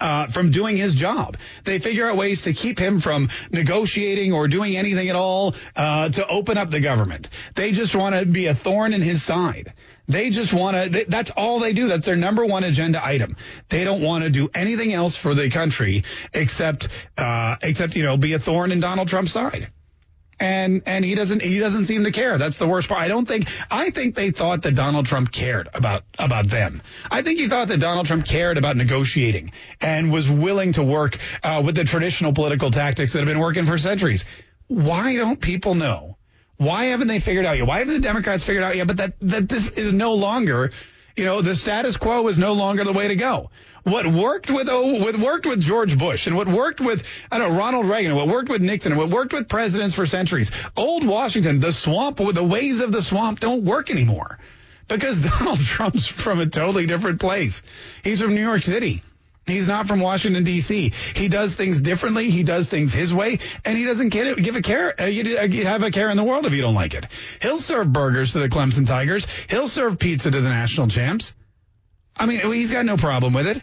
uh, 0.00 0.26
from 0.28 0.50
doing 0.50 0.76
his 0.76 0.94
job. 0.94 1.36
They 1.64 1.78
figure 1.78 2.08
out 2.08 2.16
ways 2.16 2.42
to 2.42 2.52
keep 2.52 2.78
him 2.78 3.00
from 3.00 3.28
negotiating 3.50 4.32
or 4.32 4.48
doing 4.48 4.76
anything 4.76 5.08
at 5.08 5.16
all 5.16 5.54
uh, 5.74 6.08
to 6.10 6.26
open 6.26 6.58
up 6.58 6.70
the 6.70 6.80
government. 6.80 7.28
They 7.54 7.72
just 7.72 7.94
want 7.94 8.14
to 8.14 8.26
be 8.26 8.46
a 8.46 8.54
thorn 8.54 8.92
in 8.92 9.02
his 9.02 9.22
side. 9.22 9.72
They 10.08 10.30
just 10.30 10.52
want 10.52 10.92
to, 10.92 11.04
that's 11.08 11.30
all 11.30 11.58
they 11.58 11.72
do. 11.72 11.88
That's 11.88 12.06
their 12.06 12.16
number 12.16 12.44
one 12.44 12.62
agenda 12.62 13.04
item. 13.04 13.36
They 13.68 13.82
don't 13.84 14.02
want 14.02 14.22
to 14.24 14.30
do 14.30 14.48
anything 14.54 14.92
else 14.92 15.16
for 15.16 15.34
the 15.34 15.50
country 15.50 16.04
except, 16.32 16.88
uh, 17.18 17.56
except, 17.62 17.96
you 17.96 18.04
know, 18.04 18.16
be 18.16 18.32
a 18.34 18.38
thorn 18.38 18.70
in 18.70 18.80
Donald 18.80 19.08
Trump's 19.08 19.32
side 19.32 19.70
and 20.38 20.82
and 20.86 21.04
he 21.04 21.14
doesn't 21.14 21.40
he 21.40 21.58
doesn't 21.58 21.86
seem 21.86 22.04
to 22.04 22.12
care. 22.12 22.38
That's 22.38 22.58
the 22.58 22.66
worst 22.66 22.88
part. 22.88 23.00
I 23.00 23.08
don't 23.08 23.26
think 23.26 23.48
I 23.70 23.90
think 23.90 24.14
they 24.14 24.30
thought 24.30 24.62
that 24.62 24.74
Donald 24.74 25.06
Trump 25.06 25.32
cared 25.32 25.68
about 25.72 26.04
about 26.18 26.48
them. 26.48 26.82
I 27.10 27.22
think 27.22 27.38
he 27.38 27.48
thought 27.48 27.68
that 27.68 27.80
Donald 27.80 28.06
Trump 28.06 28.26
cared 28.26 28.58
about 28.58 28.76
negotiating 28.76 29.52
and 29.80 30.12
was 30.12 30.30
willing 30.30 30.72
to 30.72 30.84
work 30.84 31.18
uh, 31.42 31.62
with 31.64 31.76
the 31.76 31.84
traditional 31.84 32.32
political 32.32 32.70
tactics 32.70 33.12
that 33.14 33.20
have 33.20 33.28
been 33.28 33.40
working 33.40 33.64
for 33.66 33.78
centuries. 33.78 34.24
Why 34.68 35.16
don't 35.16 35.40
people 35.40 35.74
know? 35.74 36.18
Why 36.58 36.86
haven't 36.86 37.08
they 37.08 37.20
figured 37.20 37.44
out 37.46 37.56
yet? 37.56 37.66
Why 37.66 37.78
haven't 37.78 37.94
the 37.94 38.00
Democrats 38.00 38.42
figured 38.42 38.64
out 38.64 38.76
yet? 38.76 38.86
But 38.86 38.96
that 38.98 39.14
that 39.22 39.48
this 39.48 39.70
is 39.70 39.92
no 39.92 40.14
longer 40.14 40.70
you 41.16 41.24
know, 41.24 41.40
the 41.40 41.56
status 41.56 41.96
quo 41.96 42.28
is 42.28 42.38
no 42.38 42.52
longer 42.52 42.84
the 42.84 42.92
way 42.92 43.08
to 43.08 43.16
go. 43.16 43.50
What 43.84 44.06
worked 44.06 44.50
with 44.50 44.68
oh, 44.70 45.00
what 45.00 45.16
worked 45.16 45.46
with 45.46 45.60
George 45.60 45.96
Bush 45.98 46.26
and 46.26 46.36
what 46.36 46.48
worked 46.48 46.80
with 46.80 47.04
I 47.30 47.38
don't 47.38 47.52
know 47.52 47.58
Ronald 47.58 47.86
Reagan 47.86 48.10
and 48.10 48.18
what 48.18 48.28
worked 48.28 48.48
with 48.48 48.60
Nixon 48.60 48.92
and 48.92 49.00
what 49.00 49.10
worked 49.10 49.32
with 49.32 49.48
presidents 49.48 49.94
for 49.94 50.06
centuries. 50.06 50.50
Old 50.76 51.06
Washington, 51.06 51.60
the 51.60 51.72
swamp, 51.72 52.18
the 52.18 52.44
ways 52.44 52.80
of 52.80 52.92
the 52.92 53.02
swamp 53.02 53.40
don't 53.40 53.64
work 53.64 53.90
anymore 53.90 54.38
because 54.88 55.22
Donald 55.38 55.60
Trump's 55.60 56.06
from 56.06 56.40
a 56.40 56.46
totally 56.46 56.86
different 56.86 57.20
place. 57.20 57.62
He's 58.02 58.20
from 58.20 58.34
New 58.34 58.42
York 58.42 58.62
City. 58.62 59.02
He's 59.46 59.68
not 59.68 59.86
from 59.86 60.00
Washington 60.00 60.42
D.C. 60.42 60.92
He 61.14 61.28
does 61.28 61.54
things 61.54 61.80
differently. 61.80 62.30
He 62.30 62.42
does 62.42 62.66
things 62.66 62.92
his 62.92 63.14
way, 63.14 63.38
and 63.64 63.78
he 63.78 63.84
doesn't 63.84 64.14
it, 64.14 64.38
give 64.38 64.56
a 64.56 64.62
care. 64.62 65.00
Uh, 65.00 65.04
you 65.04 65.38
uh, 65.38 65.48
have 65.68 65.84
a 65.84 65.90
care 65.92 66.10
in 66.10 66.16
the 66.16 66.24
world 66.24 66.46
if 66.46 66.52
you 66.52 66.62
don't 66.62 66.74
like 66.74 66.94
it. 66.94 67.06
He'll 67.40 67.58
serve 67.58 67.92
burgers 67.92 68.32
to 68.32 68.40
the 68.40 68.48
Clemson 68.48 68.86
Tigers. 68.86 69.26
He'll 69.48 69.68
serve 69.68 70.00
pizza 70.00 70.30
to 70.32 70.40
the 70.40 70.48
national 70.48 70.88
champs. 70.88 71.32
I 72.16 72.26
mean, 72.26 72.40
he's 72.40 72.72
got 72.72 72.86
no 72.86 72.96
problem 72.96 73.34
with 73.34 73.46
it. 73.46 73.62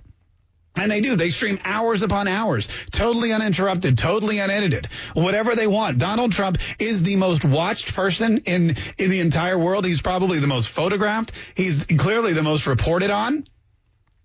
And 0.76 0.90
they 0.90 1.00
do. 1.00 1.16
They 1.16 1.30
stream 1.30 1.58
hours 1.64 2.02
upon 2.02 2.28
hours, 2.28 2.68
totally 2.92 3.32
uninterrupted, 3.32 3.98
totally 3.98 4.38
unedited, 4.38 4.88
whatever 5.14 5.56
they 5.56 5.66
want. 5.66 5.98
Donald 5.98 6.32
Trump 6.32 6.58
is 6.78 7.02
the 7.02 7.16
most 7.16 7.44
watched 7.44 7.94
person 7.94 8.38
in, 8.38 8.76
in 8.96 9.10
the 9.10 9.20
entire 9.20 9.58
world. 9.58 9.84
He's 9.84 10.00
probably 10.00 10.38
the 10.38 10.46
most 10.46 10.68
photographed. 10.68 11.32
He's 11.54 11.84
clearly 11.84 12.32
the 12.34 12.44
most 12.44 12.66
reported 12.66 13.10
on. 13.10 13.44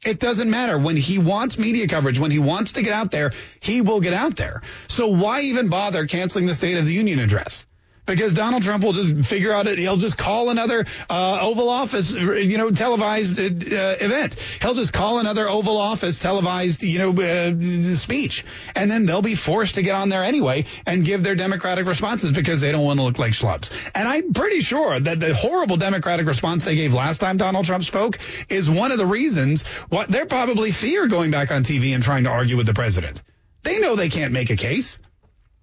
It 0.06 0.20
doesn't 0.20 0.50
matter. 0.50 0.78
When 0.78 0.96
he 0.96 1.18
wants 1.18 1.58
media 1.58 1.88
coverage, 1.88 2.20
when 2.20 2.30
he 2.30 2.38
wants 2.38 2.74
to 2.74 2.84
get 2.84 2.94
out 2.94 3.10
there, 3.10 3.32
he 3.60 3.82
will 3.82 4.02
get 4.02 4.14
out 4.14 4.36
there. 4.36 4.62
So 4.88 5.08
why 5.08 5.42
even 5.42 5.70
bother 5.70 6.06
canceling 6.06 6.46
the 6.46 6.54
State 6.54 6.78
of 6.78 6.86
the 6.86 6.94
Union 6.94 7.20
address? 7.20 7.66
Because 8.06 8.34
Donald 8.34 8.64
Trump 8.64 8.84
will 8.84 8.94
just 8.94 9.28
figure 9.28 9.52
out 9.52 9.68
it. 9.68 9.78
He'll 9.78 9.98
just 9.98 10.18
call 10.18 10.50
another 10.50 10.86
uh, 11.10 11.40
Oval 11.42 11.70
Office, 11.70 12.12
you 12.12 12.58
know, 12.58 12.72
televised 12.72 13.40
uh, 13.40 13.44
event. 13.44 14.36
He'll 14.62 14.76
just 14.76 14.94
call 14.94 15.20
another 15.20 15.48
Oval 15.48 15.78
Office 15.78 16.20
televised, 16.20 16.84
you 16.84 17.00
know, 17.00 17.12
uh, 17.12 17.96
speech, 17.96 18.46
and 18.76 18.90
then 18.90 19.06
they'll 19.06 19.22
be 19.22 19.36
forced 19.36 19.76
to 19.76 19.82
get 19.82 19.96
on 19.96 20.10
there 20.10 20.24
anyway 20.24 20.66
and 20.86 21.04
give 21.06 21.24
their 21.24 21.36
Democratic 21.36 21.88
responses 21.88 22.32
because 22.32 22.62
they 22.62 22.72
don't 22.72 22.86
want 22.86 23.00
to 23.00 23.04
look 23.04 23.20
like 23.20 23.34
schlubs. 23.34 23.72
And 23.96 24.08
I'm 24.08 24.34
pretty 24.34 24.62
sure 24.62 25.00
that 25.00 25.20
the 25.20 25.34
horrible 25.34 25.78
Democratic 25.78 26.28
response 26.28 26.64
they 26.64 26.76
gave 26.76 26.94
last 26.94 27.20
time 27.20 27.38
Donald 27.38 27.66
Trump 27.66 27.84
spoke 27.84 28.20
is 28.50 28.70
one 28.70 28.92
of 28.92 28.98
the 28.98 29.06
reasons 29.06 29.64
what 29.90 30.10
they're 30.10 30.26
probably 30.26 30.72
fear 30.72 31.08
going 31.08 31.32
back 31.32 31.52
on 31.52 31.64
TV 31.64 31.94
and 31.94 32.04
trying 32.04 32.26
to 32.26 32.30
argue 32.30 32.58
with 32.58 32.66
the 32.66 32.74
president. 32.74 33.22
They 33.64 33.80
know 33.80 33.96
they 33.96 34.10
can't 34.10 34.32
make 34.32 34.52
a 34.52 34.56
case. 34.56 35.00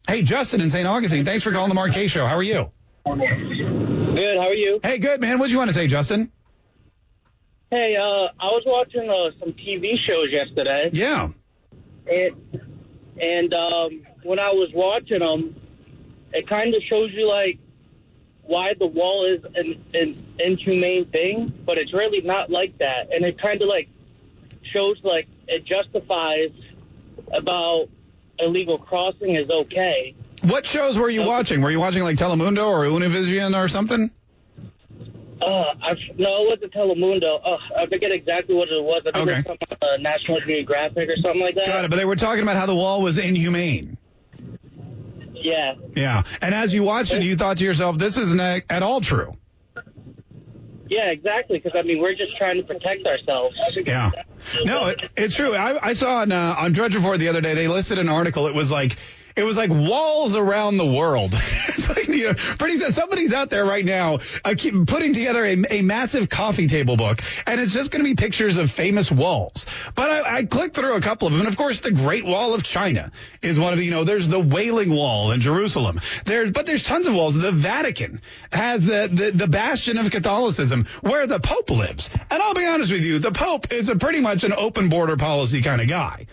Hey, 0.08 0.22
Justin 0.22 0.60
in 0.60 0.70
St. 0.70 0.86
Augustine. 0.86 1.24
Thanks 1.24 1.44
for 1.44 1.52
calling 1.52 1.68
the 1.68 1.74
Mark 1.74 1.92
Kaye 1.92 2.08
Show. 2.08 2.26
How 2.26 2.36
are 2.36 2.42
you? 2.42 2.70
Good. 3.04 4.38
How 4.38 4.48
are 4.48 4.54
you? 4.54 4.80
Hey, 4.82 4.98
good, 4.98 5.20
man. 5.20 5.38
What 5.38 5.46
do 5.46 5.52
you 5.52 5.58
want 5.58 5.68
to 5.68 5.74
say, 5.74 5.86
Justin? 5.86 6.30
Hey, 7.70 7.96
uh, 7.96 8.28
I 8.38 8.46
was 8.46 8.62
watching 8.66 9.08
uh, 9.08 9.30
some 9.38 9.52
TV 9.54 9.94
shows 10.06 10.26
yesterday. 10.30 10.90
Yeah. 10.92 11.30
And, 12.06 12.60
and 13.20 13.54
um, 13.54 14.02
when 14.24 14.38
I 14.38 14.50
was 14.50 14.70
watching 14.74 15.20
them, 15.20 15.54
it 16.32 16.48
kind 16.48 16.74
of 16.74 16.82
shows 16.82 17.10
you, 17.12 17.28
like, 17.28 17.58
why 18.42 18.72
the 18.78 18.86
wall 18.86 19.32
is 19.32 19.44
an, 19.54 19.84
an 19.94 20.26
inhumane 20.38 21.06
thing, 21.06 21.52
but 21.64 21.78
it's 21.78 21.94
really 21.94 22.20
not 22.20 22.50
like 22.50 22.76
that. 22.78 23.12
And 23.12 23.24
it 23.24 23.40
kind 23.40 23.62
of, 23.62 23.68
like, 23.68 23.88
shows, 24.72 24.98
like, 25.04 25.28
it 25.46 25.64
justifies 25.64 26.50
about 27.32 27.88
illegal 28.38 28.78
crossing 28.78 29.36
is 29.36 29.48
okay. 29.50 30.14
What 30.42 30.66
shows 30.66 30.98
were 30.98 31.08
you 31.10 31.22
watching? 31.22 31.60
Were 31.62 31.70
you 31.70 31.78
watching 31.80 32.02
like 32.02 32.16
Telemundo 32.16 32.66
or 32.66 32.84
Univision 32.84 33.56
or 33.56 33.68
something? 33.68 34.10
Uh, 35.40 35.44
I, 35.44 35.94
no, 36.16 36.44
it 36.44 36.48
wasn't 36.50 36.72
Telemundo. 36.72 37.40
Uh, 37.44 37.58
I 37.76 37.86
forget 37.86 38.12
exactly 38.12 38.54
what 38.54 38.68
it 38.68 38.82
was. 38.82 39.02
I 39.06 39.10
think 39.10 39.28
Okay. 39.28 39.38
it 39.40 39.48
was 39.48 39.56
some, 39.68 39.78
uh, 39.82 39.96
National 39.98 40.40
Geographic 40.40 41.08
or 41.08 41.16
something 41.16 41.40
like 41.40 41.56
that. 41.56 41.66
Got 41.66 41.84
it. 41.84 41.90
But 41.90 41.96
they 41.96 42.04
were 42.04 42.14
talking 42.16 42.42
about 42.42 42.56
how 42.56 42.66
the 42.66 42.74
wall 42.76 43.02
was 43.02 43.18
inhumane. 43.18 43.96
Yeah. 45.34 45.74
Yeah. 45.96 46.22
And 46.40 46.54
as 46.54 46.72
you 46.72 46.84
watched 46.84 47.12
it, 47.12 47.22
you 47.22 47.36
thought 47.36 47.56
to 47.58 47.64
yourself, 47.64 47.98
this 47.98 48.16
isn't 48.16 48.40
at 48.40 48.82
all 48.84 49.00
true. 49.00 49.36
Yeah, 50.92 51.06
exactly. 51.06 51.58
Because, 51.58 51.72
I 51.74 51.82
mean, 51.82 52.00
we're 52.00 52.14
just 52.14 52.36
trying 52.36 52.58
to 52.58 52.62
protect 52.64 53.06
ourselves. 53.06 53.56
Yeah. 53.86 54.10
No, 54.64 54.88
it, 54.88 55.02
it's 55.16 55.34
true. 55.34 55.54
I, 55.54 55.88
I 55.88 55.92
saw 55.94 56.16
on 56.18 56.32
uh, 56.32 56.54
on 56.58 56.72
Drudge 56.72 56.94
Report 56.94 57.18
the 57.18 57.28
other 57.28 57.40
day 57.40 57.54
they 57.54 57.66
listed 57.66 57.98
an 57.98 58.10
article. 58.10 58.46
It 58.46 58.54
was 58.54 58.70
like 58.70 58.96
it 59.36 59.44
was 59.44 59.56
like 59.56 59.70
walls 59.70 60.34
around 60.36 60.76
the 60.76 60.86
world. 60.86 61.34
it's 61.68 61.88
like 61.88 62.02
somebody's 62.92 63.32
out 63.32 63.50
there 63.50 63.64
right 63.64 63.84
now 63.84 64.18
uh, 64.44 64.54
putting 64.86 65.14
together 65.14 65.44
a, 65.44 65.56
a 65.70 65.82
massive 65.82 66.28
coffee 66.28 66.66
table 66.66 66.96
book, 66.96 67.20
and 67.46 67.60
it's 67.60 67.72
just 67.72 67.90
going 67.90 68.04
to 68.04 68.08
be 68.08 68.14
pictures 68.14 68.58
of 68.58 68.70
famous 68.70 69.10
walls. 69.10 69.66
But 69.94 70.10
I, 70.10 70.38
I 70.38 70.44
clicked 70.44 70.76
through 70.76 70.94
a 70.94 71.00
couple 71.00 71.26
of 71.26 71.32
them, 71.32 71.40
and 71.40 71.48
of 71.48 71.56
course, 71.56 71.80
the 71.80 71.92
Great 71.92 72.24
Wall 72.24 72.54
of 72.54 72.62
China 72.62 73.10
is 73.40 73.58
one 73.58 73.72
of 73.72 73.78
the 73.78 73.84
you 73.84 73.90
know. 73.90 74.04
There's 74.04 74.28
the 74.28 74.40
Wailing 74.40 74.90
Wall 74.90 75.32
in 75.32 75.40
Jerusalem. 75.40 76.00
There's 76.24 76.50
but 76.50 76.66
there's 76.66 76.82
tons 76.82 77.06
of 77.06 77.14
walls. 77.14 77.34
The 77.34 77.52
Vatican 77.52 78.20
has 78.52 78.86
the 78.86 79.08
the, 79.12 79.30
the 79.32 79.46
bastion 79.46 79.98
of 79.98 80.10
Catholicism 80.10 80.86
where 81.00 81.26
the 81.26 81.40
Pope 81.40 81.70
lives. 81.70 82.10
And 82.30 82.42
I'll 82.42 82.54
be 82.54 82.64
honest 82.64 82.92
with 82.92 83.02
you, 83.02 83.18
the 83.18 83.32
Pope 83.32 83.72
is 83.72 83.88
a 83.88 83.96
pretty 83.96 84.20
much 84.20 84.44
an 84.44 84.52
open 84.52 84.88
border 84.88 85.16
policy 85.16 85.62
kind 85.62 85.80
of 85.80 85.88
guy. 85.88 86.26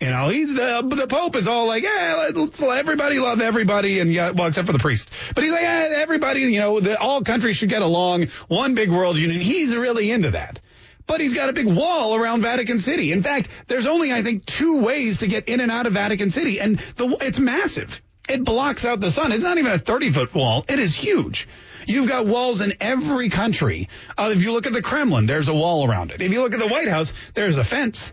You 0.00 0.10
know, 0.10 0.28
he's 0.28 0.54
the 0.54 0.82
the 0.82 1.06
Pope 1.06 1.36
is 1.36 1.48
all 1.48 1.66
like, 1.66 1.82
yeah, 1.82 2.30
let's 2.34 2.60
let 2.60 2.78
everybody 2.78 3.18
love 3.18 3.40
everybody, 3.40 4.00
and 4.00 4.12
yeah, 4.12 4.32
well, 4.32 4.46
except 4.46 4.66
for 4.66 4.74
the 4.74 4.78
priest. 4.78 5.10
But 5.34 5.44
he's 5.44 5.52
like, 5.52 5.62
yeah, 5.62 5.88
everybody, 5.90 6.40
you 6.40 6.60
know, 6.60 6.80
the, 6.80 6.98
all 6.98 7.22
countries 7.22 7.56
should 7.56 7.70
get 7.70 7.80
along, 7.80 8.26
one 8.48 8.74
big 8.74 8.90
world 8.90 9.16
union. 9.16 9.40
He's 9.40 9.74
really 9.74 10.10
into 10.10 10.32
that. 10.32 10.60
But 11.06 11.20
he's 11.20 11.32
got 11.32 11.48
a 11.48 11.52
big 11.54 11.66
wall 11.66 12.14
around 12.14 12.42
Vatican 12.42 12.78
City. 12.78 13.12
In 13.12 13.22
fact, 13.22 13.48
there's 13.68 13.86
only, 13.86 14.12
I 14.12 14.22
think, 14.22 14.44
two 14.44 14.82
ways 14.82 15.18
to 15.18 15.28
get 15.28 15.48
in 15.48 15.60
and 15.60 15.70
out 15.70 15.86
of 15.86 15.94
Vatican 15.94 16.30
City, 16.30 16.60
and 16.60 16.78
the 16.96 17.16
it's 17.22 17.38
massive. 17.38 18.02
It 18.28 18.44
blocks 18.44 18.84
out 18.84 19.00
the 19.00 19.10
sun. 19.10 19.32
It's 19.32 19.44
not 19.44 19.56
even 19.56 19.72
a 19.72 19.78
30 19.78 20.10
foot 20.10 20.34
wall. 20.34 20.64
It 20.68 20.78
is 20.78 20.94
huge. 20.94 21.48
You've 21.86 22.08
got 22.08 22.26
walls 22.26 22.60
in 22.60 22.74
every 22.80 23.28
country. 23.28 23.88
Uh, 24.18 24.32
if 24.34 24.42
you 24.42 24.52
look 24.52 24.66
at 24.66 24.72
the 24.72 24.82
Kremlin, 24.82 25.26
there's 25.26 25.48
a 25.48 25.54
wall 25.54 25.88
around 25.88 26.10
it. 26.10 26.20
If 26.20 26.32
you 26.32 26.42
look 26.42 26.52
at 26.52 26.58
the 26.58 26.66
White 26.66 26.88
House, 26.88 27.12
there's 27.34 27.56
a 27.56 27.64
fence. 27.64 28.12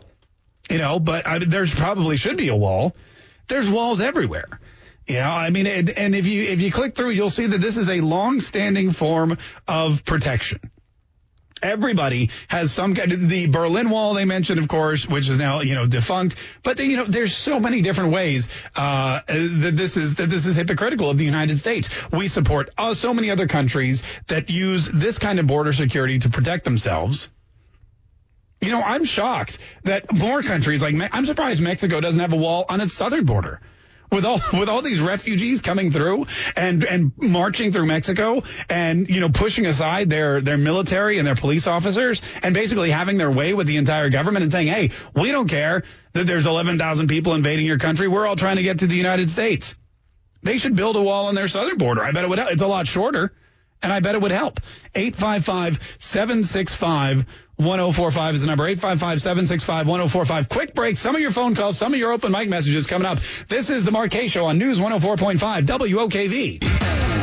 You 0.69 0.77
know, 0.77 0.99
but 0.99 1.27
I, 1.27 1.39
there's 1.39 1.73
probably 1.73 2.17
should 2.17 2.37
be 2.37 2.47
a 2.47 2.55
wall. 2.55 2.95
There's 3.47 3.69
walls 3.69 3.99
everywhere. 3.99 4.59
You 5.07 5.15
know, 5.15 5.29
I 5.29 5.49
mean, 5.49 5.67
and, 5.67 5.89
and 5.89 6.15
if 6.15 6.25
you 6.27 6.43
if 6.43 6.61
you 6.61 6.71
click 6.71 6.95
through, 6.95 7.09
you'll 7.09 7.29
see 7.29 7.47
that 7.47 7.59
this 7.59 7.77
is 7.77 7.89
a 7.89 7.99
long-standing 7.99 8.91
form 8.91 9.37
of 9.67 10.05
protection. 10.05 10.59
Everybody 11.61 12.29
has 12.47 12.71
some 12.73 12.93
kind 12.93 13.11
of 13.11 13.29
the 13.29 13.47
Berlin 13.47 13.89
Wall 13.89 14.13
they 14.13 14.25
mentioned, 14.25 14.59
of 14.59 14.67
course, 14.67 15.07
which 15.07 15.29
is 15.29 15.37
now 15.37 15.59
you 15.61 15.75
know 15.75 15.87
defunct. 15.87 16.35
But 16.61 16.77
then, 16.77 16.89
you 16.89 16.97
know, 16.97 17.05
there's 17.05 17.35
so 17.35 17.59
many 17.59 17.81
different 17.81 18.13
ways 18.13 18.47
uh, 18.75 19.21
that 19.27 19.73
this 19.75 19.97
is 19.97 20.15
that 20.15 20.29
this 20.29 20.45
is 20.45 20.55
hypocritical 20.55 21.09
of 21.09 21.17
the 21.17 21.25
United 21.25 21.57
States. 21.57 21.89
We 22.11 22.29
support 22.29 22.69
uh, 22.77 22.93
so 22.93 23.13
many 23.13 23.29
other 23.29 23.47
countries 23.47 24.03
that 24.27 24.49
use 24.49 24.87
this 24.87 25.17
kind 25.17 25.39
of 25.39 25.47
border 25.47 25.73
security 25.73 26.19
to 26.19 26.29
protect 26.29 26.63
themselves. 26.63 27.29
You 28.63 28.71
know, 28.71 28.81
I'm 28.81 29.03
shocked 29.03 29.57
that 29.83 30.11
more 30.13 30.41
countries 30.41 30.81
like 30.81 30.95
Me- 30.95 31.09
I'm 31.11 31.25
surprised 31.25 31.61
Mexico 31.61 31.99
doesn't 31.99 32.19
have 32.19 32.31
a 32.31 32.37
wall 32.37 32.65
on 32.69 32.79
its 32.79 32.93
southern 32.93 33.25
border. 33.25 33.59
With 34.09 34.25
all 34.25 34.39
with 34.53 34.69
all 34.69 34.81
these 34.81 35.01
refugees 35.01 35.61
coming 35.61 35.91
through 35.91 36.27
and 36.55 36.83
and 36.85 37.11
marching 37.17 37.73
through 37.73 37.87
Mexico 37.87 38.43
and 38.69 39.09
you 39.09 39.19
know 39.19 39.29
pushing 39.29 39.65
aside 39.65 40.09
their 40.09 40.39
their 40.39 40.57
military 40.57 41.17
and 41.17 41.27
their 41.27 41.35
police 41.35 41.67
officers 41.67 42.21
and 42.41 42.53
basically 42.53 42.89
having 42.89 43.17
their 43.17 43.31
way 43.31 43.53
with 43.53 43.67
the 43.67 43.77
entire 43.77 44.09
government 44.09 44.43
and 44.43 44.51
saying, 44.51 44.67
"Hey, 44.67 44.91
we 45.13 45.31
don't 45.31 45.47
care 45.47 45.83
that 46.13 46.25
there's 46.27 46.45
11,000 46.45 47.07
people 47.07 47.33
invading 47.33 47.65
your 47.65 47.79
country. 47.79 48.07
We're 48.07 48.25
all 48.25 48.35
trying 48.35 48.57
to 48.57 48.63
get 48.63 48.79
to 48.79 48.87
the 48.87 48.95
United 48.95 49.29
States." 49.29 49.75
They 50.41 50.57
should 50.57 50.75
build 50.75 50.95
a 50.95 51.01
wall 51.01 51.25
on 51.25 51.35
their 51.35 51.47
southern 51.47 51.77
border. 51.77 52.01
I 52.03 52.11
bet 52.11 52.23
it 52.23 52.29
would 52.29 52.37
help. 52.37 52.51
It's 52.51 52.61
a 52.61 52.67
lot 52.67 52.85
shorter, 52.85 53.33
and 53.81 53.91
I 53.91 53.99
bet 53.99 54.15
it 54.15 54.21
would 54.21 54.31
help. 54.31 54.59
855-765-1045 57.59 58.33
is 58.33 58.41
the 58.41 58.47
number. 58.47 58.75
855-765-1045. 58.75 60.49
Quick 60.49 60.73
break. 60.73 60.97
Some 60.97 61.15
of 61.15 61.21
your 61.21 61.31
phone 61.31 61.55
calls, 61.55 61.77
some 61.77 61.93
of 61.93 61.99
your 61.99 62.11
open 62.11 62.31
mic 62.31 62.49
messages 62.49 62.87
coming 62.87 63.05
up. 63.05 63.19
This 63.47 63.69
is 63.69 63.85
the 63.85 63.91
Mark 63.91 64.11
Kaye 64.11 64.27
Show 64.27 64.45
on 64.45 64.57
News 64.57 64.79
104.5 64.79 65.65
WOKV. 65.65 66.63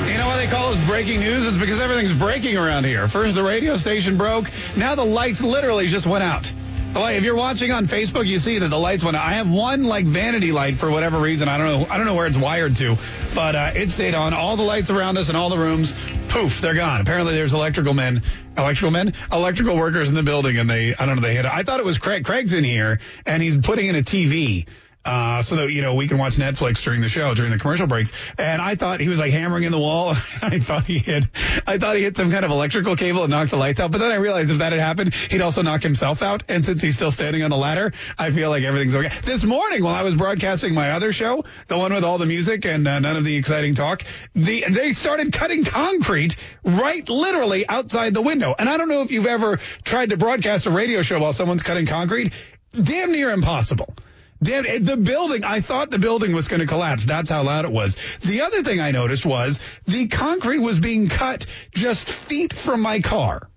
You 0.09 0.19
know 0.19 0.27
why 0.27 0.39
they 0.39 0.51
call 0.51 0.73
this 0.73 0.87
breaking 0.87 1.21
news? 1.21 1.47
It's 1.47 1.57
because 1.57 1.81
everything's 1.81 2.13
breaking 2.13 2.57
around 2.57 2.85
here. 2.85 3.07
First 3.09 3.35
the 3.35 3.43
radio 3.43 3.77
station 3.77 4.17
broke. 4.17 4.51
Now 4.77 4.95
the 4.95 5.05
lights 5.05 5.41
literally 5.41 5.87
just 5.87 6.07
went 6.07 6.25
out. 6.25 6.53
Like 6.95 7.17
if 7.17 7.25
you're 7.25 7.37
watching 7.37 7.71
on 7.71 7.87
Facebook, 7.87 8.27
you 8.27 8.41
see 8.41 8.59
that 8.59 8.69
the 8.69 8.79
lights 8.79 9.05
went. 9.05 9.17
I 9.17 9.35
have 9.35 9.49
one 9.49 9.85
like 9.85 10.07
vanity 10.07 10.51
light 10.51 10.77
for 10.77 10.91
whatever 10.91 11.21
reason. 11.21 11.49
I 11.49 11.57
don't 11.57 11.67
know. 11.67 11.87
I 11.89 11.97
don't 11.97 12.07
know 12.07 12.15
where 12.15 12.27
it's 12.27 12.37
wired 12.37 12.77
to, 12.77 12.97
but 13.35 13.55
uh, 13.55 13.73
it 13.75 13.91
stayed 13.91 14.15
on. 14.15 14.35
All 14.35 14.57
the 14.57 14.65
lights 14.65 14.91
around 14.91 15.17
us 15.17 15.29
in 15.31 15.37
all 15.37 15.51
the 15.51 15.59
rooms, 15.59 15.95
poof, 16.29 16.61
they're 16.61 16.75
gone. 16.75 17.01
Apparently, 17.01 17.35
there's 17.35 17.53
electrical 17.53 17.95
men, 17.95 18.23
electrical 18.59 18.91
men, 18.91 19.15
electrical 19.31 19.77
workers 19.77 20.09
in 20.09 20.17
the 20.17 20.23
building, 20.25 20.59
and 20.59 20.69
they, 20.69 20.95
I 20.95 21.07
don't 21.07 21.17
know, 21.17 21.23
they 21.23 21.37
hit. 21.37 21.45
it. 21.45 21.53
I 21.53 21.63
thought 21.63 21.79
it 21.79 21.87
was 21.87 21.99
Craig. 21.99 22.25
Craig's 22.25 22.53
in 22.53 22.65
here, 22.65 22.99
and 23.25 23.41
he's 23.41 23.57
putting 23.57 23.87
in 23.87 23.95
a 23.95 24.03
TV. 24.03 24.67
Uh, 25.03 25.41
so 25.41 25.57
that, 25.57 25.73
you 25.73 25.81
know, 25.81 25.95
we 25.95 26.07
can 26.09 26.19
watch 26.19 26.37
Netflix 26.37 26.83
during 26.83 27.01
the 27.01 27.09
show, 27.09 27.35
during 27.35 27.51
the 27.51 27.59
commercial 27.59 27.87
breaks. 27.87 28.13
And 28.37 28.61
I 28.61 28.75
thought 28.75 29.01
he 29.01 29.09
was 29.09 29.19
like 29.19 29.33
hammering 29.33 29.65
in 29.65 29.73
the 29.73 29.79
wall. 29.79 30.11
I 30.43 30.59
thought 30.59 30.85
he 30.85 30.99
hit, 30.99 31.25
I 31.67 31.79
thought 31.79 31.97
he 31.97 32.03
hit 32.03 32.19
some 32.19 32.31
kind 32.31 32.45
of 32.45 32.51
electrical 32.51 32.97
cable 32.97 33.23
and 33.23 33.31
knocked 33.31 33.51
the 33.51 33.57
lights 33.57 33.81
out. 33.81 33.93
But 33.93 33.99
then 33.99 34.11
I 34.11 34.17
realized 34.17 34.51
if 34.51 34.59
that 34.59 34.73
had 34.73 34.81
happened, 34.81 35.15
he'd 35.15 35.41
also 35.41 35.63
knock 35.63 35.83
himself 35.83 36.21
out. 36.23 36.43
And 36.51 36.65
since 36.65 36.83
he's 36.83 36.97
still 36.97 37.11
standing 37.11 37.43
on 37.43 37.51
the 37.51 37.57
ladder, 37.57 37.95
I 38.19 38.31
feel 38.31 38.51
like 38.51 38.63
everything's 38.63 38.95
okay. 38.95 39.11
This 39.25 39.43
morning 39.43 39.83
while 39.83 39.95
I 39.95 40.03
was 40.03 40.17
broadcasting 40.17 40.75
my 40.75 40.91
other 40.91 41.15
show, 41.15 41.45
the 41.69 41.79
one 41.79 41.95
with 41.95 42.05
all 42.05 42.19
the 42.19 42.27
music 42.27 42.67
and 42.67 42.87
uh, 42.87 42.99
none 42.99 43.17
of 43.17 43.25
the 43.25 43.37
exciting 43.37 43.75
talk, 43.75 44.03
the, 44.35 44.67
they 44.69 44.93
started 44.93 45.33
cutting 45.33 45.65
concrete 45.65 46.37
right 46.63 47.09
literally 47.09 47.67
outside 47.67 48.13
the 48.13 48.23
window. 48.23 48.55
And 48.59 48.69
I 48.69 48.77
don't 48.77 48.89
know 48.89 49.01
if 49.01 49.11
you've 49.11 49.27
ever 49.27 49.59
tried 49.83 50.11
to 50.11 50.19
broadcast 50.19 50.67
a 50.67 50.71
radio 50.71 51.01
show 51.01 51.19
while 51.21 51.33
someone's 51.33 51.63
cutting 51.63 51.87
concrete. 51.87 52.35
Damn 52.75 53.13
near 53.13 53.31
impossible. 53.31 53.95
Damn, 54.43 54.85
the 54.85 54.97
building, 54.97 55.45
I 55.45 55.61
thought 55.61 55.91
the 55.91 55.99
building 55.99 56.33
was 56.33 56.49
going 56.49 56.61
to 56.61 56.67
collapse. 56.67 57.05
That's 57.05 57.29
how 57.29 57.43
loud 57.43 57.67
it 57.67 57.73
was. 57.73 57.97
The 58.21 58.41
other 58.43 58.63
thing 58.63 58.81
I 58.81 58.91
noticed 58.91 59.27
was 59.27 59.61
the 59.87 60.09
concrete 60.09 60.61
was 60.61 60.81
being 60.81 61.09
cut 61.09 61.45
just 61.73 62.09
feet 62.09 62.55
from 62.55 62.81
my 62.81 63.01
car. 63.01 63.51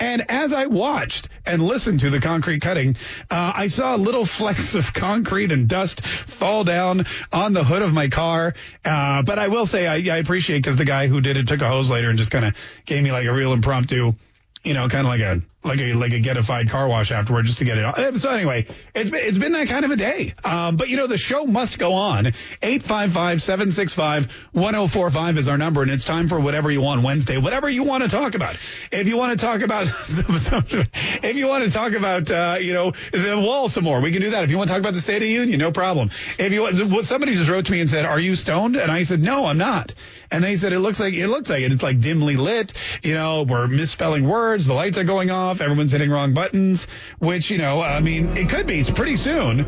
And 0.00 0.30
as 0.30 0.54
I 0.54 0.66
watched 0.66 1.28
and 1.46 1.62
listened 1.62 2.00
to 2.00 2.10
the 2.10 2.20
concrete 2.20 2.60
cutting, 2.60 2.96
uh, 3.30 3.52
I 3.54 3.66
saw 3.68 3.94
little 3.96 4.24
flecks 4.38 4.74
of 4.74 4.92
concrete 4.92 5.52
and 5.52 5.68
dust 5.68 6.04
fall 6.04 6.64
down 6.64 7.04
on 7.32 7.52
the 7.52 7.62
hood 7.62 7.82
of 7.82 7.92
my 7.92 8.08
car. 8.08 8.54
Uh, 8.84 9.22
but 9.22 9.38
I 9.38 9.48
will 9.48 9.66
say 9.66 9.86
I, 9.86 9.96
I 10.14 10.18
appreciate 10.18 10.58
because 10.58 10.76
the 10.76 10.86
guy 10.86 11.06
who 11.06 11.20
did 11.20 11.36
it 11.36 11.46
took 11.46 11.60
a 11.60 11.68
hose 11.68 11.90
later 11.90 12.08
and 12.08 12.18
just 12.18 12.30
kind 12.30 12.46
of 12.46 12.54
gave 12.86 13.02
me 13.04 13.12
like 13.12 13.26
a 13.26 13.32
real 13.32 13.52
impromptu, 13.52 14.14
you 14.64 14.74
know, 14.74 14.88
kind 14.88 15.06
of 15.06 15.10
like 15.10 15.20
a 15.20 15.42
like 15.62 15.80
a 15.80 15.92
like 15.92 16.12
a 16.12 16.20
getified 16.20 16.70
car 16.70 16.88
wash 16.88 17.12
afterward 17.12 17.44
just 17.44 17.58
to 17.58 17.64
get 17.64 17.76
it. 17.76 17.84
Uh, 17.84 18.16
So 18.16 18.30
anyway, 18.30 18.66
it's 18.94 19.10
it's 19.12 19.38
been 19.38 19.52
that 19.52 19.68
kind 19.68 19.84
of 19.84 19.90
a 19.90 19.96
day. 19.96 20.32
Um, 20.42 20.76
but 20.76 20.88
you 20.88 20.96
know 20.96 21.06
the 21.06 21.18
show 21.18 21.44
must 21.44 21.78
go 21.78 21.92
on. 21.92 22.24
855-765-1045 22.62 25.38
is 25.38 25.48
our 25.48 25.58
number, 25.58 25.82
and 25.82 25.90
it's 25.90 26.04
time 26.04 26.28
for 26.28 26.40
whatever 26.40 26.70
you 26.70 26.80
want 26.80 27.02
Wednesday, 27.02 27.36
whatever 27.36 27.68
you 27.68 27.84
want 27.84 28.02
to 28.04 28.08
talk 28.08 28.34
about. 28.34 28.56
If 28.90 29.06
you 29.08 29.18
want 29.18 29.38
to 29.38 29.44
talk 29.44 29.60
about, 29.60 29.86
if 31.22 31.36
you 31.36 31.46
want 31.46 31.64
to 31.64 31.70
talk 31.70 31.92
about, 31.92 32.30
uh, 32.30 32.56
you 32.60 32.72
know, 32.72 32.92
the 33.12 33.38
wall 33.38 33.68
some 33.68 33.84
more, 33.84 34.00
we 34.00 34.12
can 34.12 34.22
do 34.22 34.30
that. 34.30 34.44
If 34.44 34.50
you 34.50 34.56
want 34.56 34.68
to 34.68 34.74
talk 34.74 34.80
about 34.80 34.94
the 34.94 35.00
State 35.00 35.16
of 35.16 35.22
the 35.22 35.30
Union, 35.30 35.58
no 35.58 35.72
problem. 35.72 36.10
If 36.38 36.52
you 36.52 37.02
somebody 37.02 37.34
just 37.34 37.50
wrote 37.50 37.66
to 37.66 37.72
me 37.72 37.80
and 37.80 37.90
said, 37.90 38.06
"Are 38.06 38.20
you 38.20 38.34
stoned?" 38.34 38.76
And 38.76 38.90
I 38.90 39.02
said, 39.02 39.22
"No, 39.22 39.44
I'm 39.44 39.58
not." 39.58 39.92
And 40.30 40.44
they 40.44 40.56
said 40.56 40.72
it 40.72 40.80
looks 40.80 41.00
like 41.00 41.14
it 41.14 41.28
looks 41.28 41.50
like 41.50 41.62
it. 41.62 41.72
It's 41.72 41.82
like 41.82 42.00
dimly 42.00 42.36
lit. 42.36 42.72
You 43.02 43.14
know, 43.14 43.42
we're 43.42 43.66
misspelling 43.66 44.28
words. 44.28 44.66
The 44.66 44.74
lights 44.74 44.96
are 44.98 45.04
going 45.04 45.30
off. 45.30 45.60
Everyone's 45.60 45.92
hitting 45.92 46.10
wrong 46.10 46.34
buttons. 46.34 46.86
Which 47.18 47.50
you 47.50 47.58
know, 47.58 47.80
I 47.80 48.00
mean, 48.00 48.36
it 48.36 48.48
could 48.48 48.66
be. 48.66 48.80
It's 48.80 48.90
pretty 48.90 49.16
soon. 49.16 49.66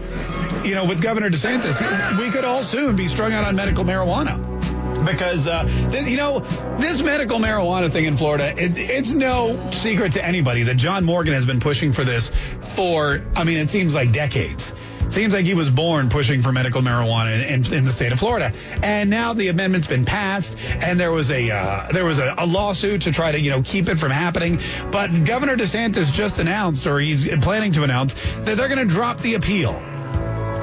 You 0.65 0.75
know, 0.75 0.85
with 0.85 1.03
Governor 1.03 1.31
DeSantis, 1.31 2.19
we 2.19 2.31
could 2.31 2.45
all 2.45 2.63
soon 2.63 2.95
be 2.95 3.09
strung 3.09 3.33
out 3.33 3.45
on 3.45 3.57
medical 3.57 3.85
marijuana. 3.85 4.53
because 5.05 5.49
uh, 5.49 5.65
this, 5.91 6.09
you 6.09 6.17
know 6.17 6.41
this 6.79 7.03
medical 7.03 7.39
marijuana 7.39 7.91
thing 7.91 8.05
in 8.05 8.17
Florida. 8.17 8.51
It, 8.57 8.73
it's 8.77 9.13
no 9.13 9.71
secret 9.73 10.13
to 10.13 10.25
anybody 10.25 10.65
that 10.65 10.77
John 10.77 11.05
Morgan 11.05 11.35
has 11.35 11.47
been 11.47 11.61
pushing 11.61 11.93
for 11.93 12.05
this 12.05 12.31
for. 12.77 13.25
I 13.35 13.45
mean, 13.45 13.59
it 13.59 13.69
seems 13.69 13.95
like 13.95 14.13
decades. 14.13 14.73
Seems 15.13 15.35
like 15.35 15.45
he 15.45 15.53
was 15.53 15.69
born 15.69 16.09
pushing 16.09 16.41
for 16.41 16.53
medical 16.53 16.81
marijuana 16.81 17.47
in, 17.47 17.67
in, 17.67 17.75
in 17.75 17.85
the 17.85 17.93
state 17.93 18.13
of 18.13 18.19
Florida, 18.19 18.55
and 18.83 19.11
now 19.11 19.35
the 19.35 19.49
amendment's 19.49 19.87
been 19.87 20.07
passed, 20.07 20.57
and 20.83 20.99
there 20.99 21.13
was 21.13 21.31
a 21.31 21.51
uh, 21.51 21.93
there 21.93 22.07
was 22.07 22.19
a, 22.19 22.35
a, 22.39 22.47
lawsuit 22.47 23.03
to 23.03 23.13
try 23.13 23.31
to 23.31 23.39
you 23.39 23.51
know 23.51 23.61
keep 23.61 23.91
it 23.91 23.99
from 23.99 24.11
happening. 24.11 24.59
But 24.91 25.09
Governor 25.25 25.57
DeSantis 25.57 26.11
just 26.11 26.39
announced, 26.39 26.87
or 26.87 26.99
he's 26.99 27.29
planning 27.43 27.73
to 27.73 27.83
announce, 27.83 28.15
that 28.15 28.57
they're 28.57 28.69
going 28.69 28.89
to 28.89 28.93
drop 28.93 29.21
the 29.21 29.35
appeal. 29.35 29.73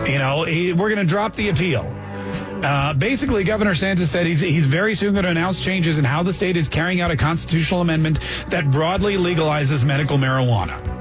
You 0.08 0.18
know, 0.18 0.46
he, 0.46 0.74
we're 0.74 0.90
going 0.90 1.06
to 1.06 1.12
drop 1.12 1.36
the 1.36 1.50
appeal. 1.50 1.82
Uh, 1.82 2.94
basically, 2.94 3.44
Governor 3.44 3.74
DeSantis 3.74 4.08
said 4.08 4.26
he's, 4.26 4.42
he's 4.42 4.66
very 4.66 4.96
soon 4.96 5.14
going 5.14 5.26
to 5.26 5.32
announce 5.32 5.64
changes 5.64 6.00
in 6.00 6.06
how 6.06 6.24
the 6.24 6.34
state 6.34 6.58
is 6.58 6.68
carrying 6.68 7.02
out 7.02 7.12
a 7.12 7.18
constitutional 7.18 7.82
amendment 7.82 8.20
that 8.48 8.72
broadly 8.72 9.16
legalizes 9.16 9.86
medical 9.86 10.18
marijuana. 10.18 10.99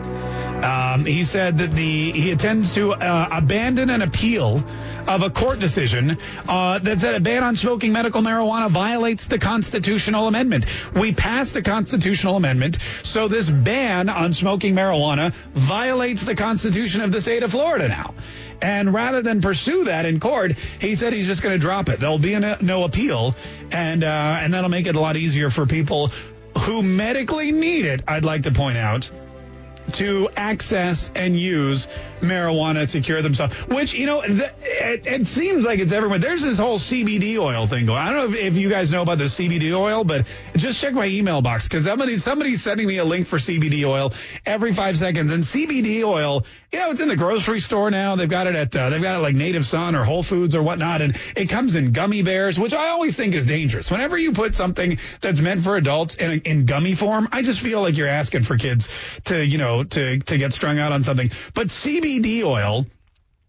Um, 0.62 1.04
he 1.04 1.24
said 1.24 1.58
that 1.58 1.72
the 1.72 2.12
he 2.12 2.30
intends 2.30 2.74
to 2.74 2.92
uh, 2.92 3.28
abandon 3.30 3.90
an 3.90 4.02
appeal 4.02 4.62
of 5.06 5.22
a 5.22 5.30
court 5.30 5.58
decision 5.58 6.18
uh, 6.48 6.78
that 6.80 7.00
said 7.00 7.14
a 7.14 7.20
ban 7.20 7.42
on 7.42 7.56
smoking 7.56 7.92
medical 7.92 8.20
marijuana 8.20 8.68
violates 8.68 9.26
the 9.26 9.38
constitutional 9.38 10.26
amendment. 10.26 10.66
We 10.94 11.14
passed 11.14 11.56
a 11.56 11.62
constitutional 11.62 12.36
amendment, 12.36 12.78
so 13.02 13.28
this 13.28 13.48
ban 13.48 14.08
on 14.08 14.34
smoking 14.34 14.74
marijuana 14.74 15.32
violates 15.54 16.24
the 16.24 16.34
Constitution 16.34 17.00
of 17.00 17.12
the 17.12 17.20
state 17.20 17.42
of 17.42 17.52
Florida 17.52 17.88
now. 17.88 18.14
And 18.60 18.92
rather 18.92 19.22
than 19.22 19.40
pursue 19.40 19.84
that 19.84 20.04
in 20.04 20.18
court, 20.20 20.52
he 20.80 20.96
said 20.96 21.12
he's 21.12 21.26
just 21.26 21.42
going 21.42 21.54
to 21.54 21.60
drop 21.60 21.88
it. 21.88 22.00
There'll 22.00 22.18
be 22.18 22.34
a, 22.34 22.58
no 22.60 22.84
appeal, 22.84 23.36
and 23.70 24.02
uh, 24.02 24.38
and 24.40 24.52
that'll 24.52 24.70
make 24.70 24.86
it 24.86 24.96
a 24.96 25.00
lot 25.00 25.16
easier 25.16 25.50
for 25.50 25.64
people 25.66 26.10
who 26.66 26.82
medically 26.82 27.52
need 27.52 27.84
it. 27.84 28.02
I'd 28.08 28.24
like 28.24 28.42
to 28.42 28.50
point 28.50 28.76
out 28.76 29.08
to 29.92 30.28
access 30.36 31.10
and 31.14 31.38
use 31.38 31.88
marijuana 32.20 32.88
to 32.90 33.00
cure 33.00 33.22
themselves. 33.22 33.54
Which 33.68 33.94
you 33.94 34.06
know, 34.06 34.22
the, 34.22 34.52
it, 34.62 35.06
it, 35.06 35.26
seems 35.26 35.64
like 35.64 35.78
it's 35.78 35.92
everywhere. 35.92 36.18
There's 36.18 36.42
this 36.42 36.58
whole 36.58 36.78
CBD 36.78 37.38
oil 37.38 37.66
thing 37.66 37.86
going. 37.86 37.98
I 37.98 38.12
don't 38.12 38.30
know 38.30 38.36
if, 38.36 38.44
if 38.44 38.56
you 38.56 38.68
guys 38.68 38.90
know 38.90 39.02
about 39.02 39.18
the 39.18 39.24
CBD 39.24 39.72
oil, 39.72 40.04
but 40.04 40.26
just 40.56 40.80
check 40.80 40.94
my 40.94 41.06
email 41.06 41.42
box 41.42 41.66
because 41.68 41.84
somebody 41.84 42.16
somebody's 42.16 42.62
sending 42.62 42.86
me 42.86 42.98
a 42.98 43.04
link 43.04 43.26
for 43.26 43.38
CBD 43.38 43.84
oil 43.84 44.12
every 44.44 44.72
five 44.74 44.96
seconds. 44.96 45.30
And 45.30 45.44
CBD 45.44 46.02
oil, 46.04 46.44
you 46.72 46.78
know, 46.78 46.90
it's 46.90 47.00
in 47.00 47.08
the 47.08 47.16
grocery 47.16 47.60
store 47.60 47.90
now. 47.90 48.16
They've 48.16 48.28
got 48.28 48.46
it 48.46 48.54
at 48.54 48.76
uh, 48.76 48.90
they've 48.90 49.00
got 49.00 49.16
it 49.16 49.20
like 49.20 49.34
Native 49.34 49.64
Sun 49.64 49.94
or 49.94 50.04
Whole 50.04 50.22
Foods 50.22 50.54
or 50.54 50.62
whatnot, 50.62 51.00
and 51.00 51.16
it 51.34 51.48
comes 51.48 51.74
in 51.74 51.92
gummy 51.92 52.22
bears, 52.22 52.58
which 52.58 52.74
I 52.74 52.88
always 52.88 53.16
think 53.16 53.34
is 53.34 53.46
dangerous. 53.46 53.90
Whenever 53.90 54.18
you 54.18 54.32
put 54.32 54.54
something 54.54 54.98
that's 55.22 55.40
meant 55.40 55.62
for 55.62 55.76
adults 55.76 56.14
in, 56.16 56.42
in 56.42 56.66
gummy 56.66 56.94
form, 56.94 57.28
I 57.32 57.40
just 57.42 57.60
feel 57.60 57.80
like 57.80 57.96
you're 57.96 58.08
asking 58.08 58.42
for 58.42 58.58
kids 58.58 58.88
to 59.24 59.44
you 59.44 59.56
know 59.56 59.84
to 59.84 60.18
to 60.18 60.36
get 60.36 60.52
strung 60.52 60.78
out 60.78 60.92
on 60.92 61.04
something. 61.04 61.30
But 61.54 61.68
CBD 61.68 62.44
oil 62.44 62.84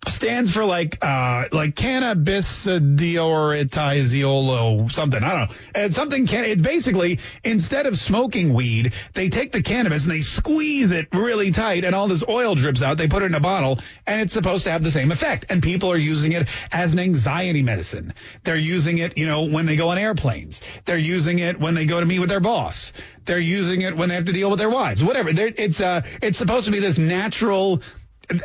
stands 0.07 0.51
for 0.51 0.63
like 0.63 1.03
uh 1.03 1.43
like 1.51 1.75
cannabis 1.75 2.65
dioritiziolo 2.65 4.89
something. 4.91 5.21
I 5.21 5.29
don't 5.29 5.49
know. 5.49 5.55
And 5.75 5.93
something 5.93 6.25
can 6.25 6.45
it's 6.45 6.61
basically 6.61 7.19
instead 7.43 7.85
of 7.85 7.97
smoking 7.97 8.53
weed 8.53 8.93
they 9.13 9.27
take 9.29 9.51
the 9.51 9.61
cannabis 9.61 10.03
and 10.03 10.13
they 10.13 10.21
squeeze 10.21 10.91
it 10.91 11.09
really 11.13 11.51
tight 11.51 11.83
and 11.83 11.93
all 11.93 12.07
this 12.07 12.23
oil 12.27 12.55
drips 12.55 12.81
out. 12.81 12.97
They 12.97 13.09
put 13.09 13.21
it 13.23 13.27
in 13.27 13.35
a 13.35 13.41
bottle 13.41 13.79
and 14.07 14.21
it's 14.21 14.33
supposed 14.33 14.63
to 14.63 14.71
have 14.71 14.83
the 14.83 14.91
same 14.91 15.11
effect. 15.11 15.47
And 15.49 15.61
people 15.61 15.91
are 15.91 15.97
using 15.97 16.31
it 16.31 16.47
as 16.71 16.93
an 16.93 16.99
anxiety 16.99 17.61
medicine. 17.61 18.13
They're 18.43 18.55
using 18.55 18.99
it 18.99 19.17
you 19.17 19.25
know 19.25 19.43
when 19.43 19.65
they 19.65 19.75
go 19.75 19.89
on 19.89 19.97
airplanes. 19.97 20.61
They're 20.85 20.97
using 20.97 21.39
it 21.39 21.59
when 21.59 21.73
they 21.73 21.83
go 21.85 21.99
to 21.99 22.05
meet 22.05 22.19
with 22.19 22.29
their 22.29 22.39
boss. 22.39 22.93
They're 23.25 23.37
using 23.37 23.81
it 23.81 23.97
when 23.97 24.07
they 24.09 24.15
have 24.15 24.25
to 24.25 24.31
deal 24.31 24.49
with 24.49 24.59
their 24.59 24.69
wives. 24.69 25.03
Whatever. 25.03 25.33
They're, 25.33 25.51
it's 25.55 25.81
uh 25.81 26.03
it's 26.21 26.37
supposed 26.37 26.67
to 26.67 26.71
be 26.71 26.79
this 26.79 26.97
natural 26.97 27.81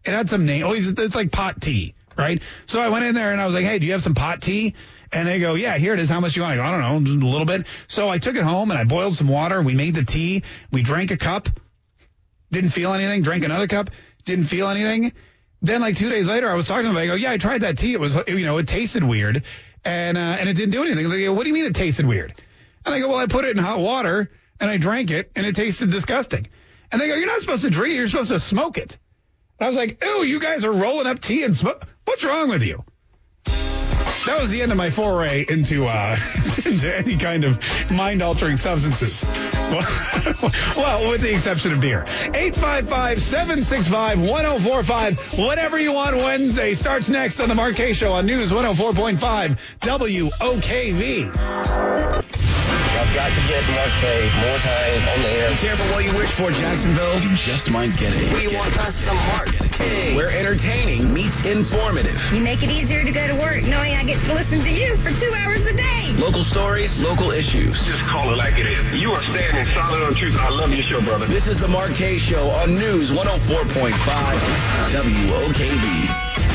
It 0.03 0.11
had 0.11 0.29
some 0.29 0.45
name. 0.45 0.65
Oh, 0.65 0.73
it's 0.73 1.15
like 1.15 1.31
pot 1.31 1.61
tea, 1.61 1.93
right? 2.17 2.41
So 2.65 2.81
I 2.81 2.89
went 2.89 3.05
in 3.05 3.15
there 3.15 3.31
and 3.31 3.39
I 3.39 3.45
was 3.45 3.53
like, 3.53 3.65
"Hey, 3.65 3.79
do 3.79 3.85
you 3.85 3.93
have 3.93 4.03
some 4.03 4.15
pot 4.15 4.41
tea?" 4.41 4.73
And 5.15 5.27
they 5.27 5.39
go, 5.39 5.53
yeah, 5.53 5.77
here 5.77 5.93
it 5.93 5.99
is. 5.99 6.09
How 6.09 6.19
much 6.19 6.35
you 6.35 6.41
want? 6.41 6.53
I 6.53 6.55
go, 6.55 6.63
I 6.63 6.71
don't 6.71 6.81
know, 6.81 7.11
just 7.11 7.21
a 7.21 7.27
little 7.27 7.45
bit. 7.45 7.67
So 7.87 8.09
I 8.09 8.17
took 8.17 8.35
it 8.35 8.41
home 8.41 8.71
and 8.71 8.79
I 8.79 8.83
boiled 8.83 9.15
some 9.15 9.27
water. 9.27 9.61
We 9.61 9.75
made 9.75 9.93
the 9.93 10.03
tea. 10.03 10.41
We 10.71 10.81
drank 10.81 11.11
a 11.11 11.17
cup. 11.17 11.49
Didn't 12.53 12.69
feel 12.69 12.93
anything. 12.93 13.23
Drank 13.23 13.43
another 13.43 13.67
cup. 13.67 13.89
Didn't 14.25 14.45
feel 14.45 14.69
anything. 14.69 15.11
Then 15.61 15.81
like 15.81 15.95
two 15.95 16.09
days 16.09 16.27
later, 16.27 16.49
I 16.49 16.55
was 16.55 16.67
talking 16.67 16.83
to 16.83 16.89
them. 16.89 16.97
I 16.97 17.07
go, 17.07 17.15
yeah, 17.15 17.31
I 17.31 17.37
tried 17.37 17.61
that 17.61 17.77
tea. 17.77 17.93
It 17.93 17.99
was, 17.99 18.15
you 18.27 18.45
know, 18.45 18.57
it 18.57 18.67
tasted 18.67 19.03
weird, 19.03 19.43
and 19.83 20.17
uh, 20.17 20.37
and 20.39 20.47
it 20.47 20.53
didn't 20.53 20.71
do 20.71 20.83
anything. 20.83 21.09
They 21.09 21.23
go, 21.23 21.33
what 21.33 21.43
do 21.43 21.49
you 21.49 21.53
mean 21.53 21.65
it 21.65 21.75
tasted 21.75 22.05
weird? 22.05 22.33
And 22.85 22.93
I 22.93 22.99
go, 22.99 23.09
well, 23.09 23.17
I 23.17 23.27
put 23.27 23.45
it 23.45 23.57
in 23.57 23.63
hot 23.63 23.79
water 23.79 24.29
and 24.59 24.69
I 24.69 24.77
drank 24.77 25.09
it, 25.09 25.31
and 25.35 25.45
it 25.45 25.55
tasted 25.55 25.89
disgusting. 25.89 26.47
And 26.91 27.01
they 27.01 27.07
go, 27.07 27.15
you're 27.15 27.27
not 27.27 27.41
supposed 27.41 27.63
to 27.63 27.69
drink 27.69 27.93
it. 27.93 27.97
You're 27.97 28.07
supposed 28.07 28.31
to 28.31 28.39
smoke 28.39 28.77
it. 28.77 28.97
And 29.59 29.65
I 29.65 29.67
was 29.67 29.77
like, 29.77 30.03
ew, 30.03 30.23
you 30.23 30.39
guys 30.39 30.63
are 30.63 30.71
rolling 30.71 31.07
up 31.07 31.19
tea 31.19 31.43
and 31.43 31.55
smoke. 31.55 31.87
What's 32.05 32.23
wrong 32.23 32.49
with 32.49 32.61
you? 32.61 32.83
That 34.25 34.37
was 34.39 34.49
the 34.51 34.61
end 34.61 34.71
of 34.71 34.77
my 34.77 34.89
foray 34.89 35.45
into 35.47 35.85
uh, 35.85 36.17
into 36.65 36.95
any 36.95 37.17
kind 37.17 37.43
of 37.43 37.59
mind 37.91 38.21
altering 38.21 38.57
substances. 38.57 39.23
Well, 40.77 41.09
with 41.09 41.21
the 41.21 41.33
exception 41.33 41.73
of 41.73 41.81
beer. 41.81 42.03
855 42.03 43.21
765 43.21 44.19
1045. 44.21 45.39
Whatever 45.39 45.79
you 45.79 45.93
want 45.93 46.15
Wednesday 46.15 46.73
starts 46.75 47.09
next 47.09 47.39
on 47.39 47.49
the 47.49 47.55
Mark 47.55 47.75
Kaye 47.75 47.93
Show 47.93 48.11
on 48.11 48.27
News 48.27 48.51
104.5 48.51 49.57
WOKV. 49.79 51.31
I've 53.23 53.33
got 53.33 53.41
to 53.41 53.47
get 53.47 53.63
Mark 53.69 53.89
Kaye 54.01 54.29
more 54.45 54.59
time 54.59 55.07
on 55.07 55.21
the 55.21 55.29
air. 55.29 55.49
Be 55.51 55.55
careful 55.55 55.85
what 55.95 56.03
you 56.03 56.11
wish 56.11 56.29
for, 56.31 56.51
Jacksonville. 56.51 57.17
You 57.19 57.29
just 57.29 57.71
might 57.71 57.95
get 57.95 58.11
it. 58.13 58.33
We 58.33 58.53
want 58.53 58.77
us 58.79 58.95
some 58.95 59.15
Mark 59.15 59.47
Kaye. 59.47 60.13
Where 60.13 60.29
entertaining 60.29 61.13
meets 61.13 61.41
informative. 61.45 62.19
You 62.33 62.41
make 62.41 62.63
it 62.63 62.69
easier 62.69 63.01
to 63.01 63.11
go 63.11 63.25
to 63.25 63.35
work 63.35 63.63
knowing 63.63 63.95
I 63.95 64.03
get 64.03 64.21
to 64.25 64.33
listen 64.33 64.59
to 64.59 64.69
you 64.69 64.97
for 64.97 65.17
two 65.17 65.31
hours 65.37 65.65
a 65.67 65.73
day. 65.73 66.13
Local 66.17 66.43
stories, 66.43 67.01
local 67.01 67.31
issues. 67.31 67.87
Just 67.87 68.01
call 68.01 68.33
it 68.33 68.37
like 68.37 68.59
it 68.59 68.65
is. 68.65 68.97
You 68.97 69.13
are 69.13 69.23
standing 69.23 69.63
solid 69.73 70.03
on 70.03 70.15
truth. 70.15 70.37
I 70.37 70.49
love 70.49 70.73
your 70.73 70.83
show, 70.83 70.99
brother. 70.99 71.25
This 71.25 71.47
is 71.47 71.61
the 71.61 71.67
Mark 71.69 71.93
Kaye 71.93 72.17
Show 72.17 72.49
on 72.49 72.73
News 72.73 73.11
104.5 73.11 73.93
WOKV. 74.91 76.07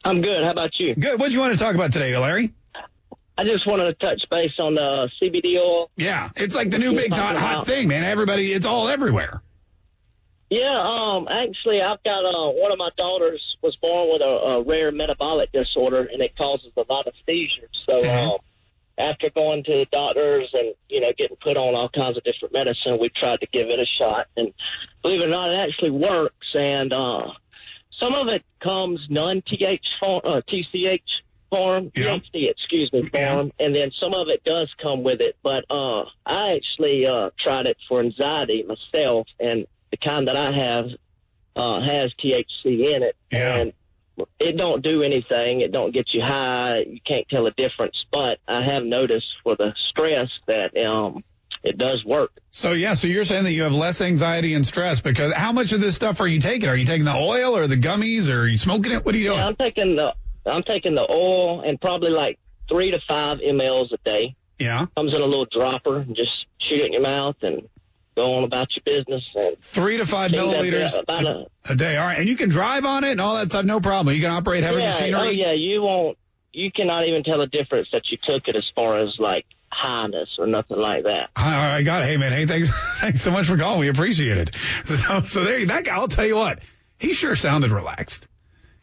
I'm 0.07 0.21
good. 0.21 0.43
How 0.45 0.51
about 0.51 0.71
you? 0.79 0.95
Good. 0.95 1.19
What 1.19 1.27
do 1.27 1.33
you 1.33 1.39
want 1.41 1.51
to 1.53 1.59
talk 1.59 1.75
about 1.75 1.91
today, 1.91 2.17
Larry? 2.17 2.53
I 3.37 3.43
just 3.43 3.67
wanted 3.67 3.83
to 3.85 3.93
touch 3.93 4.23
base 4.31 4.53
on 4.57 4.73
the 4.75 5.09
CBD 5.21 5.59
oil. 5.61 5.91
Yeah. 5.97 6.29
It's 6.37 6.55
like 6.55 6.71
the 6.71 6.79
new 6.79 6.93
big 6.93 7.11
hot, 7.11 7.35
hot 7.35 7.67
thing, 7.67 7.87
man. 7.89 8.03
Everybody, 8.03 8.53
it's 8.53 8.65
all 8.65 8.87
everywhere. 8.87 9.41
Yeah, 10.49 10.79
um, 10.81 11.27
actually, 11.27 11.81
I've 11.81 12.01
got 12.03 12.23
uh, 12.23 12.51
one 12.51 12.71
of 12.71 12.77
my 12.77 12.89
daughters 12.97 13.43
was 13.61 13.75
born 13.81 14.09
with 14.13 14.21
a, 14.21 14.29
a 14.29 14.63
rare 14.63 14.93
metabolic 14.93 15.51
disorder, 15.51 16.07
and 16.09 16.21
it 16.21 16.37
causes 16.37 16.71
a 16.77 16.85
lot 16.89 17.05
of 17.05 17.13
seizures. 17.25 17.69
So, 17.87 17.99
Mm-hmm. 17.99 18.29
um, 18.29 18.37
after 18.99 19.29
going 19.29 19.63
to 19.65 19.71
the 19.71 19.85
doctors 19.91 20.49
and 20.53 20.73
you 20.89 21.01
know 21.01 21.09
getting 21.17 21.37
put 21.37 21.55
on 21.57 21.75
all 21.75 21.89
kinds 21.89 22.17
of 22.17 22.23
different 22.23 22.53
medicine, 22.53 22.97
we 22.99 23.09
tried 23.09 23.41
to 23.41 23.47
give 23.51 23.67
it 23.67 23.77
a 23.79 23.85
shot, 23.85 24.27
and 24.37 24.53
believe 25.03 25.21
it 25.21 25.25
or 25.25 25.29
not, 25.29 25.49
it 25.51 25.59
actually 25.59 25.91
works. 25.91 26.47
And 26.55 26.91
uh, 26.93 27.27
some 27.99 28.13
of 28.13 28.27
it 28.29 28.43
comes 28.61 28.99
non-TH 29.09 29.85
form, 29.99 30.21
uh, 30.23 30.41
TCH 30.47 31.01
form, 31.51 31.91
Yeah. 31.95 32.17
THC, 32.17 32.49
excuse 32.49 32.91
me, 32.93 33.03
form, 33.09 33.51
and 33.59 33.75
then 33.75 33.91
some 33.99 34.13
of 34.13 34.27
it 34.29 34.43
does 34.43 34.73
come 34.81 35.03
with 35.03 35.21
it. 35.21 35.35
But 35.43 35.65
uh, 35.69 36.05
I 36.25 36.55
actually 36.55 37.07
uh, 37.07 37.29
tried 37.39 37.65
it 37.67 37.77
for 37.87 37.99
anxiety 38.01 38.63
myself, 38.63 39.27
and 39.39 39.65
the 39.91 39.97
kind 39.97 40.27
that 40.27 40.35
I 40.35 40.51
have 40.51 40.85
uh, 41.55 41.81
has 41.81 42.13
THC 42.23 42.93
in 42.95 43.03
it, 43.03 43.15
Yeah. 43.31 43.55
and 43.57 43.73
it 44.39 44.57
don't 44.57 44.83
do 44.83 45.03
anything. 45.03 45.61
It 45.61 45.71
don't 45.71 45.93
get 45.93 46.13
you 46.13 46.21
high. 46.21 46.79
You 46.87 46.99
can't 47.05 47.27
tell 47.29 47.45
a 47.47 47.51
difference. 47.51 48.03
But 48.11 48.39
I 48.47 48.63
have 48.63 48.83
noticed 48.83 49.27
for 49.43 49.55
the 49.55 49.73
stress 49.89 50.29
that 50.47 50.75
um, 50.85 51.23
it 51.63 51.77
does 51.77 52.03
work. 52.05 52.31
So 52.51 52.71
yeah, 52.71 52.93
so 52.93 53.07
you're 53.07 53.25
saying 53.25 53.43
that 53.43 53.51
you 53.51 53.63
have 53.63 53.73
less 53.73 54.01
anxiety 54.01 54.53
and 54.53 54.65
stress 54.65 55.01
because 55.01 55.33
how 55.33 55.51
much 55.51 55.73
of 55.73 55.81
this 55.81 55.95
stuff 55.95 56.21
are 56.21 56.27
you 56.27 56.39
taking? 56.39 56.69
Are 56.69 56.75
you 56.75 56.85
taking 56.85 57.05
the 57.05 57.15
oil 57.15 57.57
or 57.57 57.67
the 57.67 57.77
gummies 57.77 58.29
or 58.29 58.41
are 58.41 58.47
you 58.47 58.57
smoking 58.57 58.91
it? 58.93 59.05
What 59.05 59.15
are 59.15 59.17
you 59.17 59.25
doing? 59.29 59.39
Yeah, 59.39 59.45
I'm 59.47 59.55
taking 59.55 59.95
the 59.95 60.13
I'm 60.45 60.63
taking 60.63 60.95
the 60.95 61.05
oil 61.09 61.61
and 61.61 61.79
probably 61.79 62.11
like 62.11 62.39
three 62.69 62.91
to 62.91 62.99
five 63.07 63.37
mLs 63.39 63.91
a 63.91 63.97
day. 64.03 64.35
Yeah. 64.59 64.87
Comes 64.95 65.13
in 65.13 65.21
a 65.21 65.25
little 65.25 65.47
dropper 65.51 65.97
and 65.97 66.15
just 66.15 66.31
shoot 66.59 66.79
it 66.79 66.85
in 66.87 66.93
your 66.93 67.01
mouth 67.01 67.35
and 67.41 67.67
go 68.15 68.35
on 68.35 68.43
about 68.43 68.67
your 68.75 68.83
business. 68.83 69.23
And 69.35 69.59
Three 69.61 69.97
to 69.97 70.05
five 70.05 70.31
milliliters 70.31 70.93
a, 71.07 71.71
a 71.71 71.75
day. 71.75 71.97
All 71.97 72.05
right. 72.05 72.19
And 72.19 72.27
you 72.27 72.35
can 72.35 72.49
drive 72.49 72.85
on 72.85 73.03
it 73.03 73.11
and 73.11 73.21
all 73.21 73.35
that 73.35 73.49
stuff. 73.49 73.65
No 73.65 73.79
problem. 73.79 74.15
You 74.15 74.21
can 74.21 74.31
operate 74.31 74.63
heavy 74.63 74.81
yeah, 74.81 74.89
oh, 74.89 74.99
machinery. 74.99 75.27
oh 75.27 75.29
yeah, 75.29 75.53
you 75.53 75.81
won't. 75.81 76.17
You 76.51 76.71
cannot 76.71 77.07
even 77.07 77.23
tell 77.23 77.37
the 77.37 77.47
difference 77.47 77.89
that 77.91 78.03
you 78.09 78.17
took 78.27 78.47
it 78.47 78.55
as 78.55 78.65
far 78.75 78.99
as 78.99 79.15
like 79.19 79.45
highness 79.70 80.30
or 80.39 80.47
nothing 80.47 80.78
like 80.78 81.03
that. 81.03 81.30
I, 81.36 81.78
I 81.78 81.84
got 81.84 82.03
it. 82.03 82.05
Hey 82.05 82.15
man. 82.18 82.32
Hey, 82.32 82.45
thanks. 82.45 82.70
Thanks 82.99 83.22
so 83.22 83.32
much 83.32 83.47
for 83.47 83.57
calling. 83.57 83.80
We 83.80 83.89
appreciate 83.89 84.38
it. 84.38 84.55
So, 84.86 85.22
so 85.24 85.43
there, 85.43 85.65
that 85.65 85.86
guy, 85.86 85.95
I'll 85.95 86.07
tell 86.07 86.26
you 86.26 86.36
what, 86.36 86.59
he 86.97 87.13
sure 87.13 87.36
sounded 87.36 87.72
relaxed. 87.72 88.28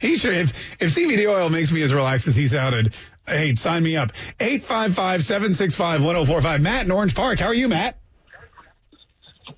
He 0.01 0.17
sure, 0.17 0.33
if, 0.33 0.51
if 0.81 0.93
CBD 0.95 1.29
oil 1.29 1.51
makes 1.51 1.73
me 1.73 1.83
as 1.83 1.93
relaxed 1.95 2.29
as 2.29 2.37
he 2.37 2.47
sounded, 2.49 2.93
hey, 3.27 3.55
sign 3.55 3.83
me 3.83 3.97
up. 3.97 4.13
855-765-1045. 4.39 6.61
Matt 6.61 6.85
in 6.85 6.91
Orange 6.91 7.15
Park. 7.15 7.39
How 7.39 7.47
are 7.47 7.55
you, 7.55 7.69
Matt? 7.69 7.99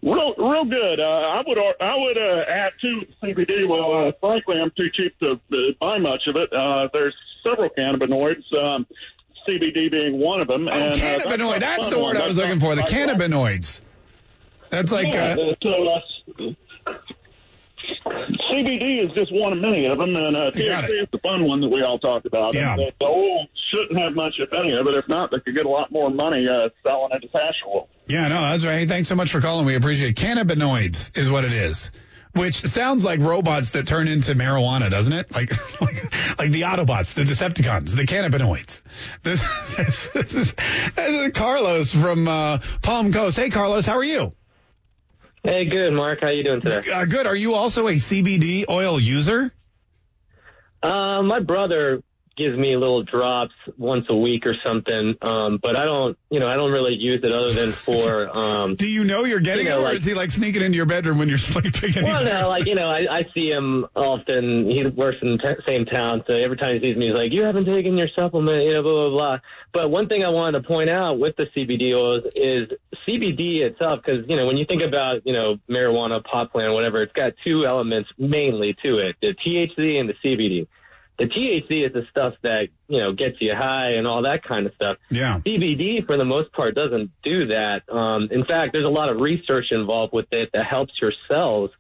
Real, 0.03 0.35
real 0.39 0.65
good. 0.67 1.01
Uh, 1.01 1.05
I 1.05 1.43
would, 1.47 1.59
I 1.59 1.95
would 1.97 2.19
uh, 2.19 2.45
add 2.49 2.73
to 2.81 3.01
CBD. 3.23 3.67
Well, 3.69 4.09
uh, 4.09 4.13
frankly, 4.21 4.59
I'm 4.61 4.71
too 4.79 4.89
cheap 4.95 5.19
to 5.21 5.33
uh, 5.33 5.37
buy 5.81 5.99
much 5.99 6.23
of 6.29 6.37
it. 6.37 6.53
Uh, 6.53 6.89
there's 6.93 7.15
several 7.45 7.71
cannabinoids, 7.71 8.45
um, 8.63 8.87
CBD 9.49 9.91
being 9.91 10.19
one 10.19 10.41
of 10.41 10.49
them. 10.49 10.69
Oh, 10.71 10.75
and, 10.75 10.93
uh, 10.93 11.27
that's 11.29 11.61
That's 11.61 11.89
the 11.89 11.99
word. 11.99 12.17
I 12.17 12.27
was 12.27 12.37
looking 12.37 12.61
for. 12.61 12.75
The 12.75 12.83
cannabinoids. 12.83 13.81
That's 14.71 14.93
like, 14.93 15.13
Yeah, 15.13 15.37
uh, 15.39 15.55
so 15.63 15.91
that's, 16.37 16.57
CBD 18.51 19.05
is 19.05 19.13
just 19.17 19.33
one 19.33 19.53
of 19.53 19.59
many 19.59 19.87
of 19.87 19.99
them, 19.99 20.17
and 20.17 20.37
uh, 20.37 20.51
THC 20.51 21.03
is 21.03 21.09
the 21.13 21.19
fun 21.19 21.45
one 21.45 21.61
that 21.61 21.69
we 21.69 21.83
all 21.83 21.99
talk 21.99 22.25
about. 22.25 22.55
Yeah. 22.55 22.73
And 22.73 22.81
the, 22.81 22.93
the 22.99 23.07
oil 23.07 23.47
shouldn't 23.73 23.99
have 23.99 24.15
much, 24.15 24.35
if 24.39 24.53
any 24.53 24.73
of 24.77 24.87
it. 24.87 24.97
If 24.97 25.09
not, 25.09 25.31
they 25.31 25.41
could 25.41 25.55
get 25.55 25.67
a 25.67 25.69
lot 25.69 25.93
more 25.93 26.11
money 26.11 26.49
uh, 26.49 26.69
selling 26.83 27.13
it 27.13 27.25
as 27.25 27.31
hash 27.33 27.55
oil. 27.67 27.89
yeah, 28.07 28.29
no, 28.29 28.41
that's 28.41 28.65
right. 28.65 28.79
Hey, 28.79 28.87
thanks 28.87 29.09
so 29.09 29.15
much 29.15 29.31
for 29.31 29.41
calling. 29.41 29.67
We 29.67 29.75
appreciate 29.75 30.11
it. 30.11 30.17
Cannabinoids 30.17 31.17
is 31.17 31.31
what 31.31 31.45
it 31.45 31.53
is. 31.53 31.91
Which 32.37 32.61
sounds 32.67 33.03
like 33.03 33.21
robots 33.21 33.71
that 33.71 33.87
turn 33.87 34.09
into 34.09 34.35
marijuana, 34.35 34.91
doesn't 34.91 35.13
it? 35.13 35.33
Like, 35.33 35.51
like, 35.81 36.39
like 36.39 36.51
the 36.51 36.63
Autobots, 36.63 37.15
the 37.15 37.23
Decepticons, 37.23 37.97
the 37.97 38.05
cannabinoids. 38.05 38.83
This, 39.23 39.43
this, 39.77 40.13
this 40.13 40.53
this 40.53 40.55
is 40.97 41.33
Carlos 41.33 41.93
from 41.93 42.29
uh, 42.29 42.59
Palm 42.83 43.13
Coast. 43.13 43.39
Hey, 43.39 43.49
Carlos, 43.49 43.87
how 43.87 43.97
are 43.97 44.05
you? 44.05 44.35
Hey, 45.43 45.65
good, 45.67 45.93
Mark. 45.93 46.21
How 46.21 46.29
you 46.29 46.45
doing 46.45 46.61
today? 46.61 46.91
Uh, 46.91 47.05
good. 47.05 47.27
Are 47.27 47.37
you 47.37 47.55
also 47.55 47.89
a 47.89 47.95
CBD 47.95 48.65
oil 48.69 49.01
user? 49.01 49.53
Uh, 50.83 51.23
my 51.23 51.41
brother 51.41 52.03
gives 52.37 52.57
me 52.57 52.77
little 52.77 53.03
drops 53.03 53.55
once 53.79 54.07
a 54.11 54.17
week 54.17 54.45
or 54.47 54.55
something, 54.65 55.15
um, 55.23 55.59
but 55.63 55.75
I 55.77 55.85
don't, 55.85 56.19
you 56.31 56.39
know, 56.39 56.47
I 56.47 56.55
don't 56.55 56.71
really 56.71 56.95
use 56.95 57.21
it 57.23 57.33
other 57.33 57.51
than 57.53 57.73
for. 57.73 58.29
Um, 58.37 58.75
Do 58.75 58.89
you 58.89 59.05
know 59.05 59.25
you're 59.25 59.41
getting 59.41 59.65
You 59.65 59.71
know, 59.71 59.79
it, 59.79 59.81
or 59.81 59.85
like- 59.85 59.97
is 59.99 60.05
he 60.05 60.15
like 60.15 60.31
sneaking 60.31 60.63
into 60.63 60.77
your 60.77 60.87
bedroom 60.87 61.19
when 61.19 61.29
you're 61.29 61.39
sleeping? 61.53 61.97
And 61.97 62.07
well, 62.07 62.25
no, 62.25 62.49
like 62.49 62.67
you 62.67 62.75
know, 62.75 62.89
I, 62.89 63.07
I 63.11 63.23
see 63.35 63.49
him 63.51 63.87
often. 63.97 64.71
He 64.71 64.85
works 64.87 65.17
in 65.23 65.33
the 65.33 65.39
t- 65.39 65.63
same 65.67 65.87
town, 65.87 66.25
so 66.27 66.35
every 66.35 66.57
time 66.57 66.75
he 66.75 66.81
sees 66.81 66.97
me, 66.97 67.07
he's 67.09 67.17
like, 67.17 67.33
"You 67.33 67.45
haven't 67.45 67.65
taken 67.65 67.97
your 67.97 68.09
supplement," 68.15 68.63
you 68.65 68.75
know, 68.75 68.83
blah 68.83 68.93
blah 68.93 69.11
blah. 69.11 69.39
But 69.73 69.91
one 69.91 70.09
thing 70.09 70.25
I 70.25 70.29
wanted 70.31 70.63
to 70.63 70.69
point 70.69 70.89
out 70.91 71.19
with 71.19 71.37
the 71.37 71.47
CBD 71.57 71.95
oils 71.95 72.25
is 72.35 72.69
CBD 73.07 73.61
itself, 73.63 74.01
because 74.05 74.27
you 74.29 74.37
know, 74.37 74.47
when 74.47 74.57
you 74.57 74.65
think 74.67 74.83
about 74.83 75.27
you 75.27 75.33
know 75.33 75.57
marijuana, 75.71 76.23
pot 76.25 76.53
plant, 76.53 76.73
whatever, 76.75 77.03
it's 77.03 77.13
got 77.13 77.33
two 77.45 77.65
elements 77.67 78.09
mainly 78.19 78.75
to 78.85 78.99
it: 78.99 79.17
the 79.21 79.35
THC 79.35 79.99
and 79.99 80.09
the 80.09 80.15
CBD. 80.25 80.67
The 81.19 81.25
THC 81.25 81.87
is 81.87 81.93
the 81.93 82.03
stuff 82.11 82.35
that 82.43 82.69
you 82.89 83.01
know 83.01 83.13
gets 83.13 83.37
you 83.41 83.55
high 83.57 83.93
and 83.93 84.07
all 84.07 84.23
that 84.23 84.43
kind 84.45 84.67
of 84.67 84.75
stuff. 84.75 84.99
Yeah. 85.11 85.41
CBD, 85.41 86.07
for 86.07 86.19
the 86.19 86.25
most 86.25 86.53
part, 86.53 86.75
doesn't 86.75 87.11
do 87.23 87.47
that. 87.47 87.83
Um, 87.91 88.29
in 88.31 88.45
fact, 88.45 88.73
there's 88.73 88.85
a 88.85 88.91
lot 88.91 89.09
of 89.09 89.21
research 89.21 89.67
involved 89.71 90.13
with 90.13 90.27
it 90.33 90.51
that 90.53 90.67
helps 90.67 90.93
your 91.01 91.13
cells 91.31 91.71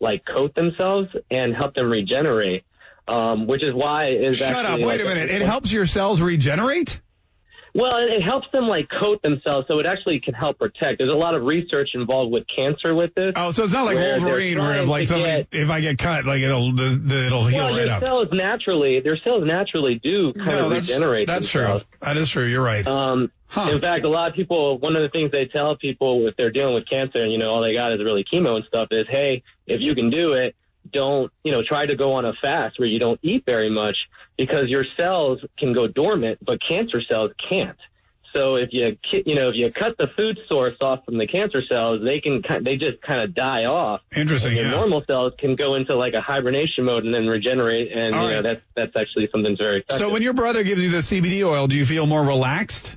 like 0.00 0.24
coat 0.26 0.54
themselves 0.54 1.08
and 1.30 1.54
help 1.54 1.74
them 1.74 1.90
regenerate. 1.90 2.64
Um, 3.08 3.48
which 3.48 3.64
is 3.64 3.74
why 3.74 4.10
is 4.10 4.36
Shut 4.36 4.64
up. 4.64 4.78
Wait 4.78 4.84
like 4.86 5.00
a 5.00 5.04
minute. 5.04 5.30
It 5.30 5.42
helps 5.42 5.72
your 5.72 5.86
cells 5.86 6.20
regenerate? 6.20 7.00
Well, 7.74 7.92
it 7.96 8.20
helps 8.22 8.46
them 8.52 8.68
like 8.68 8.88
coat 8.90 9.22
themselves, 9.22 9.66
so 9.66 9.78
it 9.78 9.86
actually 9.86 10.20
can 10.20 10.34
help 10.34 10.58
protect. 10.58 10.98
There's 10.98 11.12
a 11.12 11.16
lot 11.16 11.34
of 11.34 11.42
research 11.44 11.90
involved 11.94 12.30
with 12.30 12.44
cancer 12.54 12.94
with 12.94 13.14
this. 13.14 13.32
Oh, 13.34 13.50
so 13.50 13.64
it's 13.64 13.72
not 13.72 13.86
like 13.86 13.96
where 13.96 14.18
Wolverine, 14.20 14.58
where 14.58 14.82
if 14.82 14.88
like 14.88 15.06
something, 15.08 15.46
if 15.52 15.70
I 15.70 15.80
get 15.80 15.96
cut, 15.98 16.26
like 16.26 16.42
it'll 16.42 16.72
the, 16.72 17.00
the, 17.02 17.26
it'll 17.26 17.46
heal 17.46 17.64
well, 17.64 17.74
right 17.78 17.88
up. 17.88 18.02
cells 18.02 18.28
naturally, 18.30 19.00
their 19.00 19.16
cells 19.24 19.44
naturally 19.46 19.98
do 20.02 20.34
kind 20.34 20.46
No, 20.48 20.64
of 20.66 20.70
that's, 20.70 20.88
regenerate. 20.88 21.26
that's 21.26 21.48
true. 21.48 21.80
That 22.02 22.16
is 22.18 22.28
true. 22.28 22.44
You're 22.44 22.62
right. 22.62 22.86
Um, 22.86 23.30
In 23.68 23.80
fact, 23.80 24.04
a 24.04 24.08
lot 24.08 24.28
of 24.28 24.34
people, 24.34 24.78
one 24.78 24.94
of 24.96 25.02
the 25.02 25.08
things 25.08 25.30
they 25.30 25.46
tell 25.46 25.76
people 25.76 26.26
if 26.26 26.36
they're 26.36 26.50
dealing 26.50 26.74
with 26.74 26.88
cancer 26.88 27.22
and, 27.22 27.32
you 27.32 27.38
know, 27.38 27.48
all 27.48 27.62
they 27.62 27.74
got 27.74 27.92
is 27.92 28.00
really 28.04 28.24
chemo 28.24 28.56
and 28.56 28.64
stuff 28.66 28.88
is, 28.90 29.06
hey, 29.08 29.42
if 29.66 29.80
you 29.80 29.94
can 29.94 30.10
do 30.10 30.32
it, 30.34 30.54
don't, 30.90 31.30
you 31.44 31.52
know, 31.52 31.62
try 31.66 31.86
to 31.86 31.96
go 31.96 32.14
on 32.14 32.24
a 32.24 32.32
fast 32.42 32.78
where 32.78 32.88
you 32.88 32.98
don't 32.98 33.20
eat 33.22 33.44
very 33.46 33.70
much 33.70 33.96
because 34.36 34.68
your 34.68 34.84
cells 34.98 35.40
can 35.58 35.72
go 35.74 35.86
dormant, 35.86 36.38
but 36.44 36.58
cancer 36.68 37.00
cells 37.08 37.30
can't. 37.50 37.76
So 38.34 38.56
if 38.56 38.70
you, 38.72 38.96
you 39.26 39.34
know, 39.34 39.50
if 39.50 39.56
you 39.56 39.70
cut 39.70 39.98
the 39.98 40.06
food 40.16 40.38
source 40.48 40.76
off 40.80 41.04
from 41.04 41.18
the 41.18 41.26
cancer 41.26 41.60
cells, 41.68 42.00
they 42.02 42.18
can, 42.20 42.42
ki- 42.42 42.64
they 42.64 42.76
just 42.76 43.02
kind 43.02 43.20
of 43.20 43.34
die 43.34 43.64
off. 43.66 44.00
Interesting. 44.16 44.52
And 44.52 44.56
your 44.56 44.64
Yeah. 44.68 44.70
normal 44.70 45.04
cells 45.06 45.34
can 45.38 45.54
go 45.54 45.74
into 45.74 45.94
like 45.96 46.14
a 46.14 46.22
hibernation 46.22 46.84
mode 46.86 47.04
and 47.04 47.12
then 47.12 47.26
regenerate. 47.26 47.92
And, 47.92 48.14
All 48.14 48.22
you 48.22 48.28
know, 48.30 48.34
right. 48.36 48.42
that's, 48.42 48.60
that's 48.74 48.96
actually 48.96 49.28
something 49.30 49.52
that's 49.52 49.60
very 49.60 49.80
effective. 49.80 49.98
So 49.98 50.08
when 50.08 50.22
your 50.22 50.32
brother 50.32 50.62
gives 50.62 50.80
you 50.80 50.88
the 50.88 50.98
CBD 51.02 51.46
oil, 51.46 51.66
do 51.66 51.76
you 51.76 51.84
feel 51.84 52.06
more 52.06 52.22
relaxed? 52.24 52.96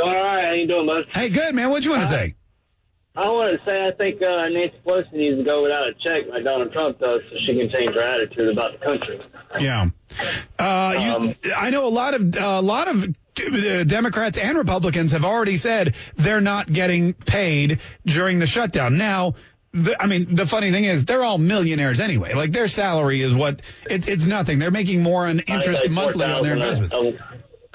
All 0.00 0.14
right, 0.14 0.46
how 0.46 0.52
you 0.52 0.66
doing, 0.66 0.86
bud? 0.86 1.04
Hey, 1.12 1.28
good, 1.28 1.54
man. 1.54 1.68
What 1.70 1.82
do 1.82 1.88
you 1.88 1.94
want 1.94 2.08
to 2.08 2.14
say? 2.14 2.34
I 3.18 3.28
want 3.30 3.50
to 3.50 3.58
say 3.68 3.84
I 3.84 3.90
think 3.90 4.22
uh, 4.22 4.48
Nancy 4.48 4.76
Pelosi 4.86 5.12
needs 5.12 5.38
to 5.38 5.44
go 5.44 5.64
without 5.64 5.88
a 5.88 5.94
check 6.04 6.30
like 6.30 6.44
Donald 6.44 6.72
Trump 6.72 7.00
does 7.00 7.20
so 7.28 7.36
she 7.44 7.58
can 7.58 7.68
change 7.74 7.90
her 7.90 8.00
attitude 8.00 8.56
about 8.56 8.78
the 8.78 8.86
country. 8.86 9.20
Yeah. 9.58 9.88
Uh, 10.56 11.34
you, 11.42 11.52
I 11.56 11.70
know 11.70 11.86
a 11.86 11.88
lot 11.88 12.14
of 12.14 12.36
a 12.36 12.60
lot 12.60 12.86
of 12.86 13.04
uh, 13.04 13.06
Democrats 13.86 14.38
and 14.38 14.58
Republicans 14.58 15.12
have 15.12 15.24
already 15.24 15.56
said 15.56 15.94
they're 16.16 16.40
not 16.40 16.70
getting 16.70 17.12
paid 17.14 17.80
during 18.04 18.38
the 18.38 18.46
shutdown. 18.46 18.98
Now, 18.98 19.34
the, 19.72 20.00
I 20.00 20.06
mean, 20.06 20.34
the 20.34 20.46
funny 20.46 20.72
thing 20.72 20.84
is 20.84 21.04
they're 21.04 21.24
all 21.24 21.38
millionaires 21.38 22.00
anyway. 22.00 22.34
Like 22.34 22.52
their 22.52 22.68
salary 22.68 23.20
is 23.20 23.34
what 23.34 23.60
it, 23.88 24.08
it's 24.08 24.24
nothing. 24.24 24.58
They're 24.58 24.70
making 24.70 25.02
more 25.02 25.26
on 25.26 25.40
interest 25.40 25.90
monthly 25.90 26.24
on 26.24 26.42
their 26.42 26.54
investments. 26.54 26.94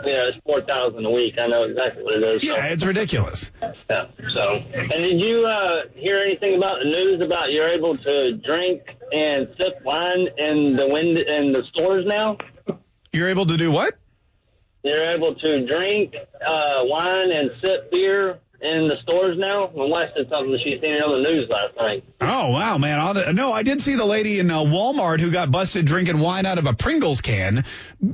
yeah, 0.05 0.28
it's 0.28 0.38
four 0.45 0.61
thousand 0.61 1.05
a 1.05 1.11
week. 1.11 1.36
I 1.39 1.47
know 1.47 1.64
exactly 1.64 2.03
what 2.03 2.16
it 2.16 2.24
is. 2.24 2.43
Yeah, 2.43 2.66
it's 2.66 2.84
ridiculous. 2.84 3.51
Yeah. 3.61 4.07
So, 4.34 4.55
and 4.74 4.89
did 4.89 5.22
you 5.22 5.45
uh, 5.45 5.88
hear 5.93 6.18
anything 6.18 6.55
about 6.57 6.80
the 6.84 6.89
news 6.89 7.24
about 7.24 7.51
you're 7.51 7.70
able 7.70 7.95
to 7.95 8.38
drink 8.38 8.82
and 9.11 9.47
sip 9.59 9.80
wine 9.86 10.28
in 10.38 10.76
the 10.76 10.88
wind 10.89 11.20
in 11.20 11.53
the 11.53 11.64
stores 11.72 12.05
now? 12.07 12.38
You're 13.11 13.30
able 13.30 13.45
to 13.45 13.55
do 13.57 13.70
what? 13.70 13.95
You're 14.84 15.11
able 15.11 15.36
to 15.36 15.65
drink 15.65 16.13
uh, 16.15 16.84
wine 16.84 17.31
and 17.31 17.51
sip 17.63 17.89
beer 17.89 18.39
in 18.63 18.88
the 18.88 18.97
stores 19.03 19.38
now. 19.38 19.69
Wife 19.73 20.09
said 20.15 20.27
something 20.29 20.51
that 20.51 20.59
she 20.63 20.77
seen 20.81 20.95
on 20.95 21.23
the 21.23 21.29
news 21.29 21.49
last 21.49 21.75
night. 21.77 22.03
Oh 22.21 22.49
wow, 22.49 22.77
man! 22.77 22.99
I'll, 22.99 23.34
no, 23.34 23.51
I 23.51 23.63
did 23.63 23.81
see 23.81 23.95
the 23.95 24.05
lady 24.05 24.39
in 24.39 24.49
uh, 24.49 24.59
Walmart 24.59 25.19
who 25.19 25.31
got 25.31 25.51
busted 25.51 25.86
drinking 25.86 26.19
wine 26.19 26.45
out 26.45 26.57
of 26.57 26.65
a 26.65 26.73
Pringles 26.73 27.21
can 27.21 27.65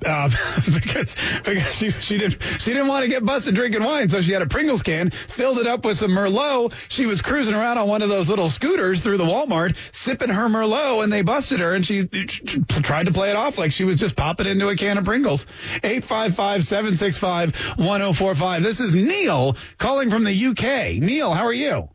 uh, 0.05 0.29
because 0.73 1.15
because 1.43 1.73
she 1.73 1.91
she 1.91 2.17
didn't 2.17 2.41
she 2.59 2.73
didn't 2.73 2.87
want 2.87 3.03
to 3.03 3.07
get 3.07 3.25
busted 3.25 3.55
drinking 3.55 3.83
wine, 3.83 4.09
so 4.09 4.21
she 4.21 4.31
had 4.31 4.41
a 4.41 4.47
Pringles 4.47 4.83
can, 4.83 5.09
filled 5.09 5.59
it 5.59 5.67
up 5.67 5.85
with 5.85 5.97
some 5.97 6.11
Merlot. 6.11 6.73
She 6.89 7.05
was 7.05 7.21
cruising 7.21 7.53
around 7.53 7.77
on 7.77 7.87
one 7.87 8.01
of 8.01 8.09
those 8.09 8.29
little 8.29 8.49
scooters 8.49 9.03
through 9.03 9.17
the 9.17 9.25
Walmart, 9.25 9.75
sipping 9.91 10.29
her 10.29 10.47
Merlot, 10.47 11.03
and 11.03 11.11
they 11.11 11.21
busted 11.21 11.59
her, 11.59 11.73
and 11.73 11.85
she, 11.85 12.07
she 12.11 12.59
tried 12.81 13.07
to 13.07 13.11
play 13.11 13.29
it 13.29 13.35
off 13.35 13.57
like 13.57 13.71
she 13.71 13.83
was 13.83 13.99
just 13.99 14.15
popping 14.15 14.47
into 14.47 14.67
a 14.67 14.75
can 14.75 14.97
of 14.97 15.05
Pringles. 15.05 15.45
Eight 15.83 16.03
five 16.03 16.35
five 16.35 16.63
seven 16.63 16.95
six 16.95 17.17
five 17.17 17.55
one 17.77 18.01
zero 18.01 18.13
four 18.13 18.35
five. 18.35 18.63
This 18.63 18.79
is 18.79 18.95
Neil 18.95 19.55
calling 19.77 20.09
from 20.09 20.23
the 20.23 20.45
UK. 20.47 21.01
Neil, 21.01 21.33
how 21.33 21.45
are 21.45 21.53
you? 21.53 21.89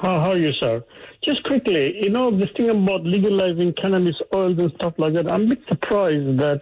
How, 0.00 0.20
how 0.20 0.30
are 0.32 0.38
you, 0.38 0.52
sir? 0.58 0.84
Just 1.24 1.42
quickly, 1.44 1.98
you 2.02 2.10
know, 2.10 2.36
this 2.36 2.50
thing 2.56 2.70
about 2.70 3.04
legalizing 3.04 3.74
cannabis 3.80 4.14
oils 4.34 4.58
and 4.58 4.70
stuff 4.76 4.94
like 4.98 5.14
that, 5.14 5.26
I'm 5.26 5.46
a 5.46 5.48
bit 5.54 5.58
surprised 5.68 6.38
that, 6.38 6.60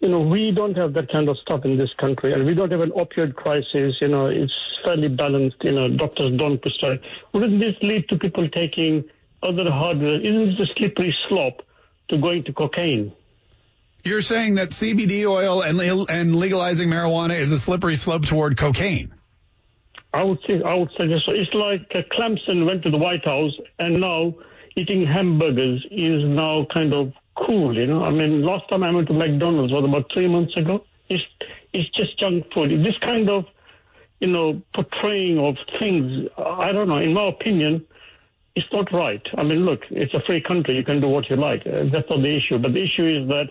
you 0.00 0.08
know, 0.08 0.20
we 0.20 0.50
don't 0.50 0.76
have 0.76 0.92
that 0.94 1.10
kind 1.10 1.28
of 1.28 1.36
stuff 1.38 1.64
in 1.64 1.78
this 1.78 1.90
country 1.98 2.32
and 2.32 2.44
we 2.44 2.54
don't 2.54 2.70
have 2.70 2.80
an 2.80 2.90
opioid 2.90 3.34
crisis, 3.34 3.94
you 4.00 4.08
know, 4.08 4.26
it's 4.26 4.52
fairly 4.84 5.08
balanced, 5.08 5.56
you 5.62 5.72
know, 5.72 5.88
doctors 5.88 6.36
don't 6.38 6.60
prescribe. 6.60 7.00
Wouldn't 7.32 7.60
this 7.60 7.74
lead 7.82 8.08
to 8.10 8.18
people 8.18 8.48
taking 8.50 9.04
other 9.42 9.70
hardware? 9.70 10.20
Isn't 10.20 10.50
this 10.50 10.68
a 10.68 10.74
slippery 10.76 11.16
slope 11.28 11.62
to 12.10 12.18
going 12.18 12.44
to 12.44 12.52
cocaine? 12.52 13.12
You're 14.04 14.22
saying 14.22 14.54
that 14.54 14.70
CBD 14.70 15.28
oil 15.28 15.62
and 15.62 15.80
and 15.80 16.36
legalizing 16.36 16.88
marijuana 16.88 17.36
is 17.40 17.50
a 17.50 17.58
slippery 17.58 17.96
slope 17.96 18.24
toward 18.24 18.56
cocaine. 18.56 19.12
I 20.14 20.22
would 20.22 20.38
say 20.46 20.62
I 20.62 20.74
would 20.74 20.90
suggest 20.96 21.26
so. 21.26 21.32
It's 21.32 21.52
like 21.52 21.90
uh, 21.92 22.02
Clemson 22.14 22.66
went 22.66 22.84
to 22.84 22.90
the 22.90 22.98
White 22.98 23.24
House 23.24 23.52
and 23.80 24.00
now 24.00 24.34
eating 24.76 25.04
hamburgers 25.04 25.84
is 25.90 26.22
now 26.24 26.66
kind 26.72 26.94
of 26.94 27.12
cool. 27.36 27.76
You 27.76 27.86
know, 27.86 28.04
I 28.04 28.10
mean, 28.10 28.42
last 28.42 28.68
time 28.68 28.82
I 28.82 28.90
went 28.90 29.08
to 29.08 29.14
McDonald's 29.14 29.72
was 29.72 29.84
about 29.84 30.10
three 30.12 30.28
months 30.28 30.56
ago. 30.56 30.84
It's 31.08 31.24
it's 31.72 31.88
just 31.90 32.18
junk 32.18 32.46
food. 32.54 32.70
This 32.84 32.98
kind 33.00 33.28
of 33.28 33.44
you 34.20 34.28
know 34.28 34.62
portraying 34.74 35.38
of 35.38 35.56
things, 35.78 36.28
I 36.38 36.72
don't 36.72 36.88
know. 36.88 36.98
In 36.98 37.12
my 37.12 37.28
opinion, 37.28 37.86
it's 38.54 38.66
not 38.72 38.92
right. 38.92 39.22
I 39.36 39.42
mean, 39.42 39.64
look, 39.66 39.80
it's 39.90 40.14
a 40.14 40.20
free 40.26 40.40
country. 40.40 40.76
You 40.76 40.84
can 40.84 41.00
do 41.00 41.08
what 41.08 41.28
you 41.30 41.36
like. 41.36 41.64
That's 41.64 42.08
not 42.10 42.22
the 42.22 42.36
issue. 42.36 42.58
But 42.58 42.72
the 42.72 42.82
issue 42.82 43.06
is 43.06 43.28
that 43.28 43.50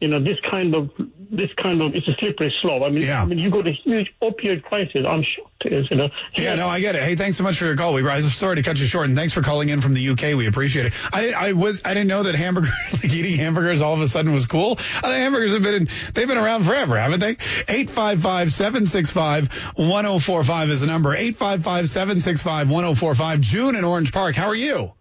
you 0.00 0.08
know 0.08 0.22
this 0.22 0.38
kind 0.50 0.74
of 0.74 0.90
this 1.30 1.50
kind 1.62 1.80
of 1.82 1.94
it's 1.94 2.08
a 2.08 2.14
slippery 2.18 2.52
slope. 2.60 2.82
I 2.82 2.88
mean, 2.88 3.08
I 3.10 3.24
mean, 3.26 3.38
you 3.38 3.50
got 3.50 3.66
a 3.66 3.72
huge 3.72 4.12
opioid 4.22 4.62
crisis. 4.62 5.04
I'm 5.06 5.22
shocked. 5.22 5.66
Is 5.66 5.90
You 5.90 5.98
know, 5.98 6.08
Yeah, 6.34 6.54
no, 6.54 6.68
I 6.68 6.80
get 6.80 6.96
it. 6.96 7.02
Hey, 7.02 7.16
thanks 7.16 7.36
so 7.36 7.44
much 7.44 7.58
for 7.58 7.66
your 7.66 7.76
call. 7.76 7.92
We 7.92 8.06
I'm 8.08 8.22
sorry 8.22 8.56
to 8.56 8.62
cut 8.62 8.78
you 8.78 8.86
short, 8.86 9.08
and 9.08 9.16
thanks 9.16 9.34
for 9.34 9.42
calling 9.42 9.68
in 9.68 9.82
from 9.82 9.92
the 9.92 10.08
UK. 10.08 10.34
We 10.36 10.46
appreciate 10.46 10.86
it. 10.86 10.94
I 11.14 11.32
I 11.32 11.52
was 11.52 11.82
I 11.84 11.90
didn't 11.90 12.08
know 12.08 12.22
that 12.22 12.34
hamburger 12.34 12.70
like 12.92 13.12
eating 13.12 13.36
hamburgers 13.36 13.82
all 13.82 13.94
of 13.94 14.00
a 14.00 14.08
sudden 14.08 14.32
was 14.32 14.46
cool. 14.46 14.78
I 14.78 15.02
think 15.02 15.16
hamburgers 15.16 15.52
have 15.52 15.62
been 15.62 15.74
in, 15.74 15.88
they've 16.14 16.26
been 16.26 16.38
around 16.38 16.64
forever, 16.64 16.98
haven't 16.98 17.20
they? 17.20 17.36
Eight 17.68 17.90
five 17.90 18.22
five 18.22 18.50
seven 18.52 18.86
six 18.86 19.10
five 19.10 19.52
one 19.76 20.04
zero 20.04 20.18
four 20.18 20.42
five 20.44 20.70
is 20.70 20.80
the 20.80 20.86
number. 20.86 21.14
Eight 21.14 21.36
five 21.36 21.62
five 21.62 21.90
seven 21.90 22.20
six 22.22 22.40
five 22.40 22.70
one 22.70 22.84
zero 22.84 22.94
four 22.94 23.14
five. 23.14 23.40
June 23.40 23.76
in 23.76 23.84
Orange 23.84 24.12
Park. 24.12 24.34
How 24.34 24.48
are 24.48 24.54
you? 24.54 24.92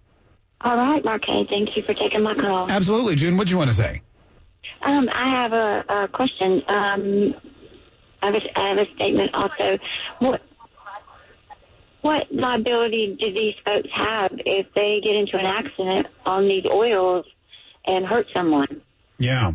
All 0.62 0.76
right, 0.76 1.04
Marquez. 1.06 1.48
Thank 1.50 1.78
you 1.78 1.84
for 1.84 1.94
taking 1.94 2.22
my 2.22 2.36
call. 2.36 2.70
Absolutely, 2.70 3.16
June. 3.16 3.38
What 3.38 3.48
do 3.48 3.52
you 3.52 3.58
want 3.58 3.70
to 3.70 3.76
say? 3.76 4.02
Um, 4.82 5.10
I 5.14 5.30
have 5.30 5.54
a, 5.54 6.04
a 6.04 6.08
question. 6.08 6.62
Um, 6.68 7.36
I 8.22 8.32
have, 8.32 8.36
have 8.56 8.78
a 8.78 8.96
statement 8.96 9.32
also. 9.34 9.78
What 10.20 10.42
what 12.02 12.32
liability 12.32 13.18
do 13.20 13.34
these 13.34 13.56
folks 13.66 13.90
have 13.94 14.32
if 14.46 14.68
they 14.74 15.02
get 15.04 15.16
into 15.16 15.38
an 15.38 15.46
accident 15.46 16.08
on 16.26 16.48
these 16.48 16.66
oils 16.66 17.26
and 17.86 18.06
hurt 18.06 18.28
someone? 18.34 18.82
Yeah. 19.18 19.52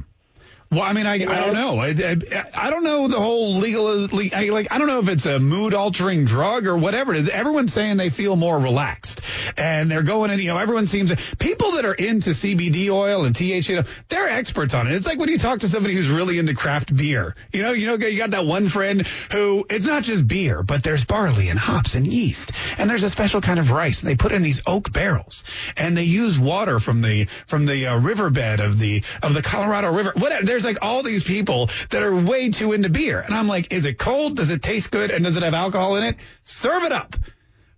Well, 0.74 0.82
I 0.82 0.92
mean, 0.92 1.06
I, 1.06 1.14
I 1.14 1.18
don't 1.18 1.54
know. 1.54 1.78
I, 1.78 1.90
I, 1.90 2.66
I 2.66 2.70
don't 2.70 2.82
know 2.82 3.06
the 3.06 3.20
whole 3.20 3.54
legal, 3.54 3.86
I, 4.34 4.48
like, 4.50 4.72
I 4.72 4.78
don't 4.78 4.88
know 4.88 4.98
if 4.98 5.08
it's 5.08 5.24
a 5.24 5.38
mood 5.38 5.72
altering 5.72 6.24
drug 6.24 6.66
or 6.66 6.76
whatever 6.76 7.14
it 7.14 7.20
is. 7.20 7.28
Everyone's 7.28 7.72
saying 7.72 7.96
they 7.96 8.10
feel 8.10 8.34
more 8.34 8.58
relaxed 8.58 9.20
and 9.56 9.88
they're 9.88 10.02
going 10.02 10.32
in, 10.32 10.40
you 10.40 10.48
know, 10.48 10.58
everyone 10.58 10.88
seems, 10.88 11.12
people 11.38 11.72
that 11.72 11.84
are 11.84 11.94
into 11.94 12.30
CBD 12.30 12.90
oil 12.90 13.24
and 13.24 13.36
THC, 13.36 13.86
they're 14.08 14.28
experts 14.28 14.74
on 14.74 14.88
it. 14.88 14.94
It's 14.94 15.06
like 15.06 15.18
when 15.18 15.28
you 15.28 15.38
talk 15.38 15.60
to 15.60 15.68
somebody 15.68 15.94
who's 15.94 16.08
really 16.08 16.38
into 16.38 16.54
craft 16.54 16.94
beer, 16.94 17.36
you 17.52 17.62
know, 17.62 17.72
you 17.72 17.86
know, 17.86 17.94
you 17.94 18.18
got 18.18 18.30
that 18.30 18.44
one 18.44 18.68
friend 18.68 19.06
who 19.30 19.64
it's 19.70 19.86
not 19.86 20.02
just 20.02 20.26
beer, 20.26 20.64
but 20.64 20.82
there's 20.82 21.04
barley 21.04 21.50
and 21.50 21.58
hops 21.58 21.94
and 21.94 22.04
yeast 22.04 22.50
and 22.78 22.90
there's 22.90 23.04
a 23.04 23.10
special 23.10 23.40
kind 23.40 23.60
of 23.60 23.70
rice 23.70 24.02
and 24.02 24.10
they 24.10 24.16
put 24.16 24.32
in 24.32 24.42
these 24.42 24.60
oak 24.66 24.92
barrels 24.92 25.44
and 25.76 25.96
they 25.96 26.04
use 26.04 26.36
water 26.38 26.80
from 26.80 27.00
the, 27.00 27.26
from 27.46 27.64
the 27.64 27.86
uh, 27.86 28.00
riverbed 28.00 28.58
of 28.58 28.80
the, 28.80 29.04
of 29.22 29.34
the 29.34 29.42
Colorado 29.42 29.92
River. 29.92 30.12
Whatever. 30.16 30.44
There's 30.44 30.63
like 30.64 30.78
all 30.82 31.02
these 31.02 31.24
people 31.24 31.70
that 31.90 32.02
are 32.02 32.14
way 32.14 32.50
too 32.50 32.72
into 32.72 32.88
beer. 32.88 33.20
And 33.20 33.34
I'm 33.34 33.48
like, 33.48 33.72
is 33.72 33.84
it 33.84 33.98
cold? 33.98 34.36
Does 34.36 34.50
it 34.50 34.62
taste 34.62 34.90
good? 34.90 35.10
And 35.10 35.24
does 35.24 35.36
it 35.36 35.42
have 35.42 35.54
alcohol 35.54 35.96
in 35.96 36.04
it? 36.04 36.16
Serve 36.44 36.84
it 36.84 36.92
up. 36.92 37.16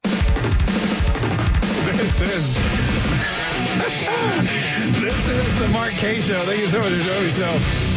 This 1.97 2.21
is 2.21 2.99
this 3.79 5.29
is 5.29 5.59
the 5.61 5.69
Mark 5.69 5.93
Kaye 5.93 6.21
Show. 6.21 6.45
Thank 6.45 6.61
you 6.61 6.69
so 6.69 6.81
much 6.81 6.91
for 6.91 6.99
joining 6.99 7.25
me. 7.25 7.31
So 7.31 7.88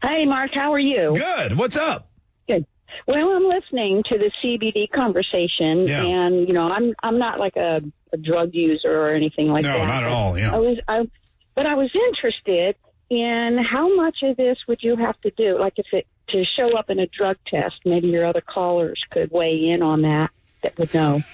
Hey, 0.02 0.26
Mark. 0.26 0.52
How 0.54 0.74
are 0.74 0.80
you? 0.80 1.16
Good. 1.18 1.58
What's 1.58 1.78
up? 1.78 2.10
Good. 2.48 2.66
Well, 3.08 3.32
I'm 3.36 3.44
listening 3.46 4.04
to 4.12 4.18
the 4.18 4.32
CBD 4.44 4.90
conversation, 4.92 5.88
Yeah. 5.88 6.04
and 6.06 6.48
you 6.48 6.54
know, 6.54 6.68
I'm 6.70 6.94
I'm 7.02 7.18
not 7.18 7.40
like 7.40 7.56
a, 7.58 7.82
a 8.14 8.18
drug 8.18 8.52
user 8.54 9.02
or 9.04 9.08
anything 9.10 9.48
like 9.48 9.64
No, 9.64 9.70
that. 9.74 9.80
No, 9.80 9.86
not 9.86 10.04
at 10.04 10.10
all, 10.10 10.38
yeah. 10.38 10.54
I 10.56 10.60
was, 10.60 10.78
I, 10.88 11.08
but 11.56 11.66
I 11.66 11.74
was 11.76 11.90
interested 11.94 12.76
in 13.10 13.58
how 13.72 13.96
much 13.96 14.18
of 14.24 14.38
this 14.38 14.58
would 14.68 14.82
you 14.82 14.96
have 14.96 15.20
to 15.22 15.32
do, 15.32 15.60
like 15.60 15.74
if 15.78 15.88
it 15.92 16.08
to 16.30 16.44
show 16.44 16.78
up 16.78 16.90
in 16.90 17.00
a 17.00 17.08
drug 17.08 17.38
test. 17.48 17.76
Maybe 17.86 18.08
your 18.08 18.26
other 18.26 18.42
callers 18.42 19.02
could 19.12 19.32
weigh 19.32 19.70
in 19.70 19.82
on 19.82 20.02
that. 20.02 20.32
That 20.66 20.78
would 20.80 20.92
know. 20.96 21.22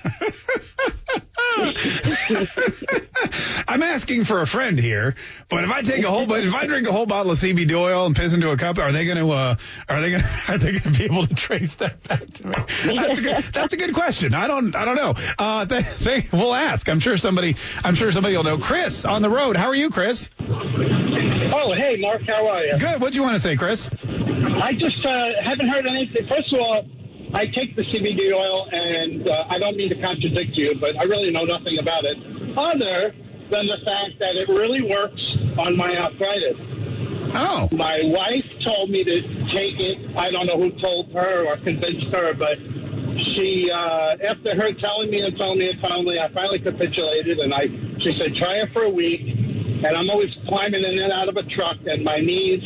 I'm 3.67 3.81
asking 3.81 4.25
for 4.25 4.41
a 4.41 4.47
friend 4.47 4.77
here, 4.77 5.15
but 5.47 5.63
if 5.63 5.69
I 5.69 5.83
take 5.83 6.03
a 6.03 6.11
whole, 6.11 6.27
but 6.27 6.43
if 6.43 6.53
I 6.53 6.65
drink 6.65 6.85
a 6.85 6.91
whole 6.91 7.05
bottle 7.05 7.31
of 7.31 7.37
CBD 7.37 7.73
oil 7.73 8.05
and 8.05 8.13
piss 8.13 8.33
into 8.33 8.51
a 8.51 8.57
cup, 8.57 8.77
are 8.77 8.91
they 8.91 9.05
going 9.05 9.19
to, 9.19 9.31
uh, 9.31 9.55
are 9.87 10.01
they 10.01 10.09
going 10.09 10.23
to, 10.23 10.29
are 10.49 10.57
they 10.57 10.71
going 10.71 10.83
to 10.83 10.91
be 10.91 11.05
able 11.05 11.25
to 11.25 11.33
trace 11.33 11.75
that 11.75 12.03
back 12.03 12.29
to 12.29 12.47
me? 12.47 12.53
That's 12.97 13.19
a 13.19 13.21
good, 13.21 13.43
that's 13.53 13.71
a 13.71 13.77
good 13.77 13.93
question. 13.93 14.33
I 14.33 14.47
don't, 14.47 14.75
I 14.75 14.83
don't 14.83 14.97
know. 14.97 15.13
Uh, 15.39 15.63
they, 15.63 15.83
they, 16.01 16.27
we'll 16.33 16.53
ask. 16.53 16.89
I'm 16.89 16.99
sure 16.99 17.15
somebody, 17.15 17.55
I'm 17.85 17.95
sure 17.95 18.11
somebody 18.11 18.35
will 18.35 18.43
know. 18.43 18.57
Chris 18.57 19.05
on 19.05 19.21
the 19.21 19.29
road. 19.29 19.55
How 19.55 19.67
are 19.67 19.75
you, 19.75 19.91
Chris? 19.91 20.27
Oh, 20.41 21.73
hey, 21.77 21.95
Mark, 21.99 22.23
how 22.27 22.49
are 22.49 22.65
you? 22.65 22.77
Good. 22.77 22.99
What 22.99 23.13
do 23.13 23.15
you 23.15 23.23
want 23.23 23.35
to 23.35 23.39
say, 23.39 23.55
Chris? 23.55 23.89
I 23.93 24.73
just 24.73 25.05
uh, 25.05 25.09
haven't 25.41 25.69
heard 25.69 25.85
anything. 25.87 26.27
First 26.27 26.51
of 26.53 26.59
all, 26.59 26.83
I 27.33 27.47
take 27.55 27.75
the 27.75 27.83
CBD 27.83 28.33
oil, 28.35 28.67
and 28.71 29.29
uh, 29.29 29.45
I 29.49 29.57
don't 29.57 29.77
mean 29.77 29.89
to 29.89 29.99
contradict 30.01 30.51
you, 30.55 30.75
but 30.79 30.99
I 30.99 31.03
really 31.03 31.31
know 31.31 31.43
nothing 31.43 31.79
about 31.79 32.03
it, 32.03 32.17
other 32.57 33.15
than 33.49 33.67
the 33.67 33.79
fact 33.87 34.19
that 34.19 34.35
it 34.35 34.49
really 34.49 34.81
works 34.83 35.21
on 35.59 35.77
my 35.77 35.87
arthritis. 35.95 36.59
Oh. 37.33 37.69
My 37.71 37.99
wife 38.03 38.47
told 38.65 38.89
me 38.89 39.03
to 39.03 39.15
take 39.55 39.79
it. 39.79 40.17
I 40.17 40.31
don't 40.31 40.47
know 40.47 40.59
who 40.59 40.71
told 40.81 41.13
her 41.13 41.47
or 41.47 41.55
convinced 41.63 42.11
her, 42.11 42.33
but 42.33 42.59
she, 43.35 43.71
uh, 43.71 44.19
after 44.27 44.51
her 44.51 44.75
telling 44.83 45.11
me 45.11 45.23
and 45.23 45.37
telling 45.37 45.59
me 45.59 45.69
and 45.69 45.79
telling 45.79 46.03
me, 46.03 46.19
I 46.19 46.27
finally 46.33 46.59
capitulated, 46.59 47.39
and 47.39 47.53
I, 47.53 47.67
she 48.03 48.11
said, 48.19 48.35
try 48.35 48.59
it 48.59 48.69
for 48.73 48.83
a 48.83 48.89
week. 48.89 49.21
And 49.83 49.97
I'm 49.97 50.09
always 50.09 50.29
climbing 50.47 50.83
in 50.83 50.99
and 50.99 51.11
out 51.11 51.29
of 51.29 51.37
a 51.37 51.43
truck, 51.55 51.77
and 51.85 52.03
my 52.03 52.19
knees 52.19 52.61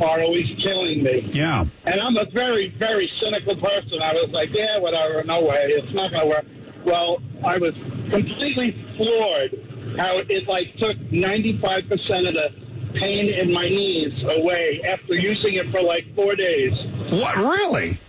are 0.00 0.20
always 0.22 0.46
killing 0.62 1.02
me. 1.02 1.28
Yeah. 1.32 1.64
And 1.84 2.00
I'm 2.00 2.16
a 2.16 2.26
very, 2.32 2.74
very 2.78 3.10
cynical 3.22 3.56
person. 3.56 4.00
I 4.02 4.14
was 4.14 4.28
like, 4.30 4.50
yeah, 4.52 4.78
whatever, 4.78 5.22
no 5.24 5.40
way, 5.42 5.58
it's 5.68 5.92
not 5.94 6.10
going 6.10 6.22
to 6.22 6.28
work. 6.28 6.46
Well, 6.84 7.18
I 7.44 7.58
was 7.58 7.74
completely 8.10 8.76
floored 8.96 9.96
how 9.98 10.18
it 10.18 10.48
like 10.48 10.74
took 10.78 10.96
95% 11.10 12.28
of 12.28 12.34
the 12.34 12.48
pain 12.94 13.28
in 13.28 13.52
my 13.52 13.68
knees 13.68 14.12
away 14.38 14.80
after 14.84 15.14
using 15.14 15.54
it 15.54 15.70
for 15.72 15.82
like 15.82 16.04
four 16.14 16.34
days. 16.34 16.72
What, 17.10 17.36
really? 17.36 18.00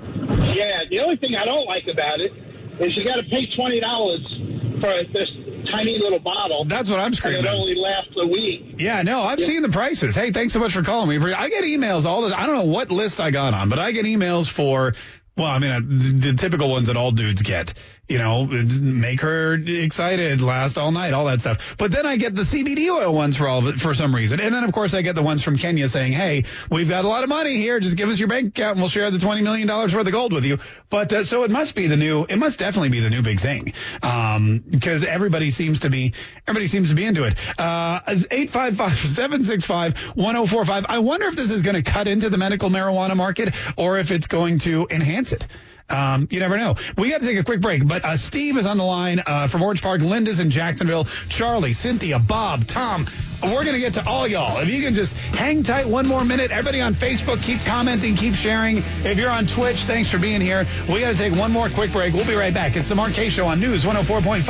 Yeah, 0.55 0.83
the 0.89 1.01
only 1.01 1.17
thing 1.17 1.35
I 1.35 1.45
don't 1.45 1.65
like 1.65 1.87
about 1.91 2.19
it 2.19 2.31
is 2.79 2.95
you 2.95 3.05
got 3.05 3.15
to 3.15 3.23
pay 3.23 3.45
$20 3.57 4.81
for 4.81 5.03
this 5.13 5.29
tiny 5.71 5.97
little 5.99 6.19
bottle. 6.19 6.65
That's 6.65 6.89
what 6.89 6.99
I'm 6.99 7.13
screaming. 7.13 7.45
And 7.45 7.47
it 7.47 7.57
only 7.57 7.75
lasts 7.75 8.13
a 8.17 8.27
week. 8.27 8.75
Yeah, 8.77 9.01
no, 9.01 9.21
I've 9.21 9.39
seen 9.39 9.61
the 9.61 9.69
prices. 9.69 10.15
Hey, 10.15 10.31
thanks 10.31 10.53
so 10.53 10.59
much 10.59 10.73
for 10.73 10.83
calling 10.83 11.09
me. 11.09 11.33
I 11.33 11.49
get 11.49 11.63
emails 11.63 12.05
all 12.05 12.21
the. 12.21 12.35
I 12.35 12.45
don't 12.45 12.55
know 12.55 12.71
what 12.71 12.91
list 12.91 13.19
I 13.19 13.31
got 13.31 13.53
on, 13.53 13.69
but 13.69 13.79
I 13.79 13.91
get 13.91 14.05
emails 14.05 14.49
for. 14.49 14.93
Well, 15.37 15.47
I 15.47 15.59
mean, 15.59 16.19
the 16.19 16.33
typical 16.33 16.69
ones 16.69 16.87
that 16.87 16.97
all 16.97 17.11
dudes 17.11 17.41
get. 17.41 17.73
You 18.09 18.17
know, 18.17 18.45
make 18.45 19.21
her 19.21 19.53
excited, 19.53 20.41
last 20.41 20.79
all 20.79 20.91
night, 20.91 21.13
all 21.13 21.25
that 21.25 21.41
stuff. 21.41 21.75
But 21.77 21.91
then 21.91 22.07
I 22.07 22.17
get 22.17 22.33
the 22.33 22.41
CBD 22.41 22.89
oil 22.89 23.13
ones 23.13 23.37
for 23.37 23.47
all 23.47 23.59
of 23.59 23.67
it 23.67 23.79
for 23.79 23.93
some 23.93 24.15
reason, 24.15 24.39
and 24.39 24.53
then 24.53 24.63
of 24.63 24.71
course 24.71 24.95
I 24.95 25.03
get 25.03 25.13
the 25.13 25.21
ones 25.21 25.43
from 25.43 25.57
Kenya 25.59 25.87
saying, 25.87 26.13
"Hey, 26.13 26.45
we've 26.71 26.89
got 26.89 27.05
a 27.05 27.07
lot 27.07 27.23
of 27.23 27.29
money 27.29 27.57
here. 27.57 27.79
Just 27.79 27.97
give 27.97 28.09
us 28.09 28.17
your 28.17 28.27
bank 28.27 28.47
account, 28.47 28.77
and 28.77 28.81
we'll 28.81 28.89
share 28.89 29.11
the 29.11 29.19
twenty 29.19 29.43
million 29.43 29.67
dollars 29.67 29.93
worth 29.93 30.07
of 30.07 30.11
gold 30.11 30.33
with 30.33 30.43
you." 30.43 30.57
But 30.89 31.13
uh, 31.13 31.23
so 31.23 31.43
it 31.43 31.51
must 31.51 31.75
be 31.75 31.85
the 31.85 31.97
new. 31.97 32.25
It 32.27 32.37
must 32.37 32.57
definitely 32.57 32.89
be 32.89 32.99
the 32.99 33.11
new 33.11 33.21
big 33.21 33.39
thing, 33.39 33.73
um, 34.01 34.63
because 34.67 35.03
everybody 35.03 35.51
seems 35.51 35.81
to 35.81 35.91
be 35.91 36.13
everybody 36.47 36.65
seems 36.65 36.89
to 36.89 36.95
be 36.95 37.05
into 37.05 37.25
it. 37.25 37.35
Uh, 37.59 37.99
eight 38.31 38.49
five 38.49 38.75
five 38.75 38.97
seven 38.97 39.43
six 39.43 39.65
five 39.65 39.95
one 40.15 40.33
zero 40.33 40.47
four 40.47 40.65
five. 40.65 40.87
I 40.89 40.97
wonder 40.97 41.27
if 41.27 41.35
this 41.35 41.51
is 41.51 41.61
going 41.61 41.75
to 41.75 41.83
cut 41.83 42.07
into 42.07 42.29
the 42.29 42.39
medical 42.39 42.71
marijuana 42.71 43.15
market 43.15 43.53
or 43.77 43.99
if 43.99 44.09
it's 44.09 44.25
going 44.25 44.57
to 44.59 44.87
enhance 44.89 45.31
it. 45.31 45.45
Um, 45.89 46.27
you 46.31 46.39
never 46.39 46.57
know. 46.57 46.75
We 46.97 47.09
got 47.09 47.21
to 47.21 47.27
take 47.27 47.37
a 47.37 47.43
quick 47.43 47.61
break, 47.61 47.87
but 47.87 48.05
uh, 48.05 48.17
Steve 48.17 48.57
is 48.57 48.65
on 48.65 48.77
the 48.77 48.83
line 48.83 49.21
uh, 49.25 49.47
from 49.47 49.61
Orange 49.61 49.81
Park. 49.81 50.01
Linda's 50.01 50.39
in 50.39 50.49
Jacksonville. 50.49 51.05
Charlie, 51.29 51.73
Cynthia, 51.73 52.19
Bob, 52.19 52.67
Tom. 52.67 53.07
We're 53.41 53.63
going 53.63 53.73
to 53.73 53.79
get 53.79 53.93
to 53.93 54.05
all 54.05 54.27
y'all. 54.27 54.59
If 54.59 54.69
you 54.69 54.81
can 54.81 54.93
just 54.93 55.13
hang 55.13 55.63
tight 55.63 55.87
one 55.87 56.05
more 56.05 56.25
minute. 56.25 56.51
Everybody 56.51 56.81
on 56.81 56.93
Facebook, 56.93 57.41
keep 57.41 57.59
commenting, 57.61 58.15
keep 58.15 58.35
sharing. 58.35 58.77
If 59.03 59.17
you're 59.17 59.31
on 59.31 59.47
Twitch, 59.47 59.83
thanks 59.83 60.11
for 60.11 60.19
being 60.19 60.41
here. 60.41 60.67
We 60.89 60.99
got 60.99 61.11
to 61.11 61.17
take 61.17 61.33
one 61.33 61.51
more 61.51 61.69
quick 61.69 61.91
break. 61.91 62.13
We'll 62.13 62.27
be 62.27 62.35
right 62.35 62.53
back. 62.53 62.75
It's 62.75 62.89
the 62.89 62.95
Kaye 62.95 63.29
Show 63.29 63.45
on 63.45 63.59
News 63.59 63.85
104.5 63.85 64.41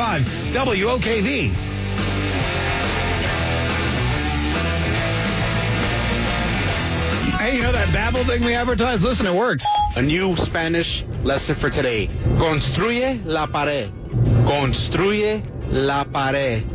WOKV. 0.54 1.79
Hey, 7.40 7.56
you 7.56 7.62
know 7.62 7.72
that 7.72 7.88
Babbel 7.88 8.26
thing 8.26 8.44
we 8.44 8.54
advertise? 8.54 9.02
Listen, 9.02 9.26
it 9.26 9.34
works. 9.34 9.64
A 9.96 10.02
new 10.02 10.36
Spanish 10.36 11.06
lesson 11.24 11.56
for 11.56 11.70
today. 11.70 12.08
Construye 12.36 13.22
la 13.24 13.48
pared. 13.48 13.92
Construye 14.44 15.42
la 15.70 16.04
pared. 16.04 16.68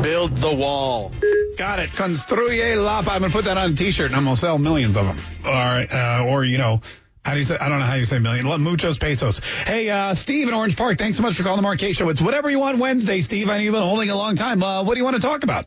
Build 0.00 0.30
the 0.36 0.54
wall. 0.54 1.10
Got 1.58 1.80
it. 1.80 1.90
Construye 1.90 2.80
la. 2.80 3.02
pared. 3.02 3.14
I'm 3.14 3.20
gonna 3.22 3.32
put 3.32 3.46
that 3.46 3.58
on 3.58 3.72
a 3.72 3.74
T-shirt, 3.74 4.06
and 4.06 4.14
I'm 4.14 4.22
gonna 4.22 4.36
sell 4.36 4.58
millions 4.58 4.96
of 4.96 5.06
them. 5.06 5.18
Or, 5.44 5.50
uh, 5.50 6.24
or 6.24 6.44
you 6.44 6.58
know, 6.58 6.80
how 7.24 7.32
do 7.32 7.38
you 7.38 7.44
say? 7.44 7.58
I 7.58 7.68
don't 7.68 7.80
know 7.80 7.84
how 7.84 7.94
you 7.94 8.04
say 8.04 8.20
million. 8.20 8.46
Muchos 8.62 8.98
pesos. 8.98 9.40
Hey, 9.66 9.90
uh, 9.90 10.14
Steve 10.14 10.46
in 10.46 10.54
Orange 10.54 10.76
Park. 10.76 10.98
Thanks 10.98 11.16
so 11.16 11.24
much 11.24 11.34
for 11.34 11.42
calling 11.42 11.58
the 11.58 11.62
Mark 11.62 11.80
Kaye 11.80 11.94
Show. 11.94 12.08
It's 12.10 12.22
whatever 12.22 12.48
you 12.48 12.60
want 12.60 12.78
Wednesday, 12.78 13.22
Steve. 13.22 13.50
I 13.50 13.56
know 13.56 13.64
you've 13.64 13.72
been 13.72 13.82
holding 13.82 14.08
a 14.08 14.16
long 14.16 14.36
time. 14.36 14.62
Uh, 14.62 14.84
what 14.84 14.94
do 14.94 14.98
you 14.98 15.04
want 15.04 15.16
to 15.16 15.22
talk 15.22 15.42
about? 15.42 15.66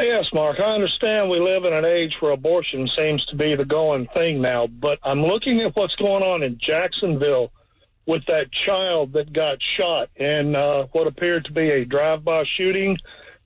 Yes, 0.00 0.24
Mark. 0.32 0.58
I 0.58 0.72
understand 0.74 1.28
we 1.28 1.38
live 1.38 1.64
in 1.64 1.72
an 1.72 1.84
age 1.84 2.12
where 2.20 2.32
abortion 2.32 2.88
seems 2.98 3.24
to 3.26 3.36
be 3.36 3.54
the 3.54 3.64
going 3.64 4.08
thing 4.16 4.40
now, 4.40 4.66
but 4.66 4.98
I'm 5.02 5.22
looking 5.22 5.60
at 5.62 5.76
what's 5.76 5.94
going 5.96 6.22
on 6.22 6.42
in 6.42 6.58
Jacksonville 6.66 7.52
with 8.06 8.24
that 8.26 8.46
child 8.66 9.12
that 9.12 9.32
got 9.32 9.58
shot 9.78 10.08
in 10.16 10.56
uh, 10.56 10.84
what 10.92 11.06
appeared 11.06 11.44
to 11.44 11.52
be 11.52 11.68
a 11.68 11.84
drive-by 11.84 12.42
shooting, 12.56 12.96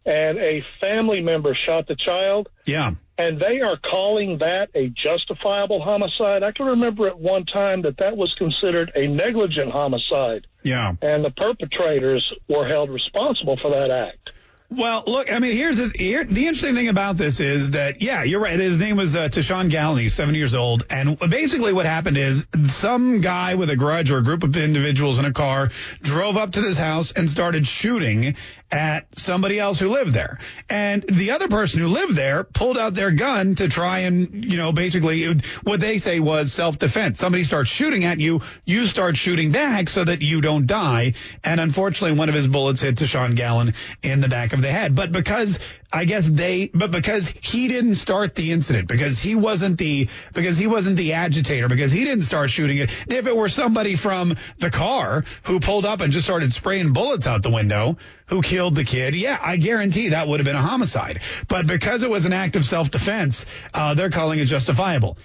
and 0.07 0.39
a 0.39 0.63
family 0.81 1.21
member 1.21 1.57
shot 1.69 1.89
the 1.89 1.97
child. 1.97 2.49
Yeah. 2.65 2.93
And 3.19 3.41
they 3.41 3.61
are 3.61 3.77
calling 3.77 4.39
that 4.39 4.69
a 4.75 4.89
justifiable 4.91 5.83
homicide. 5.83 6.43
I 6.43 6.53
can 6.53 6.67
remember 6.67 7.09
at 7.09 7.19
one 7.19 7.45
time 7.45 7.83
that 7.83 7.97
that 7.99 8.17
was 8.17 8.33
considered 8.39 8.93
a 8.95 9.09
negligent 9.09 9.73
homicide, 9.73 10.47
Yeah. 10.63 10.93
and 11.03 11.25
the 11.25 11.31
perpetrators 11.31 12.25
were 12.49 12.69
held 12.69 12.91
responsible 12.91 13.57
for 13.61 13.71
that 13.73 13.91
act. 13.91 14.31
Well, 14.69 15.05
look, 15.07 15.33
I 15.33 15.39
mean, 15.39 15.57
here's 15.57 15.79
the, 15.79 15.93
here, 15.95 16.25
the 16.25 16.47
interesting 16.47 16.75
thing 16.75 16.89
about 16.89 17.17
this 17.17 17.39
is 17.39 17.71
that, 17.73 18.03
yeah, 18.03 18.25
you're 18.25 18.41
right. 18.41 18.59
His 18.59 18.79
name 18.79 18.97
was 18.97 19.15
uh, 19.15 19.29
Tashawn. 19.29 20.01
He's 20.01 20.15
70 20.15 20.37
years 20.37 20.55
old. 20.55 20.85
And 20.91 21.19
basically 21.19 21.73
what 21.73 21.87
happened 21.87 22.19
is 22.19 22.47
some 22.69 23.21
guy 23.21 23.55
with 23.55 23.71
a 23.71 23.77
grudge 23.77 24.11
or 24.11 24.19
a 24.19 24.25
group 24.25 24.43
of 24.43 24.57
individuals 24.57 25.19
in 25.19 25.25
a 25.25 25.33
car 25.33 25.71
drove 26.03 26.37
up 26.37 26.53
to 26.53 26.61
this 26.61 26.79
house 26.79 27.13
and 27.13 27.31
started 27.31 27.67
shooting 27.67 28.35
at 28.71 29.07
somebody 29.17 29.59
else 29.59 29.79
who 29.79 29.89
lived 29.89 30.13
there. 30.13 30.39
And 30.69 31.05
the 31.09 31.31
other 31.33 31.49
person 31.49 31.81
who 31.81 31.89
lived 31.89 32.17
there 32.17 32.45
pulled 32.45 32.77
out 32.77 32.95
their 32.95 33.13
gun 33.13 33.55
to 33.57 33.69
try 33.69 34.01
and, 34.01 34.45
you 34.45 34.57
know, 34.57 34.73
basically 34.73 35.37
what 35.63 35.81
they 35.81 35.99
say 35.99 36.19
was 36.21 36.53
self-defense. 36.53 37.19
Somebody 37.19 37.45
starts 37.45 37.71
shooting 37.71 38.05
at 38.05 38.19
you, 38.19 38.41
you 38.65 38.87
start 38.87 39.17
shooting 39.17 39.53
back 39.53 39.89
so 39.89 40.05
that 40.05 40.23
you 40.23 40.41
don't 40.41 40.67
die. 40.67 41.15
And 41.45 41.61
unfortunately, 41.61 42.19
one 42.19 42.29
of 42.29 42.35
his 42.35 42.49
bullets 42.49 42.81
hit 42.81 42.97
Tashawn 42.97 43.37
Gallen 43.37 43.75
in 44.03 44.21
the 44.21 44.29
back 44.29 44.53
of 44.53 44.63
the 44.63 44.71
head. 44.71 44.95
But 44.95 45.13
because 45.13 45.59
I 45.93 46.05
guess 46.05 46.29
they, 46.29 46.71
but 46.75 46.91
because 46.91 47.29
he 47.29 47.69
didn't 47.69 47.95
start 47.95 48.35
the 48.35 48.53
incident, 48.53 48.89
because 48.89 49.19
he 49.19 49.35
wasn't 49.35 49.79
the, 49.79 50.09
because 50.35 50.59
he 50.59 50.67
wasn't 50.67 50.97
the 50.97 51.13
agitator, 51.13 51.69
because 51.69 51.93
he 51.93 52.05
didn't 52.05 52.25
start 52.25 52.51
shooting 52.51 52.79
it. 52.79 52.91
If 53.07 53.27
it 53.27 53.37
were 53.37 53.49
somebody 53.49 53.95
from 53.95 54.37
the 54.59 54.71
car 54.71 55.25
who 55.45 55.61
pulled 55.61 55.87
up 55.87 56.01
and 56.01 56.13
just 56.13 56.27
started 56.27 56.53
spraying 56.53 56.93
bullets 56.93 57.27
out 57.27 57.43
the 57.43 57.51
window, 57.51 57.99
who 58.27 58.43
killed 58.43 58.75
the 58.75 58.85
kid, 58.85 59.15
yeah, 59.15 59.39
I 59.41 59.57
guarantee 59.57 60.09
that 60.09 60.27
would 60.27 60.41
have 60.41 60.45
been 60.45 60.57
a 60.57 60.63
homicide. 60.63 61.21
But 61.49 61.67
because 61.67 62.03
it 62.03 62.11
was 62.11 62.25
an 62.25 62.33
act 62.33 62.57
of 62.57 62.65
self-defense, 62.65 63.47
uh, 63.73 63.95
they're 63.95 64.11
calling 64.11 64.41
it 64.41 64.47
justifiable. 64.47 65.17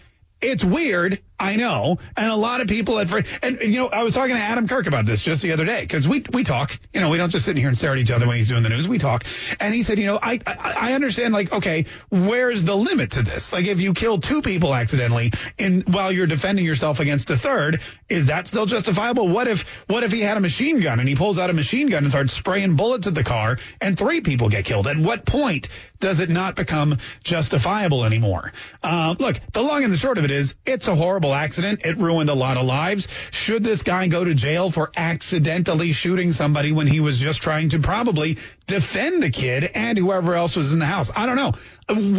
It's 0.41 0.63
weird, 0.63 1.21
I 1.41 1.55
know, 1.55 1.97
and 2.15 2.31
a 2.31 2.35
lot 2.35 2.61
of 2.61 2.67
people 2.67 2.99
at 2.99 3.11
and 3.41 3.59
you 3.61 3.79
know, 3.79 3.87
I 3.87 4.03
was 4.03 4.13
talking 4.13 4.35
to 4.35 4.41
Adam 4.41 4.67
Kirk 4.67 4.85
about 4.85 5.07
this 5.07 5.23
just 5.23 5.41
the 5.41 5.53
other 5.53 5.65
day 5.65 5.81
because 5.81 6.07
we 6.07 6.23
we 6.31 6.43
talk, 6.43 6.79
you 6.93 7.01
know, 7.01 7.09
we 7.09 7.17
don't 7.17 7.31
just 7.31 7.45
sit 7.45 7.57
here 7.57 7.67
and 7.67 7.75
stare 7.75 7.93
at 7.93 7.97
each 7.97 8.11
other 8.11 8.27
when 8.27 8.37
he's 8.37 8.47
doing 8.47 8.61
the 8.61 8.69
news. 8.69 8.87
We 8.87 8.99
talk, 8.99 9.23
and 9.59 9.73
he 9.73 9.81
said, 9.81 9.97
you 9.97 10.05
know, 10.05 10.19
I 10.21 10.39
I, 10.45 10.75
I 10.79 10.93
understand, 10.93 11.33
like, 11.33 11.51
okay, 11.51 11.87
where's 12.09 12.63
the 12.63 12.75
limit 12.75 13.13
to 13.13 13.23
this? 13.23 13.51
Like, 13.51 13.65
if 13.65 13.81
you 13.81 13.93
kill 13.95 14.19
two 14.19 14.43
people 14.43 14.75
accidentally, 14.75 15.31
in 15.57 15.81
while 15.87 16.11
you're 16.11 16.27
defending 16.27 16.63
yourself 16.63 16.99
against 16.99 17.31
a 17.31 17.37
third, 17.37 17.81
is 18.07 18.27
that 18.27 18.47
still 18.47 18.67
justifiable? 18.67 19.27
What 19.27 19.47
if 19.47 19.65
what 19.87 20.03
if 20.03 20.11
he 20.11 20.21
had 20.21 20.37
a 20.37 20.41
machine 20.41 20.79
gun 20.79 20.99
and 20.99 21.09
he 21.09 21.15
pulls 21.15 21.39
out 21.39 21.49
a 21.49 21.53
machine 21.53 21.89
gun 21.89 22.03
and 22.03 22.11
starts 22.11 22.33
spraying 22.33 22.75
bullets 22.75 23.07
at 23.07 23.15
the 23.15 23.23
car 23.23 23.57
and 23.81 23.97
three 23.97 24.21
people 24.21 24.49
get 24.49 24.65
killed? 24.65 24.85
At 24.85 24.97
what 24.97 25.25
point 25.25 25.69
does 25.99 26.19
it 26.19 26.29
not 26.29 26.55
become 26.55 26.97
justifiable 27.23 28.05
anymore? 28.05 28.53
Uh, 28.83 29.15
look, 29.17 29.39
the 29.53 29.63
long 29.63 29.83
and 29.83 29.91
the 29.91 29.97
short 29.97 30.17
of 30.17 30.25
it 30.25 30.31
is, 30.31 30.55
it's 30.65 30.87
a 30.87 30.95
horrible 30.95 31.30
accident. 31.33 31.85
It 31.85 31.97
ruined 31.97 32.29
a 32.29 32.33
lot 32.33 32.57
of 32.57 32.65
lives. 32.65 33.07
Should 33.31 33.63
this 33.63 33.83
guy 33.83 34.07
go 34.07 34.23
to 34.23 34.33
jail 34.33 34.71
for 34.71 34.91
accidentally 34.95 35.91
shooting 35.91 36.31
somebody 36.31 36.71
when 36.71 36.87
he 36.87 36.99
was 36.99 37.19
just 37.19 37.41
trying 37.41 37.69
to 37.69 37.79
probably 37.79 38.37
defend 38.67 39.21
the 39.23 39.29
kid 39.29 39.63
and 39.73 39.97
whoever 39.97 40.35
else 40.35 40.55
was 40.55 40.73
in 40.73 40.79
the 40.79 40.85
house? 40.85 41.11
I 41.15 41.25
don't 41.25 41.35
know. 41.35 41.53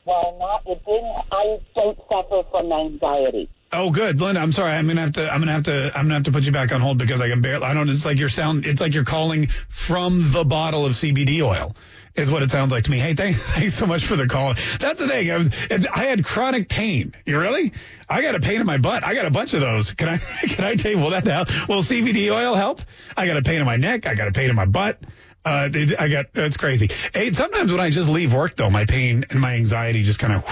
Well, 0.04 0.36
not 0.38 0.62
it 0.66 0.84
didn't. 0.84 1.24
I 1.32 1.58
don't 1.74 1.98
suffer 2.12 2.42
from 2.50 2.72
anxiety. 2.72 3.50
Oh, 3.72 3.90
good, 3.90 4.20
Linda. 4.20 4.40
I'm 4.40 4.52
sorry. 4.52 4.72
I'm 4.72 4.86
gonna 4.86 5.00
have 5.00 5.14
to. 5.14 5.32
I'm 5.32 5.40
gonna 5.40 5.52
have 5.52 5.64
to. 5.64 5.86
I'm 5.96 6.04
gonna 6.04 6.14
have 6.14 6.24
to 6.24 6.32
put 6.32 6.44
you 6.44 6.52
back 6.52 6.70
on 6.70 6.80
hold 6.80 6.98
because 6.98 7.20
I 7.20 7.28
can 7.28 7.40
barely. 7.40 7.64
I 7.64 7.74
don't. 7.74 7.88
It's 7.88 8.04
like 8.06 8.18
your 8.18 8.28
sound. 8.28 8.64
It's 8.66 8.80
like 8.80 8.94
you're 8.94 9.04
calling 9.04 9.48
from 9.68 10.30
the 10.30 10.44
bottle 10.44 10.86
of 10.86 10.92
CBD 10.92 11.42
oil. 11.42 11.74
Is 12.16 12.30
what 12.30 12.42
it 12.42 12.50
sounds 12.50 12.72
like 12.72 12.84
to 12.84 12.90
me. 12.90 12.98
Hey, 12.98 13.14
thanks, 13.14 13.42
thanks 13.54 13.74
so 13.74 13.86
much 13.86 14.06
for 14.06 14.16
the 14.16 14.26
call. 14.26 14.54
That's 14.80 14.98
the 15.00 15.06
thing. 15.06 15.30
I, 15.30 15.36
was, 15.36 15.50
I 15.94 16.06
had 16.06 16.24
chronic 16.24 16.66
pain. 16.68 17.14
You 17.26 17.38
really? 17.38 17.72
I 18.08 18.22
got 18.22 18.34
a 18.34 18.40
pain 18.40 18.58
in 18.58 18.66
my 18.66 18.78
butt. 18.78 19.04
I 19.04 19.14
got 19.14 19.26
a 19.26 19.30
bunch 19.30 19.52
of 19.52 19.60
those. 19.60 19.92
Can 19.92 20.08
I? 20.08 20.16
Can 20.48 20.64
I 20.64 20.76
table 20.76 21.10
that 21.10 21.26
help? 21.26 21.48
Will 21.68 21.82
CBD 21.82 22.32
oil 22.32 22.54
help? 22.54 22.80
I 23.16 23.26
got 23.26 23.36
a 23.36 23.42
pain 23.42 23.60
in 23.60 23.66
my 23.66 23.76
neck. 23.76 24.06
I 24.06 24.14
got 24.14 24.28
a 24.28 24.32
pain 24.32 24.48
in 24.48 24.56
my 24.56 24.64
butt. 24.64 24.98
Uh, 25.44 25.68
I 25.98 26.08
got. 26.08 26.32
That's 26.32 26.56
crazy. 26.56 26.90
Hey, 27.12 27.32
sometimes 27.32 27.70
when 27.70 27.80
I 27.80 27.90
just 27.90 28.08
leave 28.08 28.32
work 28.32 28.56
though, 28.56 28.70
my 28.70 28.86
pain 28.86 29.24
and 29.28 29.40
my 29.40 29.54
anxiety 29.54 30.02
just 30.02 30.18
kind 30.18 30.32
of 30.32 30.44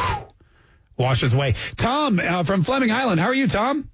washes 0.99 1.33
away. 1.33 1.55
Tom 1.77 2.21
uh, 2.21 2.43
from 2.43 2.63
Fleming 2.63 2.91
Island. 2.91 3.21
How 3.21 3.29
are 3.29 3.35
you, 3.35 3.49
Tom? 3.49 3.89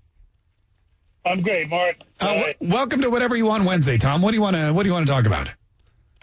I'm 1.24 1.42
great, 1.42 1.68
Mark. 1.68 1.96
Uh, 2.18 2.34
w- 2.34 2.54
welcome 2.60 3.02
to 3.02 3.10
whatever 3.10 3.36
you 3.36 3.46
want 3.46 3.64
Wednesday, 3.64 3.98
Tom. 3.98 4.22
What 4.22 4.32
do 4.32 4.36
you 4.36 4.42
want 4.42 4.56
to 4.56 4.72
What 4.72 4.82
do 4.82 4.88
you 4.88 4.92
want 4.92 5.06
to 5.06 5.12
talk 5.12 5.26
about? 5.26 5.50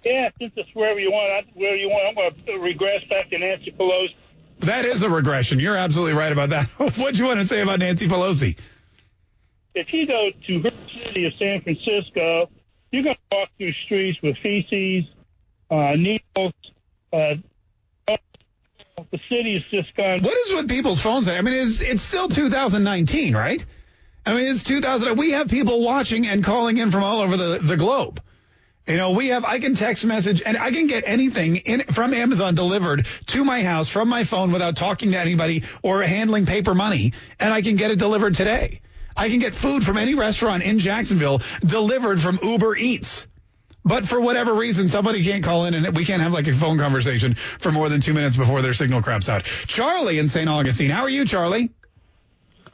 Yeah, 0.03 0.29
since 0.39 0.53
it's 0.55 0.69
wherever 0.73 0.99
you 0.99 1.11
want, 1.11 1.31
I- 1.47 1.51
wherever 1.53 1.77
you 1.77 1.89
want, 1.89 2.07
I'm 2.07 2.15
going 2.15 2.45
to 2.45 2.63
regress 2.63 3.03
back 3.09 3.29
to 3.29 3.37
Nancy 3.37 3.71
Pelosi. 3.71 4.15
That 4.59 4.85
is 4.85 5.03
a 5.03 5.09
regression. 5.09 5.59
You're 5.59 5.77
absolutely 5.77 6.13
right 6.13 6.31
about 6.31 6.49
that. 6.49 6.67
what 6.97 7.13
do 7.13 7.19
you 7.19 7.25
want 7.25 7.39
to 7.39 7.47
say 7.47 7.61
about 7.61 7.79
Nancy 7.79 8.07
Pelosi? 8.07 8.57
If 9.75 9.93
you 9.93 10.07
go 10.07 10.29
to 10.47 10.59
her 10.61 10.71
city 11.05 11.25
of 11.25 11.33
San 11.37 11.61
Francisco, 11.61 12.49
you're 12.91 13.03
going 13.03 13.15
to 13.15 13.37
walk 13.37 13.49
through 13.57 13.73
streets 13.85 14.17
with 14.23 14.35
feces, 14.41 15.03
uh, 15.69 15.93
needles. 15.95 16.53
Uh, 17.13 17.35
the 19.11 19.19
city 19.29 19.55
is 19.55 19.63
just 19.69 19.95
gone. 19.95 20.21
What 20.23 20.35
is 20.35 20.53
with 20.53 20.69
people's 20.69 20.99
phones? 20.99 21.27
I 21.29 21.39
mean, 21.41 21.53
it's 21.53 21.81
it's 21.81 22.01
still 22.01 22.27
2019, 22.27 23.35
right? 23.35 23.63
I 24.25 24.33
mean, 24.33 24.45
it's 24.47 24.63
2000. 24.63 25.17
We 25.17 25.31
have 25.31 25.49
people 25.49 25.83
watching 25.83 26.27
and 26.27 26.43
calling 26.43 26.77
in 26.77 26.91
from 26.91 27.03
all 27.03 27.21
over 27.21 27.37
the, 27.37 27.59
the 27.61 27.77
globe. 27.77 28.21
You 28.87 28.95
know, 28.95 29.11
we 29.11 29.27
have, 29.27 29.43
I 29.43 29.59
can 29.59 29.75
text 29.75 30.05
message 30.05 30.41
and 30.45 30.55
I 30.55 30.71
can 30.71 30.87
get 30.87 31.03
anything 31.05 31.57
in 31.57 31.81
from 31.91 32.13
Amazon 32.13 32.55
delivered 32.55 33.05
to 33.27 33.43
my 33.43 33.61
house 33.61 33.89
from 33.89 34.07
my 34.07 34.23
phone 34.23 34.51
without 34.51 34.77
talking 34.77 35.11
to 35.11 35.17
anybody 35.17 35.63
or 35.83 36.01
handling 36.03 36.45
paper 36.45 36.73
money. 36.73 37.11
And 37.39 37.53
I 37.53 37.61
can 37.61 37.75
get 37.75 37.91
it 37.91 37.99
delivered 37.99 38.35
today. 38.35 38.79
I 39.15 39.29
can 39.29 39.39
get 39.39 39.55
food 39.55 39.83
from 39.83 39.97
any 39.97 40.15
restaurant 40.15 40.63
in 40.63 40.79
Jacksonville 40.79 41.41
delivered 41.59 42.21
from 42.21 42.39
Uber 42.41 42.77
Eats. 42.77 43.27
But 43.83 44.05
for 44.07 44.21
whatever 44.21 44.53
reason, 44.53 44.89
somebody 44.89 45.23
can't 45.23 45.43
call 45.43 45.65
in 45.65 45.73
and 45.73 45.95
we 45.95 46.05
can't 46.05 46.21
have 46.21 46.31
like 46.31 46.47
a 46.47 46.53
phone 46.53 46.77
conversation 46.77 47.35
for 47.35 47.71
more 47.71 47.89
than 47.89 47.99
two 47.99 48.13
minutes 48.13 48.37
before 48.37 48.61
their 48.61 48.73
signal 48.73 49.01
craps 49.01 49.27
out. 49.27 49.43
Charlie 49.43 50.19
in 50.19 50.29
St. 50.29 50.47
Augustine. 50.47 50.91
How 50.91 51.01
are 51.03 51.09
you, 51.09 51.25
Charlie? 51.25 51.71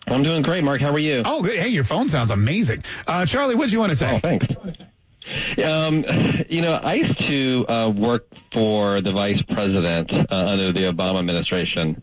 I'm 0.08 0.22
doing 0.22 0.44
great, 0.44 0.64
Mark. 0.64 0.82
How 0.82 0.92
are 0.92 1.00
you? 1.00 1.24
Oh, 1.26 1.42
good. 1.42 1.58
Hey, 1.58 1.70
your 1.70 1.86
phone 1.86 2.10
sounds 2.10 2.30
amazing. 2.30 2.84
Uh, 3.08 3.26
Charlie, 3.26 3.56
what 3.56 3.68
do 3.70 3.74
you 3.74 3.80
want 3.80 3.92
to 3.92 3.96
say? 3.96 4.12
Oh, 4.16 4.20
thanks. 4.20 4.46
Um, 5.64 6.04
you 6.50 6.62
know, 6.62 6.74
I 6.74 6.96
used 6.96 7.18
to 7.28 7.68
uh, 7.68 7.90
work 7.90 8.28
for 8.54 9.02
the 9.02 9.12
vice 9.12 9.42
president 9.54 10.12
uh, 10.12 10.26
under 10.36 10.74
the 10.74 10.82
Obama 10.92 11.20
administration. 11.20 12.02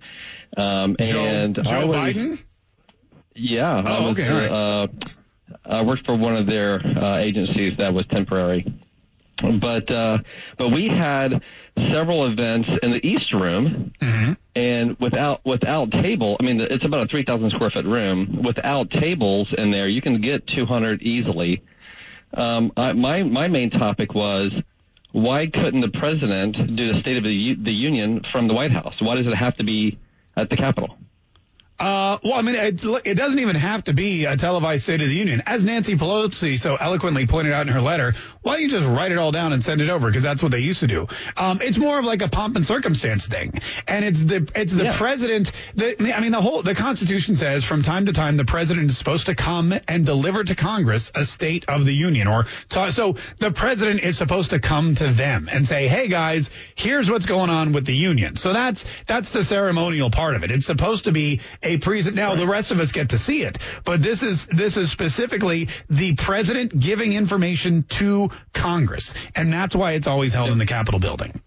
Um, 0.56 0.96
Joe, 1.00 1.24
and 1.24 1.54
Joe 1.64 1.70
I 1.70 1.84
was, 1.84 1.96
Biden? 1.96 2.38
Yeah. 3.34 3.82
I 3.84 3.98
Oh, 3.98 4.02
was, 4.02 4.10
okay, 4.12 4.28
all 4.28 4.40
right. 4.40 4.50
uh, 4.50 4.86
I 5.64 5.82
worked 5.82 6.06
for 6.06 6.16
one 6.16 6.36
of 6.36 6.46
their 6.46 6.80
uh, 6.84 7.18
agencies 7.18 7.74
that 7.78 7.92
was 7.92 8.04
temporary. 8.06 8.64
But 9.42 9.90
uh, 9.90 10.18
but 10.58 10.68
we 10.68 10.88
had 10.88 11.40
several 11.92 12.30
events 12.30 12.68
in 12.82 12.90
the 12.92 13.04
East 13.06 13.32
Room, 13.32 13.92
Mm-hmm. 14.00 14.32
and 14.54 14.96
without 15.00 15.40
without 15.46 15.90
table, 15.92 16.36
I 16.38 16.42
mean 16.44 16.60
it's 16.60 16.84
about 16.84 17.04
a 17.04 17.06
three 17.06 17.24
thousand 17.24 17.50
square 17.52 17.70
foot 17.70 17.86
room. 17.86 18.42
Without 18.44 18.90
tables 18.90 19.48
in 19.56 19.70
there, 19.70 19.88
you 19.88 20.02
can 20.02 20.20
get 20.20 20.46
two 20.46 20.66
hundred 20.66 21.00
easily. 21.02 21.62
Um, 22.34 22.72
I, 22.76 22.92
my 22.92 23.22
my 23.22 23.48
main 23.48 23.70
topic 23.70 24.14
was 24.14 24.52
why 25.12 25.46
couldn't 25.52 25.80
the 25.80 25.98
president 25.98 26.56
do 26.76 26.92
the 26.92 27.00
State 27.00 27.16
of 27.16 27.24
the, 27.24 27.30
U- 27.30 27.62
the 27.62 27.72
Union 27.72 28.22
from 28.32 28.46
the 28.46 28.54
White 28.54 28.70
House? 28.70 28.94
Why 29.00 29.16
does 29.16 29.26
it 29.26 29.34
have 29.34 29.56
to 29.56 29.64
be 29.64 29.98
at 30.36 30.48
the 30.50 30.56
Capitol? 30.56 30.96
Uh, 31.80 32.18
well, 32.22 32.34
I 32.34 32.42
mean, 32.42 32.56
it, 32.56 32.84
it 33.06 33.14
doesn't 33.14 33.38
even 33.38 33.56
have 33.56 33.84
to 33.84 33.94
be 33.94 34.26
a 34.26 34.36
televised 34.36 34.84
State 34.84 35.00
of 35.00 35.08
the 35.08 35.14
Union. 35.14 35.42
As 35.46 35.64
Nancy 35.64 35.96
Pelosi 35.96 36.58
so 36.58 36.76
eloquently 36.76 37.26
pointed 37.26 37.54
out 37.54 37.66
in 37.66 37.72
her 37.72 37.80
letter, 37.80 38.12
why 38.42 38.52
don't 38.54 38.62
you 38.62 38.68
just 38.68 38.86
write 38.86 39.12
it 39.12 39.18
all 39.18 39.32
down 39.32 39.54
and 39.54 39.62
send 39.62 39.80
it 39.80 39.88
over? 39.88 40.06
Because 40.08 40.22
that's 40.22 40.42
what 40.42 40.52
they 40.52 40.58
used 40.58 40.80
to 40.80 40.86
do. 40.86 41.06
Um, 41.38 41.60
it's 41.62 41.78
more 41.78 41.98
of 41.98 42.04
like 42.04 42.20
a 42.20 42.28
pomp 42.28 42.56
and 42.56 42.66
circumstance 42.66 43.26
thing, 43.26 43.52
and 43.88 44.04
it's 44.04 44.22
the 44.22 44.46
it's 44.54 44.74
the 44.74 44.84
Yeah. 44.84 44.96
president. 44.96 45.52
The, 45.74 46.14
I 46.14 46.20
mean, 46.20 46.32
the 46.32 46.40
whole 46.42 46.62
the 46.62 46.74
Constitution 46.74 47.34
says 47.36 47.64
from 47.64 47.82
time 47.82 48.06
to 48.06 48.12
time 48.12 48.36
the 48.36 48.44
president 48.44 48.90
is 48.90 48.98
supposed 48.98 49.26
to 49.26 49.34
come 49.34 49.74
and 49.88 50.04
deliver 50.04 50.44
to 50.44 50.54
Congress 50.54 51.10
a 51.14 51.24
State 51.24 51.64
of 51.68 51.86
the 51.86 51.94
Union, 51.94 52.28
or 52.28 52.44
so 52.90 53.16
the 53.38 53.52
president 53.52 54.00
is 54.04 54.18
supposed 54.18 54.50
to 54.50 54.58
come 54.58 54.94
to 54.96 55.06
them 55.08 55.48
and 55.50 55.66
say, 55.66 55.88
"Hey 55.88 56.08
guys, 56.08 56.50
here's 56.74 57.10
what's 57.10 57.26
going 57.26 57.48
on 57.48 57.72
with 57.72 57.86
the 57.86 57.96
union." 57.96 58.36
So 58.36 58.52
that's 58.52 58.84
that's 59.06 59.30
the 59.30 59.42
ceremonial 59.42 60.10
part 60.10 60.34
of 60.34 60.44
it. 60.44 60.50
It's 60.50 60.66
supposed 60.66 61.04
to 61.04 61.12
be 61.12 61.40
a 61.62 61.69
present. 61.78 62.16
Now 62.16 62.34
the 62.34 62.46
rest 62.46 62.70
of 62.70 62.80
us 62.80 62.92
get 62.92 63.10
to 63.10 63.18
see 63.18 63.42
it, 63.42 63.58
but 63.84 64.02
this 64.02 64.22
is 64.22 64.46
this 64.46 64.76
is 64.76 64.90
specifically 64.90 65.68
the 65.88 66.14
president 66.14 66.78
giving 66.78 67.12
information 67.12 67.84
to 67.98 68.30
Congress, 68.52 69.14
and 69.34 69.52
that's 69.52 69.74
why 69.74 69.92
it's 69.92 70.06
always 70.06 70.32
held 70.32 70.50
in 70.50 70.58
the 70.58 70.66
Capitol 70.66 71.00
building. 71.00 71.40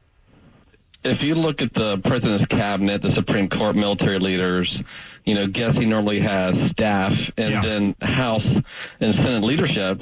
if 1.04 1.22
you 1.22 1.36
look 1.36 1.62
at 1.62 1.74
the 1.74 1.98
president's 2.04 2.46
cabinet, 2.48 3.02
the 3.02 3.14
Supreme 3.16 3.50
Court, 3.50 3.76
military 3.76 4.20
leaders, 4.20 4.74
you 5.26 5.36
know, 5.36 5.48
guess 5.48 5.74
he 5.76 5.86
normally 5.86 6.20
has 6.22 6.54
staff 6.72 7.12
and 7.38 7.64
then 7.64 7.96
House 8.02 8.46
and 9.00 9.16
Senate 9.16 9.44
leadership. 9.44 10.02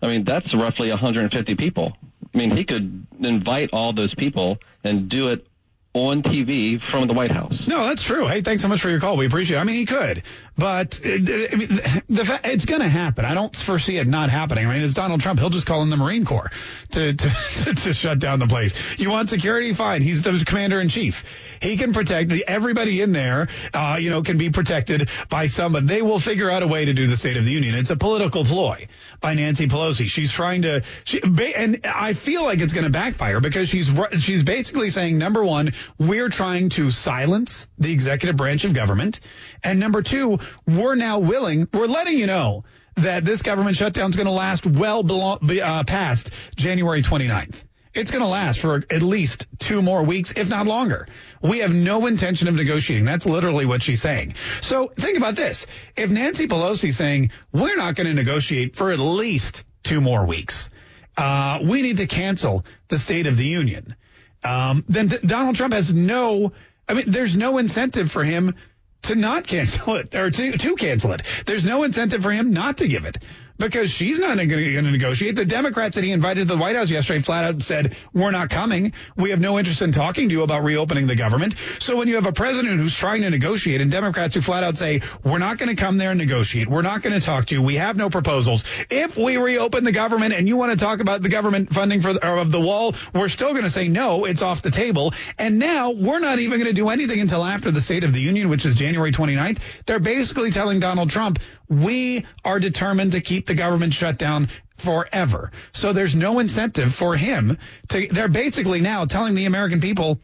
I 0.00 0.06
mean, 0.06 0.24
that's 0.24 0.52
roughly 0.54 0.88
150 0.90 1.54
people. 1.56 1.92
I 2.34 2.38
mean, 2.38 2.56
he 2.56 2.64
could 2.64 3.06
invite 3.20 3.70
all 3.72 3.94
those 3.94 4.14
people 4.14 4.58
and 4.82 5.08
do 5.08 5.28
it 5.28 5.46
on 5.94 6.22
TV 6.22 6.80
from 6.90 7.06
the 7.06 7.14
White 7.14 7.32
House. 7.32 7.54
No, 7.66 7.86
that's 7.86 8.02
true. 8.02 8.26
Hey, 8.26 8.42
thanks 8.42 8.62
so 8.62 8.68
much 8.68 8.80
for 8.80 8.88
your 8.88 9.00
call. 9.00 9.16
We 9.16 9.26
appreciate 9.26 9.58
it. 9.58 9.60
I 9.60 9.64
mean, 9.64 9.76
he 9.76 9.84
could, 9.86 10.22
but 10.56 11.00
uh, 11.04 11.08
I 11.08 11.56
mean, 11.56 11.68
the 12.08 12.40
it's 12.44 12.64
going 12.64 12.82
to 12.82 12.88
happen. 12.88 13.24
I 13.24 13.34
don't 13.34 13.56
foresee 13.56 13.98
it 13.98 14.06
not 14.06 14.30
happening. 14.30 14.66
I 14.66 14.72
mean, 14.72 14.82
it's 14.82 14.92
Donald 14.92 15.20
Trump. 15.20 15.40
He'll 15.40 15.50
just 15.50 15.66
call 15.66 15.82
in 15.82 15.90
the 15.90 15.96
Marine 15.96 16.24
Corps 16.24 16.50
to 16.90 17.14
to, 17.14 17.74
to 17.76 17.92
shut 17.92 18.18
down 18.18 18.38
the 18.38 18.46
place. 18.46 18.72
You 18.98 19.10
want 19.10 19.30
security? 19.30 19.72
Fine. 19.72 20.02
He's 20.02 20.22
the 20.22 20.42
commander 20.44 20.80
in 20.80 20.88
chief. 20.88 21.24
He 21.60 21.76
can 21.76 21.92
protect 21.92 22.28
the, 22.30 22.44
everybody 22.46 23.00
in 23.00 23.12
there. 23.12 23.48
Uh, 23.72 23.98
you 24.00 24.10
know, 24.10 24.22
can 24.22 24.36
be 24.36 24.50
protected 24.50 25.08
by 25.28 25.46
someone. 25.46 25.86
They 25.86 26.02
will 26.02 26.20
figure 26.20 26.50
out 26.50 26.62
a 26.62 26.66
way 26.66 26.84
to 26.84 26.92
do 26.92 27.06
the 27.06 27.16
State 27.16 27.36
of 27.36 27.44
the 27.44 27.52
Union. 27.52 27.74
It's 27.74 27.90
a 27.90 27.96
political 27.96 28.44
ploy 28.44 28.88
by 29.20 29.34
Nancy 29.34 29.68
Pelosi. 29.68 30.06
She's 30.06 30.32
trying 30.32 30.62
to, 30.62 30.82
she, 31.04 31.22
and 31.56 31.80
I 31.84 32.12
feel 32.12 32.42
like 32.42 32.60
it's 32.60 32.72
going 32.72 32.84
to 32.84 32.90
backfire 32.90 33.40
because 33.40 33.68
she's 33.68 33.90
she's 34.20 34.42
basically 34.42 34.90
saying 34.90 35.18
number 35.18 35.44
one, 35.44 35.72
we're 35.98 36.28
trying 36.28 36.68
to 36.70 36.90
silence 36.90 37.68
the 37.78 37.92
executive 37.92 38.36
branch 38.36 38.64
of 38.64 38.74
government, 38.74 39.20
and 39.64 39.78
number 39.78 40.02
two, 40.02 40.38
we're 40.66 40.94
now 40.94 41.18
willing, 41.18 41.68
we're 41.72 41.86
letting 41.86 42.18
you 42.18 42.26
know 42.26 42.64
that 42.96 43.24
this 43.24 43.42
government 43.42 43.76
shutdown 43.76 44.10
is 44.10 44.16
going 44.16 44.26
to 44.26 44.32
last 44.32 44.66
well 44.66 45.02
below, 45.02 45.38
uh, 45.62 45.84
past 45.84 46.30
January 46.56 47.02
29th. 47.02 47.64
It's 47.94 48.10
going 48.10 48.22
to 48.22 48.28
last 48.28 48.60
for 48.60 48.76
at 48.76 49.02
least 49.02 49.46
two 49.58 49.82
more 49.82 50.02
weeks, 50.02 50.32
if 50.34 50.48
not 50.48 50.66
longer. 50.66 51.06
We 51.42 51.58
have 51.58 51.74
no 51.74 52.06
intention 52.06 52.48
of 52.48 52.54
negotiating. 52.54 53.04
That's 53.04 53.26
literally 53.26 53.66
what 53.66 53.82
she's 53.82 54.00
saying. 54.00 54.34
So 54.62 54.88
think 54.88 55.18
about 55.18 55.36
this. 55.36 55.66
If 55.94 56.10
Nancy 56.10 56.48
Pelosi's 56.48 56.96
saying, 56.96 57.32
we're 57.52 57.76
not 57.76 57.94
going 57.94 58.06
to 58.06 58.14
negotiate 58.14 58.76
for 58.76 58.92
at 58.92 58.98
least 58.98 59.64
two 59.82 60.00
more 60.00 60.24
weeks, 60.24 60.70
uh, 61.18 61.60
we 61.62 61.82
need 61.82 61.98
to 61.98 62.06
cancel 62.06 62.64
the 62.88 62.98
State 62.98 63.26
of 63.26 63.36
the 63.36 63.44
Union, 63.44 63.94
um, 64.42 64.84
then 64.88 65.08
D- 65.08 65.18
Donald 65.24 65.56
Trump 65.56 65.74
has 65.74 65.92
no, 65.92 66.52
I 66.88 66.94
mean, 66.94 67.10
there's 67.10 67.36
no 67.36 67.58
incentive 67.58 68.10
for 68.10 68.24
him 68.24 68.54
to 69.02 69.14
not 69.14 69.46
cancel 69.46 69.96
it 69.96 70.14
or 70.14 70.30
to, 70.30 70.56
to 70.56 70.76
cancel 70.76 71.12
it. 71.12 71.22
There's 71.46 71.66
no 71.66 71.82
incentive 71.82 72.22
for 72.22 72.30
him 72.32 72.52
not 72.52 72.78
to 72.78 72.88
give 72.88 73.04
it 73.04 73.18
because 73.62 73.90
she's 73.90 74.18
not 74.18 74.36
going 74.36 74.48
to 74.48 74.82
negotiate. 74.82 75.36
The 75.36 75.44
Democrats 75.44 75.96
that 75.96 76.04
he 76.04 76.12
invited 76.12 76.48
to 76.48 76.54
the 76.54 76.60
White 76.60 76.76
House 76.76 76.90
yesterday 76.90 77.20
flat 77.20 77.44
out 77.44 77.62
said, 77.62 77.96
we're 78.12 78.30
not 78.30 78.50
coming. 78.50 78.92
We 79.16 79.30
have 79.30 79.40
no 79.40 79.58
interest 79.58 79.82
in 79.82 79.92
talking 79.92 80.28
to 80.28 80.34
you 80.34 80.42
about 80.42 80.64
reopening 80.64 81.06
the 81.06 81.16
government. 81.16 81.54
So 81.78 81.96
when 81.96 82.08
you 82.08 82.16
have 82.16 82.26
a 82.26 82.32
president 82.32 82.78
who's 82.78 82.96
trying 82.96 83.22
to 83.22 83.30
negotiate 83.30 83.80
and 83.80 83.90
Democrats 83.90 84.34
who 84.34 84.40
flat 84.40 84.64
out 84.64 84.76
say, 84.76 85.02
we're 85.24 85.38
not 85.38 85.58
going 85.58 85.74
to 85.74 85.80
come 85.80 85.98
there 85.98 86.10
and 86.10 86.18
negotiate. 86.18 86.68
We're 86.68 86.82
not 86.82 87.02
going 87.02 87.18
to 87.18 87.24
talk 87.24 87.46
to 87.46 87.54
you. 87.54 87.62
We 87.62 87.76
have 87.76 87.96
no 87.96 88.10
proposals. 88.10 88.64
If 88.90 89.16
we 89.16 89.36
reopen 89.36 89.84
the 89.84 89.92
government 89.92 90.34
and 90.34 90.48
you 90.48 90.56
want 90.56 90.72
to 90.72 90.84
talk 90.84 91.00
about 91.00 91.22
the 91.22 91.28
government 91.28 91.72
funding 91.72 92.00
for 92.00 92.12
the, 92.12 92.26
of 92.26 92.50
the 92.50 92.60
wall, 92.60 92.94
we're 93.14 93.28
still 93.28 93.50
going 93.50 93.64
to 93.64 93.70
say 93.70 93.88
no. 93.88 94.24
It's 94.24 94.42
off 94.42 94.62
the 94.62 94.70
table. 94.70 95.14
And 95.38 95.58
now 95.58 95.92
we're 95.92 96.20
not 96.20 96.38
even 96.38 96.58
going 96.58 96.74
to 96.74 96.80
do 96.80 96.88
anything 96.88 97.20
until 97.20 97.44
after 97.44 97.70
the 97.70 97.80
State 97.80 98.04
of 98.04 98.12
the 98.12 98.20
Union, 98.20 98.48
which 98.48 98.66
is 98.66 98.74
January 98.74 99.12
29th. 99.12 99.58
They're 99.86 100.00
basically 100.00 100.50
telling 100.50 100.80
Donald 100.80 101.10
Trump, 101.10 101.38
we 101.72 102.26
are 102.44 102.60
determined 102.60 103.12
to 103.12 103.20
keep 103.20 103.46
the 103.46 103.54
government 103.54 103.94
shut 103.94 104.18
down 104.18 104.48
forever. 104.76 105.50
So 105.72 105.92
there's 105.92 106.14
no 106.14 106.38
incentive 106.38 106.94
for 106.94 107.16
him 107.16 107.58
to, 107.88 108.06
they're 108.08 108.28
basically 108.28 108.80
now 108.80 109.06
telling 109.06 109.34
the 109.34 109.46
American 109.46 109.80
people, 109.80 110.20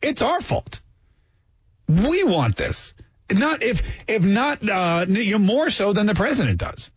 it's 0.00 0.22
our 0.22 0.40
fault. 0.40 0.80
We 1.88 2.24
want 2.24 2.56
this. 2.56 2.94
Not 3.30 3.62
if, 3.62 3.82
if 4.08 4.22
not, 4.22 4.66
uh, 4.68 5.06
more 5.38 5.70
so 5.70 5.92
than 5.92 6.06
the 6.06 6.14
president 6.14 6.58
does. 6.58 6.90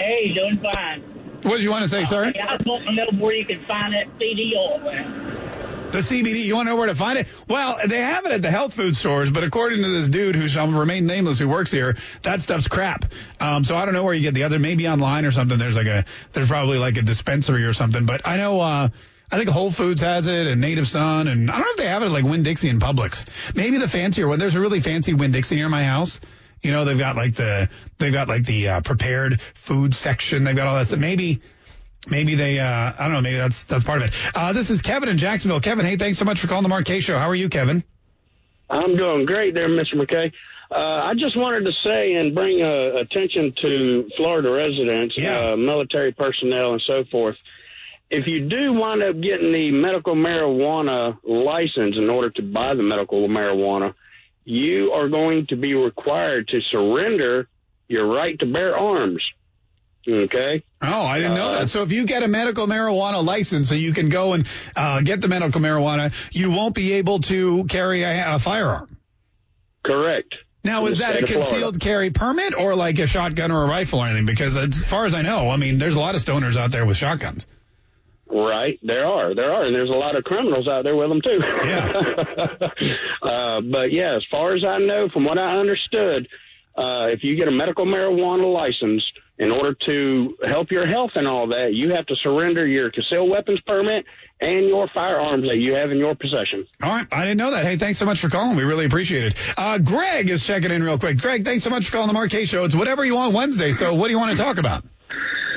Hey, 0.01 0.33
doing 0.33 0.59
fine. 0.63 1.03
What 1.43 1.57
did 1.57 1.63
you 1.63 1.71
want 1.71 1.83
to 1.83 1.89
say, 1.89 2.07
sorry? 2.07 2.29
I 2.29 2.55
was 2.55 2.63
wanting 2.65 2.97
to 2.97 3.13
know 3.13 3.23
where 3.23 3.35
you 3.35 3.45
can 3.45 3.63
find 3.67 3.93
that 3.93 4.07
CD 4.19 4.55
oil 4.57 4.81
at. 4.89 5.93
The 5.93 5.99
CBD, 5.99 6.45
you 6.45 6.57
want 6.57 6.69
to 6.69 6.71
know 6.71 6.77
where 6.77 6.87
to 6.87 6.95
find 6.95 7.19
it? 7.19 7.27
Well, 7.49 7.79
they 7.87 7.99
have 7.99 8.25
it 8.25 8.33
at 8.33 8.41
the 8.41 8.51
health 8.51 8.73
food 8.73 8.97
stores, 8.97 9.31
but 9.31 9.45
according 9.45 9.83
to 9.83 9.89
this 9.91 10.09
dude 10.09 10.37
who 10.37 10.49
shall 10.49 10.69
remain 10.69 11.05
nameless 11.05 11.39
who 11.39 11.49
works 11.49 11.71
here, 11.71 11.99
that 12.23 12.41
stuff's 12.41 12.67
crap. 12.67 13.13
Um, 13.41 13.63
so 13.63 13.77
I 13.77 13.85
don't 13.85 13.93
know 13.93 14.03
where 14.03 14.15
you 14.15 14.23
get 14.23 14.33
the 14.33 14.45
other, 14.45 14.59
maybe 14.59 14.89
online 14.89 15.27
or 15.27 15.33
something. 15.33 15.59
There's 15.59 15.77
like 15.77 15.87
a, 15.87 16.07
there's 16.33 16.49
probably 16.49 16.79
like 16.79 16.97
a 16.97 17.03
dispensary 17.03 17.67
or 17.67 17.75
something, 17.75 18.07
but 18.07 18.27
I 18.27 18.39
know, 18.39 18.59
uh, 18.59 18.89
I 19.31 19.37
think 19.37 19.51
Whole 19.51 19.71
Foods 19.71 20.01
has 20.01 20.29
it 20.29 20.47
and 20.47 20.63
Native 20.63 20.89
Sun, 20.89 21.29
and 21.29 21.51
I 21.51 21.59
don't 21.59 21.67
know 21.67 21.71
if 21.73 21.77
they 21.77 21.89
have 21.89 22.03
it 22.03 22.07
at 22.07 22.13
like 22.13 22.25
Winn 22.25 22.43
Dixie 22.43 22.71
and 22.71 22.81
Publix. 22.81 23.29
Maybe 23.55 23.77
the 23.77 23.89
fancier 23.89 24.29
one. 24.29 24.39
There's 24.39 24.55
a 24.55 24.61
really 24.61 24.81
fancy 24.81 25.13
Winn 25.13 25.31
Dixie 25.31 25.57
near 25.57 25.69
my 25.69 25.85
house. 25.85 26.21
You 26.63 26.73
know, 26.73 26.85
they've 26.85 26.99
got 26.99 27.17
like 27.17 27.35
the, 27.35 27.69
they've 27.99 28.13
got 28.13 28.29
like 28.29 28.45
the 28.45 28.69
uh, 28.69 28.81
prepared 28.83 29.41
food 29.55 29.95
section. 29.95 30.45
They've 30.45 30.57
got 30.57 30.67
all 30.67 30.77
that 30.77 30.89
stuff. 30.89 31.01
Maybe, 31.01 31.41
maybe 32.09 32.35
they, 32.35 32.59
uh, 32.59 32.93
I 32.99 33.05
don't 33.05 33.13
know, 33.13 33.21
maybe 33.23 33.39
that's, 33.39 33.65
that's 33.65 33.85
part 33.85 34.03
of 34.03 34.09
it. 34.09 34.15
Uh, 34.35 34.53
this 34.53 34.71
is 34.71 34.83
Kevin 34.83 35.09
in 35.09 35.19
Jacksonville. 35.19 35.61
Kevin, 35.61 35.87
hey, 35.87 35.97
thanks 35.97 36.19
so 36.19 36.25
much 36.25 36.41
for 36.41 36.49
calling 36.49 36.63
the 36.63 36.69
Mark 36.69 36.85
Kaye 36.85 37.01
Show. 37.01 37.19
How 37.19 37.29
are 37.29 37.35
you, 37.35 37.49
Kevin? 37.49 37.83
I'm 38.69 38.97
doing 38.97 39.27
great 39.27 39.55
there, 39.55 39.69
Mr. 39.69 39.95
McKay. 39.95 40.33
Uh, 40.71 40.77
I 40.77 41.15
just 41.15 41.37
wanted 41.37 41.67
to 41.67 41.73
say 41.85 42.13
and 42.15 42.35
bring 42.35 42.65
uh, 42.65 43.01
attention 43.01 43.53
to 43.63 44.09
Florida 44.17 44.55
residents, 44.55 45.17
uh, 45.19 45.57
military 45.57 46.13
personnel, 46.13 46.73
and 46.75 46.83
so 46.87 47.05
forth. 47.11 47.37
If 48.09 48.27
you 48.29 48.49
do 48.49 48.73
wind 48.75 49.03
up 49.03 49.21
getting 49.21 49.53
the 49.53 49.73
medical 49.73 50.15
marijuana 50.15 51.17
license 51.25 51.97
in 51.97 52.09
order 52.09 52.31
to 52.31 52.43
buy 52.43 52.75
the 52.75 52.83
medical 52.85 53.29
marijuana, 53.29 53.95
you 54.45 54.93
are 54.93 55.09
going 55.09 55.47
to 55.49 55.57
be 55.57 55.75
required 55.75 56.49
to 56.49 56.61
surrender 56.71 57.49
your 57.89 58.07
right 58.07 58.39
to 58.39 58.47
bear 58.47 58.77
arms. 58.77 59.23
Okay. 60.09 60.65
Oh, 60.81 61.03
I 61.03 61.19
didn't 61.19 61.35
know 61.35 61.53
that. 61.53 61.69
So 61.69 61.83
if 61.83 61.93
you 61.93 62.07
get 62.07 62.23
a 62.23 62.29
medical 62.29 62.67
marijuana 62.67 63.23
license, 63.25 63.69
so 63.69 63.75
you 63.75 63.93
can 63.93 64.09
go 64.09 64.33
and 64.33 64.47
uh, 64.75 65.03
get 65.03 65.21
the 65.21 65.29
medical 65.29 65.61
marijuana, 65.61 66.13
you 66.33 66.51
won't 66.51 66.75
be 66.75 66.95
able 66.95 67.21
to 67.21 67.65
carry 67.65 68.03
a, 68.03 68.37
a 68.37 68.39
firearm. 68.39 68.97
Correct. 69.85 70.35
Now, 70.65 70.87
is 70.87 70.99
that 70.99 71.11
a 71.11 71.13
state 71.13 71.23
of 71.23 71.29
Florida. 71.29 71.51
concealed 71.51 71.81
carry 71.81 72.11
permit 72.11 72.55
or 72.55 72.75
like 72.75 72.99
a 72.99 73.07
shotgun 73.07 73.51
or 73.51 73.65
a 73.65 73.67
rifle 73.67 74.01
or 74.01 74.07
anything? 74.07 74.27
Because 74.27 74.57
as 74.57 74.85
far 74.85 75.07
as 75.07 75.15
I 75.15 75.23
know, 75.23 75.49
I 75.49 75.57
mean, 75.57 75.79
there's 75.79 75.95
a 75.95 76.01
lot 76.01 76.15
of 76.15 76.23
stoners 76.23 76.57
out 76.57 76.71
there 76.71 76.85
with 76.85 76.97
shotguns. 76.97 77.47
Right, 78.33 78.79
there 78.83 79.07
are, 79.07 79.35
there 79.35 79.53
are, 79.53 79.65
and 79.65 79.75
there's 79.75 79.91
a 79.91 79.99
lot 79.99 80.17
of 80.17 80.23
criminals 80.23 80.69
out 80.69 80.85
there 80.85 80.95
with 80.95 81.09
them 81.09 81.21
too. 81.21 81.41
Yeah. 81.65 81.93
uh, 83.23 83.61
but 83.61 83.93
yeah, 83.93 84.17
as 84.17 84.25
far 84.31 84.55
as 84.55 84.65
I 84.65 84.79
know, 84.79 85.09
from 85.09 85.25
what 85.25 85.37
I 85.37 85.59
understood, 85.59 86.29
uh, 86.77 87.09
if 87.11 87.25
you 87.25 87.37
get 87.37 87.49
a 87.49 87.51
medical 87.51 87.87
marijuana 87.87 88.53
license, 88.53 89.03
in 89.41 89.51
order 89.51 89.75
to 89.87 90.37
help 90.45 90.71
your 90.71 90.87
health 90.87 91.13
and 91.15 91.27
all 91.27 91.49
that, 91.49 91.73
you 91.73 91.95
have 91.95 92.05
to 92.07 92.15
surrender 92.17 92.67
your 92.67 92.91
concealed 92.91 93.31
weapons 93.31 93.59
permit 93.67 94.05
and 94.39 94.69
your 94.69 94.87
firearms 94.93 95.45
that 95.49 95.57
you 95.57 95.75
have 95.75 95.91
in 95.91 95.97
your 95.97 96.15
possession. 96.15 96.67
All 96.83 96.91
right. 96.91 97.07
I 97.11 97.23
didn't 97.23 97.39
know 97.39 97.51
that. 97.53 97.65
Hey, 97.65 97.79
thanks 97.79 97.99
so 97.99 98.05
much 98.05 98.21
for 98.21 98.29
calling. 98.29 98.55
We 98.55 98.65
really 98.65 98.85
appreciate 98.85 99.25
it. 99.25 99.35
Uh, 99.57 99.79
Greg 99.79 100.29
is 100.29 100.45
checking 100.45 100.71
in 100.71 100.83
real 100.83 100.99
quick. 100.99 101.19
Greg, 101.19 101.45
thanks 101.47 101.65
so 101.65 101.71
much 101.71 101.87
for 101.87 101.93
calling 101.93 102.15
the 102.15 102.29
Kaye 102.29 102.45
Show. 102.45 102.65
It's 102.65 102.75
whatever 102.75 103.03
you 103.03 103.15
want 103.15 103.35
Wednesday. 103.35 103.73
So 103.73 103.95
what 103.95 104.09
do 104.09 104.13
you 104.13 104.19
want 104.19 104.37
to 104.37 104.43
talk 104.43 104.59
about? 104.59 104.85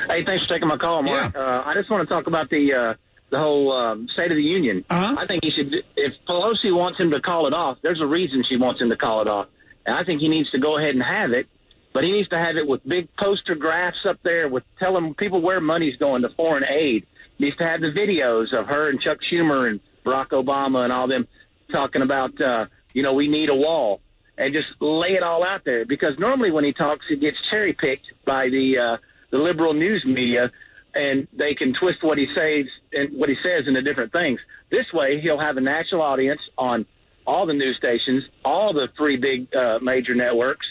Hey, 0.08 0.24
thanks 0.24 0.44
for 0.44 0.54
taking 0.54 0.68
my 0.68 0.76
call, 0.76 1.02
Mark. 1.02 1.34
Uh, 1.34 1.62
I 1.64 1.74
just 1.74 1.90
want 1.90 2.06
to 2.08 2.14
talk 2.14 2.26
about 2.26 2.50
the 2.50 2.74
uh, 2.74 2.94
the 3.30 3.38
whole 3.38 3.72
um, 3.72 4.08
State 4.12 4.30
of 4.30 4.36
the 4.36 4.44
Union. 4.44 4.84
Uh-huh. 4.88 5.16
I 5.18 5.26
think 5.26 5.44
he 5.44 5.50
should. 5.50 5.74
If 5.96 6.12
Pelosi 6.28 6.74
wants 6.74 7.00
him 7.00 7.10
to 7.12 7.20
call 7.20 7.46
it 7.46 7.54
off, 7.54 7.78
there's 7.82 8.00
a 8.00 8.06
reason 8.06 8.44
she 8.48 8.56
wants 8.56 8.80
him 8.80 8.90
to 8.90 8.96
call 8.96 9.22
it 9.22 9.28
off, 9.28 9.48
and 9.86 9.96
I 9.96 10.04
think 10.04 10.20
he 10.20 10.28
needs 10.28 10.50
to 10.50 10.58
go 10.58 10.78
ahead 10.78 10.90
and 10.90 11.02
have 11.02 11.32
it. 11.32 11.48
But 11.92 12.02
he 12.02 12.10
needs 12.10 12.28
to 12.30 12.38
have 12.38 12.56
it 12.56 12.66
with 12.66 12.82
big 12.86 13.08
poster 13.16 13.54
graphs 13.54 14.04
up 14.08 14.18
there 14.24 14.48
with 14.48 14.64
telling 14.80 15.14
people 15.14 15.40
where 15.40 15.60
money's 15.60 15.96
going 15.96 16.22
to 16.22 16.28
foreign 16.30 16.64
aid. 16.64 17.06
He 17.38 17.44
needs 17.44 17.56
to 17.58 17.64
have 17.64 17.80
the 17.80 17.92
videos 17.92 18.52
of 18.52 18.66
her 18.66 18.90
and 18.90 19.00
Chuck 19.00 19.18
Schumer 19.32 19.70
and 19.70 19.80
Barack 20.04 20.30
Obama 20.30 20.82
and 20.82 20.92
all 20.92 21.06
them 21.06 21.28
talking 21.72 22.02
about, 22.02 22.40
uh, 22.40 22.66
you 22.92 23.04
know, 23.04 23.12
we 23.12 23.28
need 23.28 23.48
a 23.48 23.54
wall 23.54 24.00
and 24.36 24.52
just 24.52 24.66
lay 24.80 25.12
it 25.12 25.22
all 25.22 25.46
out 25.46 25.64
there. 25.64 25.84
Because 25.84 26.18
normally 26.18 26.50
when 26.50 26.64
he 26.64 26.72
talks, 26.72 27.06
he 27.08 27.14
gets 27.14 27.36
cherry 27.52 27.72
picked 27.72 28.06
by 28.24 28.48
the 28.48 28.78
uh, 28.78 28.96
the 29.34 29.40
liberal 29.40 29.74
news 29.74 30.04
media, 30.06 30.52
and 30.94 31.26
they 31.32 31.54
can 31.54 31.74
twist 31.74 31.98
what 32.02 32.18
he 32.18 32.28
says 32.36 32.66
and 32.92 33.18
what 33.18 33.28
he 33.28 33.34
says 33.42 33.66
into 33.66 33.82
different 33.82 34.12
things. 34.12 34.38
This 34.70 34.84
way, 34.92 35.20
he'll 35.20 35.40
have 35.40 35.56
a 35.56 35.60
national 35.60 36.02
audience 36.02 36.40
on 36.56 36.86
all 37.26 37.44
the 37.44 37.52
news 37.52 37.76
stations, 37.76 38.22
all 38.44 38.72
the 38.72 38.86
three 38.96 39.16
big 39.16 39.52
uh, 39.52 39.80
major 39.82 40.14
networks, 40.14 40.64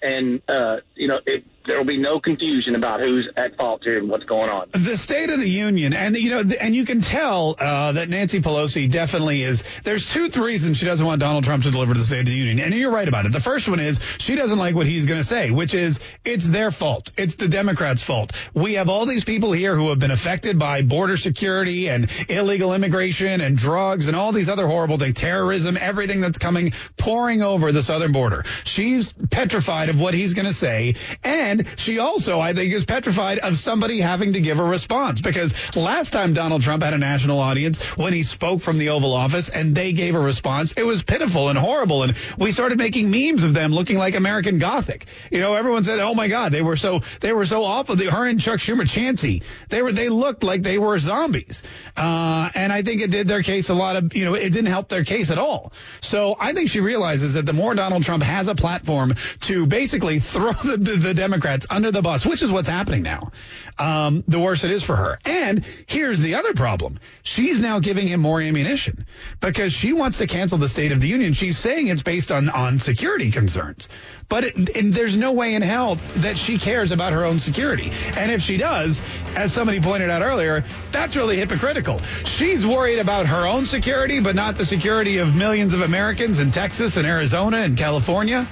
and 0.00 0.40
uh, 0.48 0.76
you 0.94 1.08
know 1.08 1.18
it, 1.26 1.44
there 1.66 1.78
will 1.78 1.86
be 1.86 1.98
no 1.98 2.20
confusion 2.20 2.74
about 2.74 3.00
who's 3.00 3.28
at 3.36 3.56
fault 3.56 3.82
here 3.84 3.98
and 3.98 4.08
what's 4.08 4.24
going 4.24 4.50
on. 4.50 4.68
The 4.72 4.96
State 4.96 5.30
of 5.30 5.40
the 5.40 5.48
Union, 5.48 5.92
and 5.92 6.16
you 6.16 6.30
know, 6.30 6.54
and 6.60 6.74
you 6.74 6.84
can 6.84 7.00
tell 7.00 7.56
uh, 7.58 7.92
that 7.92 8.08
Nancy 8.08 8.40
Pelosi 8.40 8.90
definitely 8.90 9.42
is. 9.42 9.62
There's 9.82 10.10
two 10.10 10.28
reasons 10.28 10.76
she 10.76 10.86
doesn't 10.86 11.04
want 11.04 11.20
Donald 11.20 11.44
Trump 11.44 11.64
to 11.64 11.70
deliver 11.70 11.94
the 11.94 12.04
State 12.04 12.20
of 12.20 12.26
the 12.26 12.32
Union, 12.32 12.60
and 12.60 12.74
you're 12.74 12.90
right 12.90 13.08
about 13.08 13.26
it. 13.26 13.32
The 13.32 13.40
first 13.40 13.68
one 13.68 13.80
is 13.80 13.98
she 14.18 14.34
doesn't 14.34 14.58
like 14.58 14.74
what 14.74 14.86
he's 14.86 15.04
going 15.04 15.20
to 15.20 15.26
say, 15.26 15.50
which 15.50 15.74
is 15.74 16.00
it's 16.24 16.46
their 16.48 16.70
fault. 16.70 17.12
It's 17.16 17.36
the 17.36 17.48
Democrats' 17.48 18.02
fault. 18.02 18.32
We 18.52 18.74
have 18.74 18.88
all 18.88 19.06
these 19.06 19.24
people 19.24 19.52
here 19.52 19.74
who 19.74 19.88
have 19.88 19.98
been 19.98 20.10
affected 20.10 20.58
by 20.58 20.82
border 20.82 21.16
security 21.16 21.88
and 21.88 22.10
illegal 22.28 22.74
immigration 22.74 23.40
and 23.40 23.56
drugs 23.56 24.06
and 24.08 24.16
all 24.16 24.32
these 24.32 24.48
other 24.48 24.66
horrible 24.66 24.98
things, 24.98 25.14
terrorism, 25.18 25.78
everything 25.80 26.20
that's 26.20 26.38
coming 26.38 26.72
pouring 26.96 27.42
over 27.42 27.72
the 27.72 27.82
southern 27.82 28.12
border. 28.12 28.44
She's 28.64 29.12
petrified 29.12 29.88
of 29.88 30.00
what 30.00 30.14
he's 30.14 30.34
going 30.34 30.46
to 30.46 30.52
say, 30.52 30.96
and 31.22 31.53
she 31.76 31.98
also, 31.98 32.40
I 32.40 32.54
think, 32.54 32.72
is 32.72 32.84
petrified 32.84 33.38
of 33.38 33.56
somebody 33.56 34.00
having 34.00 34.34
to 34.34 34.40
give 34.40 34.58
a 34.58 34.64
response 34.64 35.20
because 35.20 35.52
last 35.76 36.12
time 36.12 36.34
Donald 36.34 36.62
Trump 36.62 36.82
had 36.82 36.94
a 36.94 36.98
national 36.98 37.38
audience 37.38 37.82
when 37.96 38.12
he 38.12 38.22
spoke 38.22 38.60
from 38.60 38.78
the 38.78 38.90
Oval 38.90 39.14
Office 39.14 39.48
and 39.48 39.74
they 39.74 39.92
gave 39.92 40.14
a 40.14 40.20
response, 40.20 40.72
it 40.72 40.84
was 40.84 41.02
pitiful 41.02 41.48
and 41.48 41.58
horrible, 41.58 42.02
and 42.02 42.16
we 42.38 42.52
started 42.52 42.78
making 42.78 43.10
memes 43.10 43.42
of 43.42 43.54
them 43.54 43.72
looking 43.72 43.98
like 43.98 44.14
American 44.14 44.58
Gothic. 44.58 45.06
You 45.30 45.40
know, 45.40 45.54
everyone 45.54 45.84
said, 45.84 46.00
"Oh 46.00 46.14
my 46.14 46.28
God, 46.28 46.52
they 46.52 46.62
were 46.62 46.76
so 46.76 47.02
they 47.20 47.32
were 47.32 47.46
so 47.46 47.64
awful." 47.64 47.96
Her 47.96 48.26
and 48.26 48.40
Chuck 48.40 48.60
Schumer, 48.60 48.88
Chancey, 48.88 49.42
they 49.68 49.82
were 49.82 49.92
they 49.92 50.08
looked 50.08 50.42
like 50.42 50.62
they 50.62 50.78
were 50.78 50.98
zombies, 50.98 51.62
uh, 51.96 52.50
and 52.54 52.72
I 52.72 52.82
think 52.82 53.00
it 53.00 53.10
did 53.10 53.28
their 53.28 53.42
case 53.42 53.68
a 53.68 53.74
lot 53.74 53.96
of 53.96 54.14
you 54.14 54.24
know 54.24 54.34
it 54.34 54.50
didn't 54.50 54.66
help 54.66 54.88
their 54.88 55.04
case 55.04 55.30
at 55.30 55.38
all. 55.38 55.72
So 56.00 56.36
I 56.38 56.52
think 56.52 56.70
she 56.70 56.80
realizes 56.80 57.34
that 57.34 57.46
the 57.46 57.52
more 57.52 57.74
Donald 57.74 58.02
Trump 58.02 58.22
has 58.22 58.48
a 58.48 58.54
platform 58.54 59.14
to 59.42 59.66
basically 59.66 60.18
throw 60.34 60.52
the, 60.52 60.76
the 60.76 61.14
Democrats 61.14 61.43
under 61.70 61.90
the 61.90 62.02
bus, 62.02 62.24
which 62.24 62.42
is 62.42 62.50
what's 62.50 62.68
happening 62.68 63.02
now, 63.02 63.30
um, 63.78 64.24
the 64.28 64.38
worse 64.38 64.64
it 64.64 64.70
is 64.70 64.82
for 64.82 64.96
her. 64.96 65.18
And 65.24 65.64
here's 65.86 66.20
the 66.20 66.36
other 66.36 66.54
problem: 66.54 66.98
she's 67.22 67.60
now 67.60 67.78
giving 67.80 68.06
him 68.06 68.20
more 68.20 68.40
ammunition 68.40 69.06
because 69.40 69.72
she 69.72 69.92
wants 69.92 70.18
to 70.18 70.26
cancel 70.26 70.58
the 70.58 70.68
State 70.68 70.92
of 70.92 71.00
the 71.00 71.08
Union. 71.08 71.32
She's 71.32 71.58
saying 71.58 71.88
it's 71.88 72.02
based 72.02 72.32
on 72.32 72.48
on 72.50 72.78
security 72.78 73.30
concerns. 73.30 73.88
But 74.28 74.44
it, 74.44 74.92
there's 74.92 75.16
no 75.16 75.32
way 75.32 75.54
in 75.54 75.62
hell 75.62 75.96
that 76.16 76.38
she 76.38 76.58
cares 76.58 76.92
about 76.92 77.12
her 77.12 77.24
own 77.24 77.38
security. 77.38 77.90
And 78.16 78.30
if 78.30 78.40
she 78.40 78.56
does, 78.56 79.00
as 79.36 79.52
somebody 79.52 79.80
pointed 79.80 80.10
out 80.10 80.22
earlier, 80.22 80.64
that's 80.92 81.16
really 81.16 81.36
hypocritical. 81.36 81.98
She's 82.24 82.66
worried 82.66 82.98
about 82.98 83.26
her 83.26 83.46
own 83.46 83.64
security, 83.66 84.20
but 84.20 84.34
not 84.34 84.56
the 84.56 84.64
security 84.64 85.18
of 85.18 85.34
millions 85.34 85.74
of 85.74 85.82
Americans 85.82 86.38
in 86.38 86.50
Texas 86.50 86.96
and 86.96 87.06
Arizona 87.06 87.58
and 87.58 87.76
California. 87.76 88.46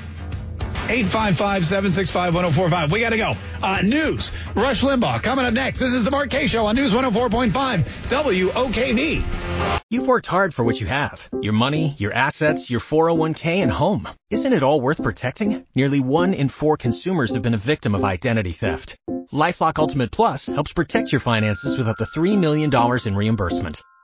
855-765-1045. 0.89 2.91
We 2.91 3.01
got 3.01 3.11
to 3.11 3.17
go. 3.17 3.35
Uh, 3.63 3.83
news. 3.83 4.33
Rush 4.55 4.83
Limbaugh 4.83 5.23
coming 5.23 5.45
up 5.45 5.55
next. 5.55 5.79
This 5.79 5.93
is 5.93 6.05
the 6.05 6.11
Mark 6.11 6.31
Kaye 6.31 6.47
Show 6.47 6.67
on 6.67 6.77
News 6.77 6.93
104.5 6.93 7.85
WOKV. 8.09 9.81
You've 9.91 10.07
worked 10.07 10.27
hard 10.27 10.55
for 10.55 10.65
what 10.65 10.81
you 10.81 10.87
have 10.87 11.29
your 11.41 11.53
money, 11.53 11.95
your 11.99 12.13
assets, 12.13 12.71
your 12.71 12.81
401k, 12.81 13.63
and 13.63 13.71
home. 13.71 14.09
Isn't 14.31 14.53
it 14.53 14.63
all 14.63 14.81
worth 14.81 15.03
protecting? 15.03 15.67
Nearly 15.75 16.01
one 16.01 16.35
in 16.35 16.49
four 16.49 16.77
consumers 16.77 17.35
have 17.35 17.43
been 17.43 17.55
a 17.55 17.59
victim 17.59 17.95
of 17.95 18.05
identity 18.05 18.53
theft. 18.53 18.97
Lifelock 19.33 19.79
Ultimate 19.79 20.11
Plus 20.11 20.47
helps 20.47 20.73
protect 20.73 21.13
your 21.13 21.21
finances 21.21 21.79
with 21.79 21.89
up 21.89 21.97
to 21.99 22.05
$3 22.05 22.39
million 22.39 22.71
in 23.07 23.17
reimbursement. 23.17 23.83